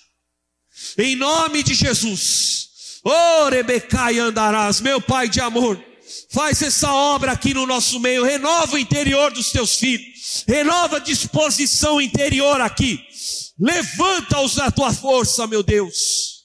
Em 0.96 1.16
nome 1.16 1.64
de 1.64 1.74
Jesus. 1.74 3.00
Oh, 3.02 3.48
Rebecai 3.48 4.20
andarás, 4.20 4.80
meu 4.80 5.00
Pai 5.00 5.28
de 5.28 5.40
amor. 5.40 5.82
Faz 6.30 6.62
essa 6.62 6.92
obra 6.92 7.32
aqui 7.32 7.52
no 7.52 7.66
nosso 7.66 7.98
meio. 7.98 8.22
Renova 8.22 8.76
o 8.76 8.78
interior 8.78 9.32
dos 9.32 9.50
teus 9.50 9.74
filhos. 9.74 10.44
Renova 10.46 10.98
a 10.98 11.00
disposição 11.00 12.00
interior 12.00 12.60
aqui. 12.60 13.04
Levanta-os 13.58 14.54
na 14.54 14.70
tua 14.70 14.92
força, 14.92 15.44
meu 15.48 15.64
Deus. 15.64 16.35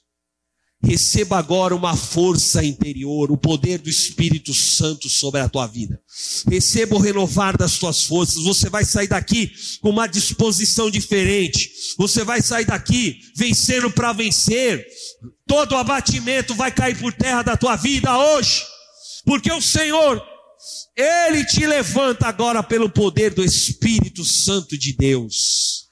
Receba 0.84 1.38
agora 1.38 1.76
uma 1.76 1.96
força 1.96 2.64
interior, 2.64 3.32
o 3.32 3.38
poder 3.38 3.78
do 3.78 3.90
Espírito 3.90 4.52
Santo 4.52 5.08
sobre 5.08 5.40
a 5.40 5.48
tua 5.48 5.68
vida. 5.68 6.02
Receba 6.50 6.96
o 6.96 7.00
renovar 7.00 7.56
das 7.56 7.78
tuas 7.78 8.04
forças. 8.04 8.44
Você 8.44 8.68
vai 8.68 8.84
sair 8.84 9.08
daqui 9.08 9.52
com 9.80 9.92
uma 9.92 10.08
disposição 10.08 10.90
diferente. 10.90 11.70
Você 12.00 12.24
vai 12.24 12.42
sair 12.42 12.66
daqui 12.66 13.20
vencendo 13.36 13.92
para 13.92 14.12
vencer. 14.12 14.84
Todo 15.46 15.78
abatimento 15.78 16.56
vai 16.56 16.72
cair 16.72 16.98
por 16.98 17.14
terra 17.14 17.44
da 17.44 17.56
tua 17.56 17.76
vida 17.76 18.18
hoje. 18.18 18.64
Porque 19.24 19.52
o 19.52 19.62
Senhor, 19.62 20.20
Ele 20.98 21.46
te 21.46 21.64
levanta 21.64 22.26
agora 22.26 22.64
pelo 22.64 22.90
poder 22.90 23.36
do 23.36 23.44
Espírito 23.44 24.26
Santo 24.26 24.76
de 24.76 24.94
Deus. 24.94 25.88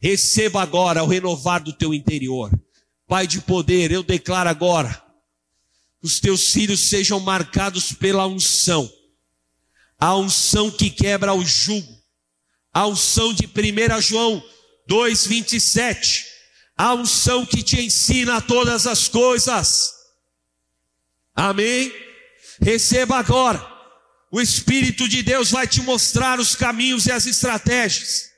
Receba 0.00 0.62
agora 0.62 1.02
o 1.02 1.08
renovar 1.08 1.64
do 1.64 1.72
teu 1.72 1.92
interior. 1.92 2.50
Pai 3.06 3.26
de 3.26 3.40
poder, 3.40 3.90
eu 3.90 4.02
declaro 4.02 4.48
agora, 4.48 5.02
os 6.02 6.20
teus 6.20 6.52
filhos 6.52 6.88
sejam 6.88 7.20
marcados 7.20 7.92
pela 7.92 8.26
unção, 8.26 8.90
a 9.98 10.16
unção 10.16 10.70
que 10.70 10.90
quebra 10.90 11.34
o 11.34 11.44
jugo, 11.44 12.02
a 12.72 12.86
unção 12.86 13.32
de 13.32 13.46
1 13.46 14.00
João 14.00 14.42
2,27, 14.88 16.24
a 16.76 16.94
unção 16.94 17.46
que 17.46 17.62
te 17.62 17.80
ensina 17.80 18.40
todas 18.40 18.86
as 18.86 19.08
coisas. 19.08 19.92
Amém? 21.34 21.92
Receba 22.60 23.16
agora. 23.18 23.72
O 24.30 24.40
Espírito 24.40 25.08
de 25.08 25.22
Deus 25.22 25.52
vai 25.52 25.66
te 25.66 25.80
mostrar 25.82 26.40
os 26.40 26.56
caminhos 26.56 27.06
e 27.06 27.12
as 27.12 27.26
estratégias. 27.26 28.30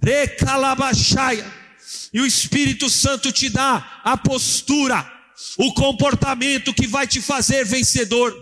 Recalabaxaia. 0.00 1.57
E 2.12 2.20
o 2.20 2.26
Espírito 2.26 2.88
Santo 2.88 3.30
te 3.32 3.48
dá 3.48 4.00
a 4.04 4.16
postura, 4.16 5.10
o 5.56 5.72
comportamento 5.74 6.74
que 6.74 6.86
vai 6.86 7.06
te 7.06 7.20
fazer 7.20 7.64
vencedor. 7.64 8.34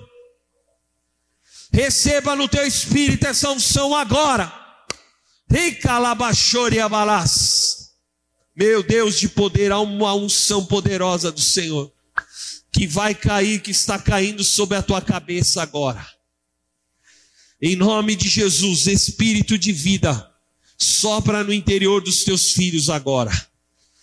Receba 1.72 2.34
no 2.34 2.48
teu 2.48 2.66
espírito 2.66 3.26
essa 3.26 3.50
unção 3.50 3.94
agora. 3.94 4.52
Meu 8.56 8.82
Deus 8.82 9.18
de 9.18 9.28
poder, 9.28 9.70
há 9.70 9.80
uma 9.80 10.14
unção 10.14 10.64
poderosa 10.64 11.30
do 11.30 11.40
Senhor 11.40 11.92
que 12.76 12.86
vai 12.86 13.14
cair, 13.14 13.60
que 13.60 13.70
está 13.70 13.98
caindo 13.98 14.44
sobre 14.44 14.76
a 14.76 14.82
tua 14.82 15.00
cabeça 15.00 15.62
agora. 15.62 16.06
Em 17.60 17.74
nome 17.74 18.14
de 18.14 18.28
Jesus, 18.28 18.86
Espírito 18.86 19.56
de 19.56 19.72
vida, 19.72 20.30
sopra 20.78 21.42
no 21.42 21.52
interior 21.52 22.02
dos 22.02 22.24
teus 22.24 22.52
filhos 22.52 22.90
agora. 22.90 23.30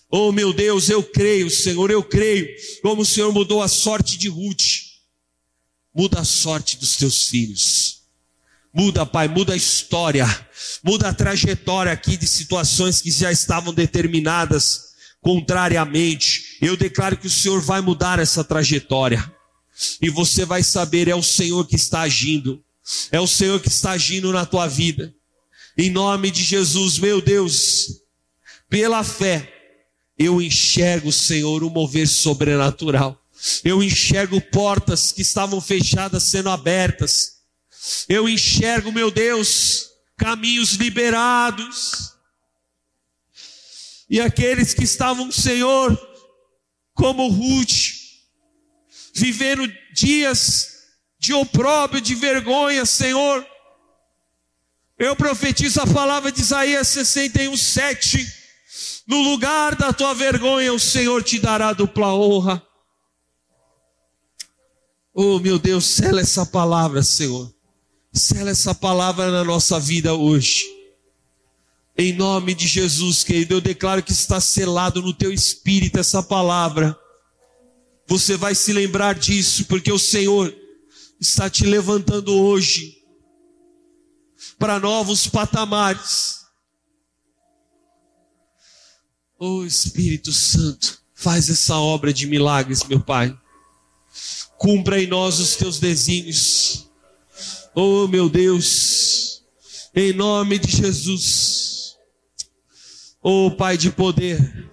Oh 0.09 0.31
meu 0.31 0.53
Deus, 0.53 0.89
eu 0.89 1.01
creio, 1.01 1.49
Senhor, 1.49 1.89
eu 1.89 2.03
creio, 2.03 2.47
como 2.81 3.01
o 3.01 3.05
Senhor 3.05 3.33
mudou 3.33 3.61
a 3.61 3.67
sorte 3.67 4.17
de 4.17 4.29
Ruth, 4.29 4.63
muda 5.93 6.19
a 6.19 6.25
sorte 6.25 6.77
dos 6.77 6.97
teus 6.97 7.29
filhos. 7.29 8.03
Muda, 8.73 9.05
Pai, 9.05 9.27
muda 9.27 9.53
a 9.53 9.57
história, 9.57 10.25
muda 10.83 11.09
a 11.09 11.13
trajetória 11.13 11.91
aqui 11.91 12.17
de 12.17 12.27
situações 12.27 13.01
que 13.01 13.11
já 13.11 13.31
estavam 13.31 13.73
determinadas 13.73 14.93
contrariamente. 15.21 16.57
Eu 16.61 16.75
declaro 16.75 17.17
que 17.17 17.27
o 17.27 17.29
Senhor 17.29 17.61
vai 17.61 17.81
mudar 17.81 18.19
essa 18.19 18.43
trajetória. 18.43 19.31
E 20.01 20.09
você 20.09 20.45
vai 20.45 20.61
saber, 20.63 21.07
é 21.07 21.15
o 21.15 21.23
Senhor 21.23 21.65
que 21.67 21.75
está 21.75 22.01
agindo. 22.01 22.63
É 23.11 23.19
o 23.19 23.27
Senhor 23.27 23.59
que 23.59 23.69
está 23.69 23.91
agindo 23.91 24.31
na 24.31 24.45
tua 24.45 24.67
vida. 24.67 25.13
Em 25.77 25.89
nome 25.89 26.29
de 26.29 26.43
Jesus, 26.43 26.99
meu 26.99 27.19
Deus, 27.19 28.01
pela 28.69 29.03
fé, 29.03 29.51
eu 30.17 30.41
enxergo, 30.41 31.11
Senhor, 31.11 31.63
um 31.63 31.69
mover 31.69 32.07
sobrenatural. 32.07 33.19
Eu 33.63 33.81
enxergo 33.83 34.39
portas 34.39 35.11
que 35.11 35.21
estavam 35.21 35.59
fechadas 35.59 36.23
sendo 36.23 36.49
abertas. 36.49 37.39
Eu 38.07 38.29
enxergo, 38.29 38.91
meu 38.91 39.09
Deus, 39.09 39.89
caminhos 40.15 40.73
liberados. 40.73 42.13
E 44.09 44.21
aqueles 44.21 44.73
que 44.73 44.83
estavam, 44.83 45.31
Senhor, 45.31 45.99
como 46.93 47.27
Ruth, 47.27 47.93
vivendo 49.13 49.71
dias 49.93 50.69
de 51.19 51.33
opróbrio, 51.33 51.99
de 51.99 52.13
vergonha, 52.15 52.85
Senhor. 52.85 53.45
Eu 55.03 55.17
profetizo 55.17 55.81
a 55.81 55.85
palavra 55.85 56.31
de 56.31 56.39
Isaías 56.39 56.87
61, 56.87 57.57
7. 57.57 58.25
No 59.05 59.21
lugar 59.21 59.75
da 59.75 59.91
tua 59.91 60.13
vergonha, 60.13 60.73
o 60.73 60.79
Senhor 60.79 61.21
te 61.21 61.39
dará 61.39 61.73
dupla 61.73 62.15
honra. 62.15 62.65
Oh, 65.13 65.39
meu 65.39 65.59
Deus, 65.59 65.83
sela 65.83 66.21
essa 66.21 66.45
palavra, 66.45 67.03
Senhor. 67.03 67.53
Sela 68.13 68.51
essa 68.51 68.73
palavra 68.73 69.29
na 69.29 69.43
nossa 69.43 69.77
vida 69.77 70.13
hoje. 70.13 70.63
Em 71.97 72.13
nome 72.13 72.53
de 72.55 72.65
Jesus, 72.65 73.25
querido, 73.25 73.55
eu 73.55 73.61
declaro 73.61 74.01
que 74.01 74.13
está 74.13 74.39
selado 74.39 75.01
no 75.01 75.13
teu 75.13 75.33
espírito 75.33 75.99
essa 75.99 76.23
palavra. 76.23 76.97
Você 78.07 78.37
vai 78.37 78.55
se 78.55 78.71
lembrar 78.71 79.15
disso, 79.15 79.65
porque 79.65 79.91
o 79.91 79.99
Senhor 79.99 80.55
está 81.19 81.49
te 81.49 81.65
levantando 81.65 82.33
hoje 82.33 83.02
para 84.57 84.79
novos 84.79 85.27
patamares. 85.27 86.43
Oh 89.37 89.65
Espírito 89.65 90.31
Santo, 90.31 91.01
faz 91.13 91.49
essa 91.49 91.75
obra 91.77 92.13
de 92.13 92.27
milagres, 92.27 92.83
meu 92.83 92.99
Pai. 92.99 93.37
Cumpra 94.57 95.01
em 95.01 95.07
nós 95.07 95.39
os 95.39 95.55
teus 95.55 95.79
desígnios. 95.79 96.89
Oh 97.75 98.07
meu 98.07 98.29
Deus, 98.29 99.43
em 99.93 100.13
nome 100.13 100.59
de 100.59 100.71
Jesus. 100.71 101.97
Oh 103.21 103.51
Pai 103.51 103.77
de 103.77 103.91
poder, 103.91 104.71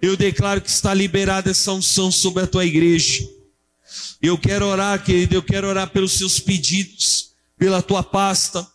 eu 0.00 0.16
declaro 0.16 0.60
que 0.60 0.68
está 0.68 0.92
liberada 0.92 1.50
essa 1.50 1.72
unção 1.72 2.12
sobre 2.12 2.42
a 2.44 2.46
tua 2.46 2.64
igreja. 2.64 3.28
Eu 4.20 4.38
quero 4.38 4.66
orar, 4.66 5.02
querido, 5.04 5.34
eu 5.34 5.42
quero 5.42 5.66
orar 5.66 5.90
pelos 5.90 6.12
seus 6.12 6.38
pedidos, 6.38 7.32
pela 7.58 7.82
tua 7.82 8.02
pasta, 8.02 8.66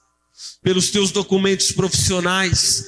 pelos 0.61 0.89
teus 0.89 1.11
documentos 1.11 1.71
profissionais. 1.71 2.83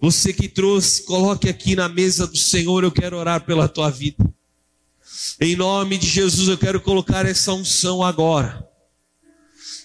Você 0.00 0.32
que 0.32 0.48
trouxe, 0.48 1.02
coloque 1.04 1.48
aqui 1.48 1.74
na 1.74 1.88
mesa 1.88 2.26
do 2.26 2.36
Senhor, 2.36 2.84
eu 2.84 2.92
quero 2.92 3.16
orar 3.16 3.44
pela 3.44 3.68
tua 3.68 3.90
vida. 3.90 4.24
Em 5.40 5.56
nome 5.56 5.98
de 5.98 6.06
Jesus, 6.06 6.48
eu 6.48 6.58
quero 6.58 6.80
colocar 6.80 7.26
essa 7.26 7.52
unção 7.52 8.02
agora. 8.02 8.66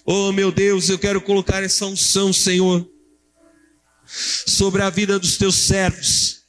Oh, 0.05 0.31
meu 0.31 0.51
Deus, 0.51 0.89
eu 0.89 0.97
quero 0.97 1.21
colocar 1.21 1.63
essa 1.63 1.85
unção, 1.85 2.33
Senhor, 2.33 2.87
sobre 4.05 4.81
a 4.81 4.89
vida 4.89 5.19
dos 5.19 5.37
teus 5.37 5.55
servos. 5.55 6.41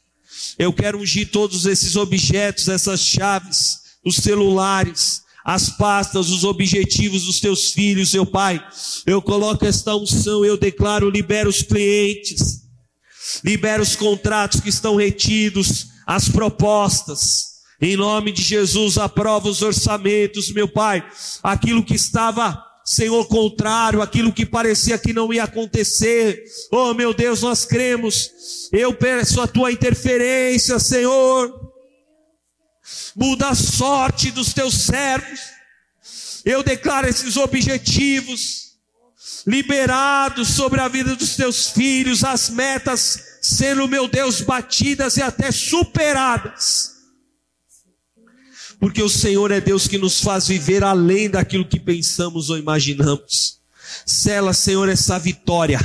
Eu 0.59 0.73
quero 0.73 0.99
ungir 0.99 1.31
todos 1.31 1.67
esses 1.67 1.97
objetos, 1.97 2.69
essas 2.69 3.01
chaves, 3.01 3.83
os 4.05 4.17
celulares, 4.17 5.23
as 5.45 5.69
pastas, 5.71 6.31
os 6.31 6.45
objetivos 6.45 7.25
dos 7.25 7.41
teus 7.41 7.73
filhos, 7.73 8.13
meu 8.13 8.27
Pai. 8.27 8.65
Eu 9.07 9.21
coloco 9.21 9.65
esta 9.67 9.97
unção, 9.97 10.45
eu 10.45 10.57
declaro, 10.57 11.11
libera 11.11 11.49
os 11.49 11.63
clientes, 11.63 12.63
libera 13.45 13.83
os 13.83 13.97
contratos 13.97 14.61
que 14.61 14.69
estão 14.69 14.97
retidos, 14.97 15.87
as 16.07 16.29
propostas. 16.29 17.53
Em 17.81 17.97
nome 17.97 18.31
de 18.31 18.43
Jesus, 18.43 18.97
aprova 18.99 19.49
os 19.49 19.63
orçamentos, 19.63 20.53
meu 20.53 20.69
Pai. 20.69 21.05
Aquilo 21.43 21.85
que 21.85 21.95
estava 21.95 22.63
Senhor, 22.85 23.25
contrário, 23.27 24.03
aquilo 24.03 24.33
que 24.33 24.45
parecia 24.45 24.99
que 24.99 25.13
não 25.13 25.33
ia 25.33 25.45
acontecer. 25.45 26.43
Oh, 26.71 26.93
meu 26.93 27.15
Deus, 27.15 27.43
nós 27.43 27.65
cremos. 27.65 28.31
Eu 28.73 28.93
peço 28.93 29.41
a 29.41 29.47
tua 29.47 29.71
interferência, 29.71 30.79
Senhor. 30.81 31.62
Muda 33.15 33.49
a 33.49 33.55
sorte 33.55 34.31
dos 34.31 34.53
teus 34.53 34.75
servos. 34.75 35.41
Eu 36.45 36.63
declaro 36.63 37.09
esses 37.09 37.37
objetivos 37.37 38.73
liberados 39.47 40.49
sobre 40.49 40.81
a 40.81 40.89
vida 40.89 41.15
dos 41.17 41.37
teus 41.37 41.69
filhos, 41.69 42.25
as 42.25 42.49
metas 42.49 43.39
sendo, 43.41 43.89
meu 43.89 44.07
Deus, 44.09 44.41
batidas 44.41 45.17
e 45.17 45.23
até 45.23 45.51
superadas 45.51 46.93
porque 48.83 49.01
o 49.01 49.09
Senhor 49.09 49.53
é 49.53 49.61
Deus 49.61 49.87
que 49.87 49.97
nos 49.97 50.21
faz 50.21 50.49
viver 50.49 50.83
além 50.83 51.31
daquilo 51.31 51.65
que 51.65 51.79
pensamos 51.79 52.51
ou 52.51 52.59
imaginamos. 52.59 53.61
Sela, 54.05 54.53
Senhor, 54.53 54.89
essa 54.89 55.21
vitória. 55.21 55.79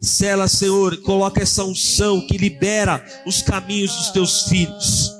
Sela, 0.00 0.46
Senhor, 0.46 0.96
coloca 0.98 1.42
essa 1.42 1.64
unção 1.64 2.24
que 2.24 2.38
libera 2.38 3.04
os 3.26 3.42
caminhos 3.42 3.96
dos 3.96 4.10
teus 4.10 4.44
filhos. 4.44 5.10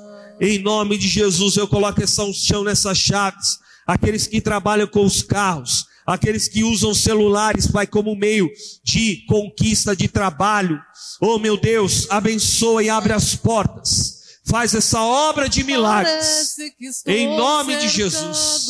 Em 0.41 0.57
nome 0.57 0.97
de 0.97 1.07
Jesus, 1.07 1.55
eu 1.55 1.67
coloco 1.67 2.01
essa 2.03 2.23
unção 2.23 2.63
nessas 2.63 2.97
chaves. 2.97 3.59
Aqueles 3.85 4.25
que 4.25 4.41
trabalham 4.41 4.87
com 4.87 5.05
os 5.05 5.21
carros, 5.21 5.85
aqueles 6.05 6.47
que 6.47 6.63
usam 6.63 6.93
celulares, 6.93 7.67
Pai, 7.67 7.85
como 7.85 8.15
meio 8.15 8.49
de 8.83 9.23
conquista 9.27 9.95
de 9.95 10.07
trabalho. 10.07 10.81
Oh, 11.21 11.37
meu 11.37 11.55
Deus, 11.55 12.09
abençoa 12.09 12.83
e 12.83 12.89
abre 12.89 13.13
as 13.13 13.35
portas 13.35 14.21
Faz 14.43 14.73
essa 14.73 15.01
obra 15.01 15.47
de 15.47 15.63
milagres. 15.63 16.57
Em 17.05 17.37
nome 17.37 17.77
de 17.77 17.87
Jesus. 17.89 18.65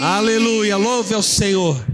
Aleluia. 0.00 0.76
Louve 0.76 1.14
ao 1.14 1.22
Senhor. 1.22 1.84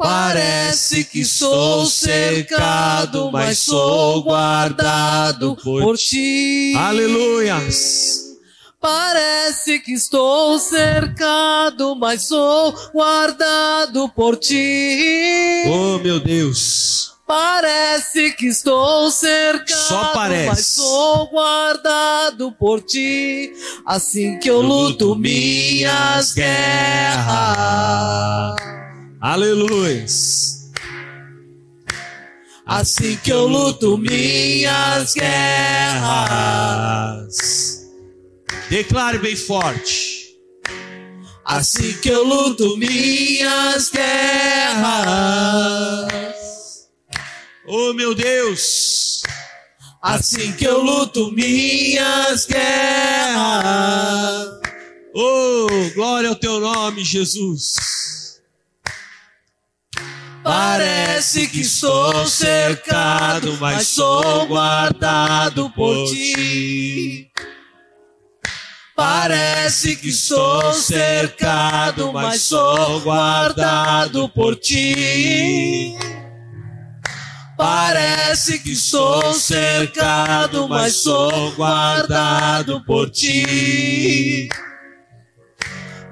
Parece 0.00 1.04
que 1.04 1.20
estou 1.20 1.84
cercado, 1.84 3.30
mas 3.30 3.58
sou 3.58 4.22
guardado 4.22 5.54
por 5.56 5.98
ti. 5.98 6.72
Aleluia. 6.74 7.58
Parece 8.80 9.78
que 9.80 9.92
estou 9.92 10.58
cercado, 10.58 11.94
mas 11.96 12.22
sou 12.22 12.74
guardado 12.94 14.08
por 14.08 14.38
ti. 14.38 15.64
Oh, 15.68 15.98
meu 15.98 16.18
Deus. 16.18 17.12
Parece 17.26 18.32
que 18.32 18.46
estou 18.46 19.10
cercado, 19.10 19.86
Só 19.86 20.12
parece. 20.14 20.48
mas 20.48 20.66
sou 20.66 21.28
guardado 21.28 22.52
por 22.52 22.80
ti. 22.80 23.52
Assim 23.84 24.38
que 24.38 24.48
eu 24.48 24.62
luto 24.62 25.14
minhas 25.14 26.32
guerras. 26.32 27.20
Aleluia. 29.20 30.06
Assim 32.64 33.16
que 33.16 33.30
eu 33.30 33.46
luto 33.46 33.98
minhas 33.98 35.12
guerras. 35.12 35.26
Declare 38.70 39.18
bem 39.18 39.36
forte. 39.36 40.38
Assim 41.44 41.92
que 41.98 42.08
eu 42.08 42.24
luto 42.24 42.78
minhas 42.78 43.90
guerras. 43.90 44.08
Oh 47.66 47.92
meu 47.92 48.14
Deus! 48.14 49.22
Assim 50.00 50.52
que 50.52 50.64
eu 50.64 50.82
luto 50.82 51.30
minhas 51.32 52.46
guerras. 52.46 53.50
Oh, 55.14 55.66
glória 55.94 56.30
ao 56.30 56.36
teu 56.36 56.58
nome, 56.58 57.04
Jesus. 57.04 58.09
Parece 60.52 61.46
que 61.46 61.60
estou 61.60 62.26
cercado, 62.26 63.56
mas 63.60 63.86
sou 63.86 64.48
guardado 64.48 65.70
por 65.70 66.08
ti. 66.08 67.30
Parece 68.96 69.94
que 69.94 70.08
estou 70.08 70.72
cercado, 70.72 72.12
mas 72.12 72.42
sou 72.42 73.00
guardado 73.00 74.28
por 74.28 74.56
ti. 74.56 75.96
Parece 77.56 78.58
que 78.58 78.72
estou 78.72 79.32
cercado, 79.34 80.68
mas 80.68 80.96
sou 80.96 81.52
guardado 81.52 82.84
por 82.84 83.08
ti. 83.08 84.48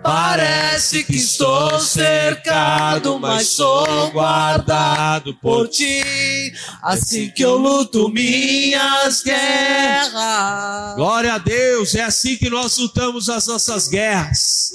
Parece 0.09 1.05
que 1.05 1.17
estou 1.17 1.79
cercado, 1.81 3.21
mas 3.21 3.49
sou 3.49 4.11
guardado 4.11 5.35
por 5.35 5.69
ti. 5.69 6.51
Assim 6.83 7.29
que 7.31 7.45
eu 7.45 7.59
luto 7.59 8.09
minhas 8.09 9.23
guerras. 9.23 10.95
Glória 10.97 11.35
a 11.35 11.39
Deus, 11.39 11.95
é 11.95 12.05
assim 12.05 12.39
que 12.39 12.49
nós 12.49 12.79
lutamos 12.79 13.29
as 13.29 13.49
nossas 13.49 13.87
guerras. 13.87 14.73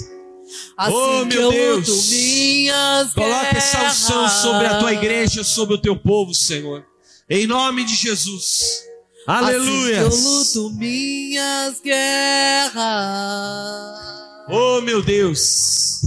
Assim 0.76 0.94
Oh, 0.96 1.24
meu 1.24 1.52
eu 1.52 1.80
Deus. 1.80 2.10
minhas 2.10 3.12
Coloca 3.12 3.56
essa 3.56 3.78
guerras. 3.78 4.02
unção 4.02 4.28
sobre 4.28 4.68
a 4.68 4.78
tua 4.78 4.92
igreja, 4.92 5.42
sobre 5.42 5.74
o 5.74 5.78
teu 5.78 5.96
povo, 5.96 6.32
Senhor. 6.32 6.84
Em 7.28 7.44
nome 7.44 7.82
de 7.82 7.96
Jesus. 7.96 8.84
Aleluia. 9.26 10.06
Assim 10.06 10.10
que 10.10 10.14
eu 10.14 10.30
luto 10.30 10.70
minhas 10.76 11.80
guerras. 11.80 12.84
Oh, 14.48 14.80
meu 14.82 15.02
Deus. 15.02 16.02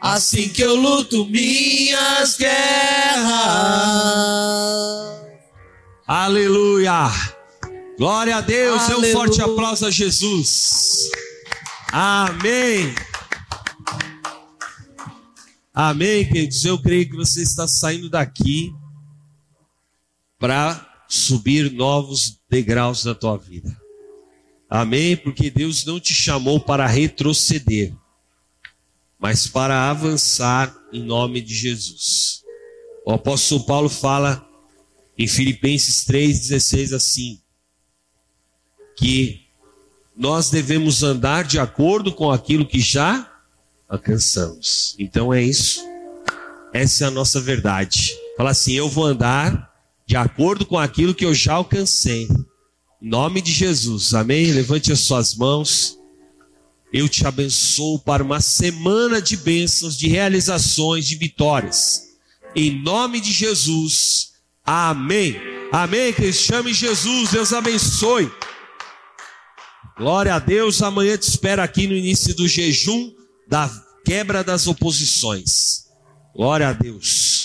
Assim 0.00 0.48
que 0.48 0.62
eu 0.62 0.74
luto 0.76 1.26
minhas 1.26 2.36
guerras. 2.36 3.30
Aleluia. 6.06 7.10
Glória 7.96 8.36
a 8.36 8.40
Deus. 8.40 8.86
Dê 8.86 8.92
um 8.92 8.96
Aleluia. 8.96 9.12
forte 9.12 9.42
aplauso 9.42 9.86
a 9.86 9.90
Jesus. 9.90 11.10
Amém. 11.92 12.94
Amém, 15.72 16.28
queridos. 16.28 16.64
Eu 16.64 16.80
creio 16.80 17.08
que 17.08 17.16
você 17.16 17.42
está 17.42 17.66
saindo 17.66 18.10
daqui 18.10 18.74
para 20.38 20.86
subir 21.08 21.72
novos 21.72 22.38
degraus 22.50 23.04
da 23.04 23.14
tua 23.14 23.36
vida. 23.36 23.79
Amém? 24.70 25.16
Porque 25.16 25.50
Deus 25.50 25.84
não 25.84 25.98
te 25.98 26.14
chamou 26.14 26.60
para 26.60 26.86
retroceder, 26.86 27.92
mas 29.18 29.48
para 29.48 29.90
avançar 29.90 30.72
em 30.92 31.02
nome 31.02 31.40
de 31.40 31.52
Jesus. 31.52 32.44
O 33.04 33.10
apóstolo 33.10 33.66
Paulo 33.66 33.88
fala 33.88 34.46
em 35.18 35.26
Filipenses 35.26 36.04
3,16 36.04 36.94
assim: 36.94 37.40
que 38.96 39.46
nós 40.16 40.50
devemos 40.50 41.02
andar 41.02 41.44
de 41.44 41.58
acordo 41.58 42.12
com 42.12 42.30
aquilo 42.30 42.64
que 42.64 42.78
já 42.78 43.28
alcançamos. 43.88 44.94
Então 44.98 45.34
é 45.34 45.42
isso. 45.42 45.82
Essa 46.72 47.04
é 47.04 47.06
a 47.08 47.10
nossa 47.10 47.40
verdade. 47.40 48.14
Fala 48.36 48.50
assim: 48.50 48.74
eu 48.74 48.88
vou 48.88 49.04
andar 49.04 49.68
de 50.06 50.16
acordo 50.16 50.64
com 50.64 50.78
aquilo 50.78 51.14
que 51.14 51.24
eu 51.24 51.34
já 51.34 51.54
alcancei. 51.54 52.28
Nome 53.00 53.40
de 53.40 53.50
Jesus, 53.50 54.12
amém? 54.12 54.52
Levante 54.52 54.92
as 54.92 55.00
suas 55.00 55.34
mãos. 55.34 55.98
Eu 56.92 57.08
te 57.08 57.26
abençoo 57.26 57.98
para 57.98 58.22
uma 58.22 58.40
semana 58.40 59.22
de 59.22 59.38
bênçãos, 59.38 59.96
de 59.96 60.06
realizações, 60.06 61.06
de 61.06 61.16
vitórias. 61.16 62.02
Em 62.54 62.82
nome 62.82 63.20
de 63.20 63.32
Jesus, 63.32 64.32
amém. 64.62 65.40
Amém, 65.72 66.12
queridos. 66.12 66.40
Chame 66.40 66.74
Jesus, 66.74 67.30
Deus 67.30 67.54
abençoe. 67.54 68.30
Glória 69.96 70.34
a 70.34 70.38
Deus. 70.38 70.82
Amanhã 70.82 71.16
te 71.16 71.28
espero 71.28 71.62
aqui 71.62 71.86
no 71.86 71.94
início 71.94 72.34
do 72.34 72.46
jejum 72.46 73.14
da 73.48 73.70
quebra 74.04 74.44
das 74.44 74.66
oposições. 74.66 75.86
Glória 76.34 76.68
a 76.68 76.72
Deus. 76.74 77.39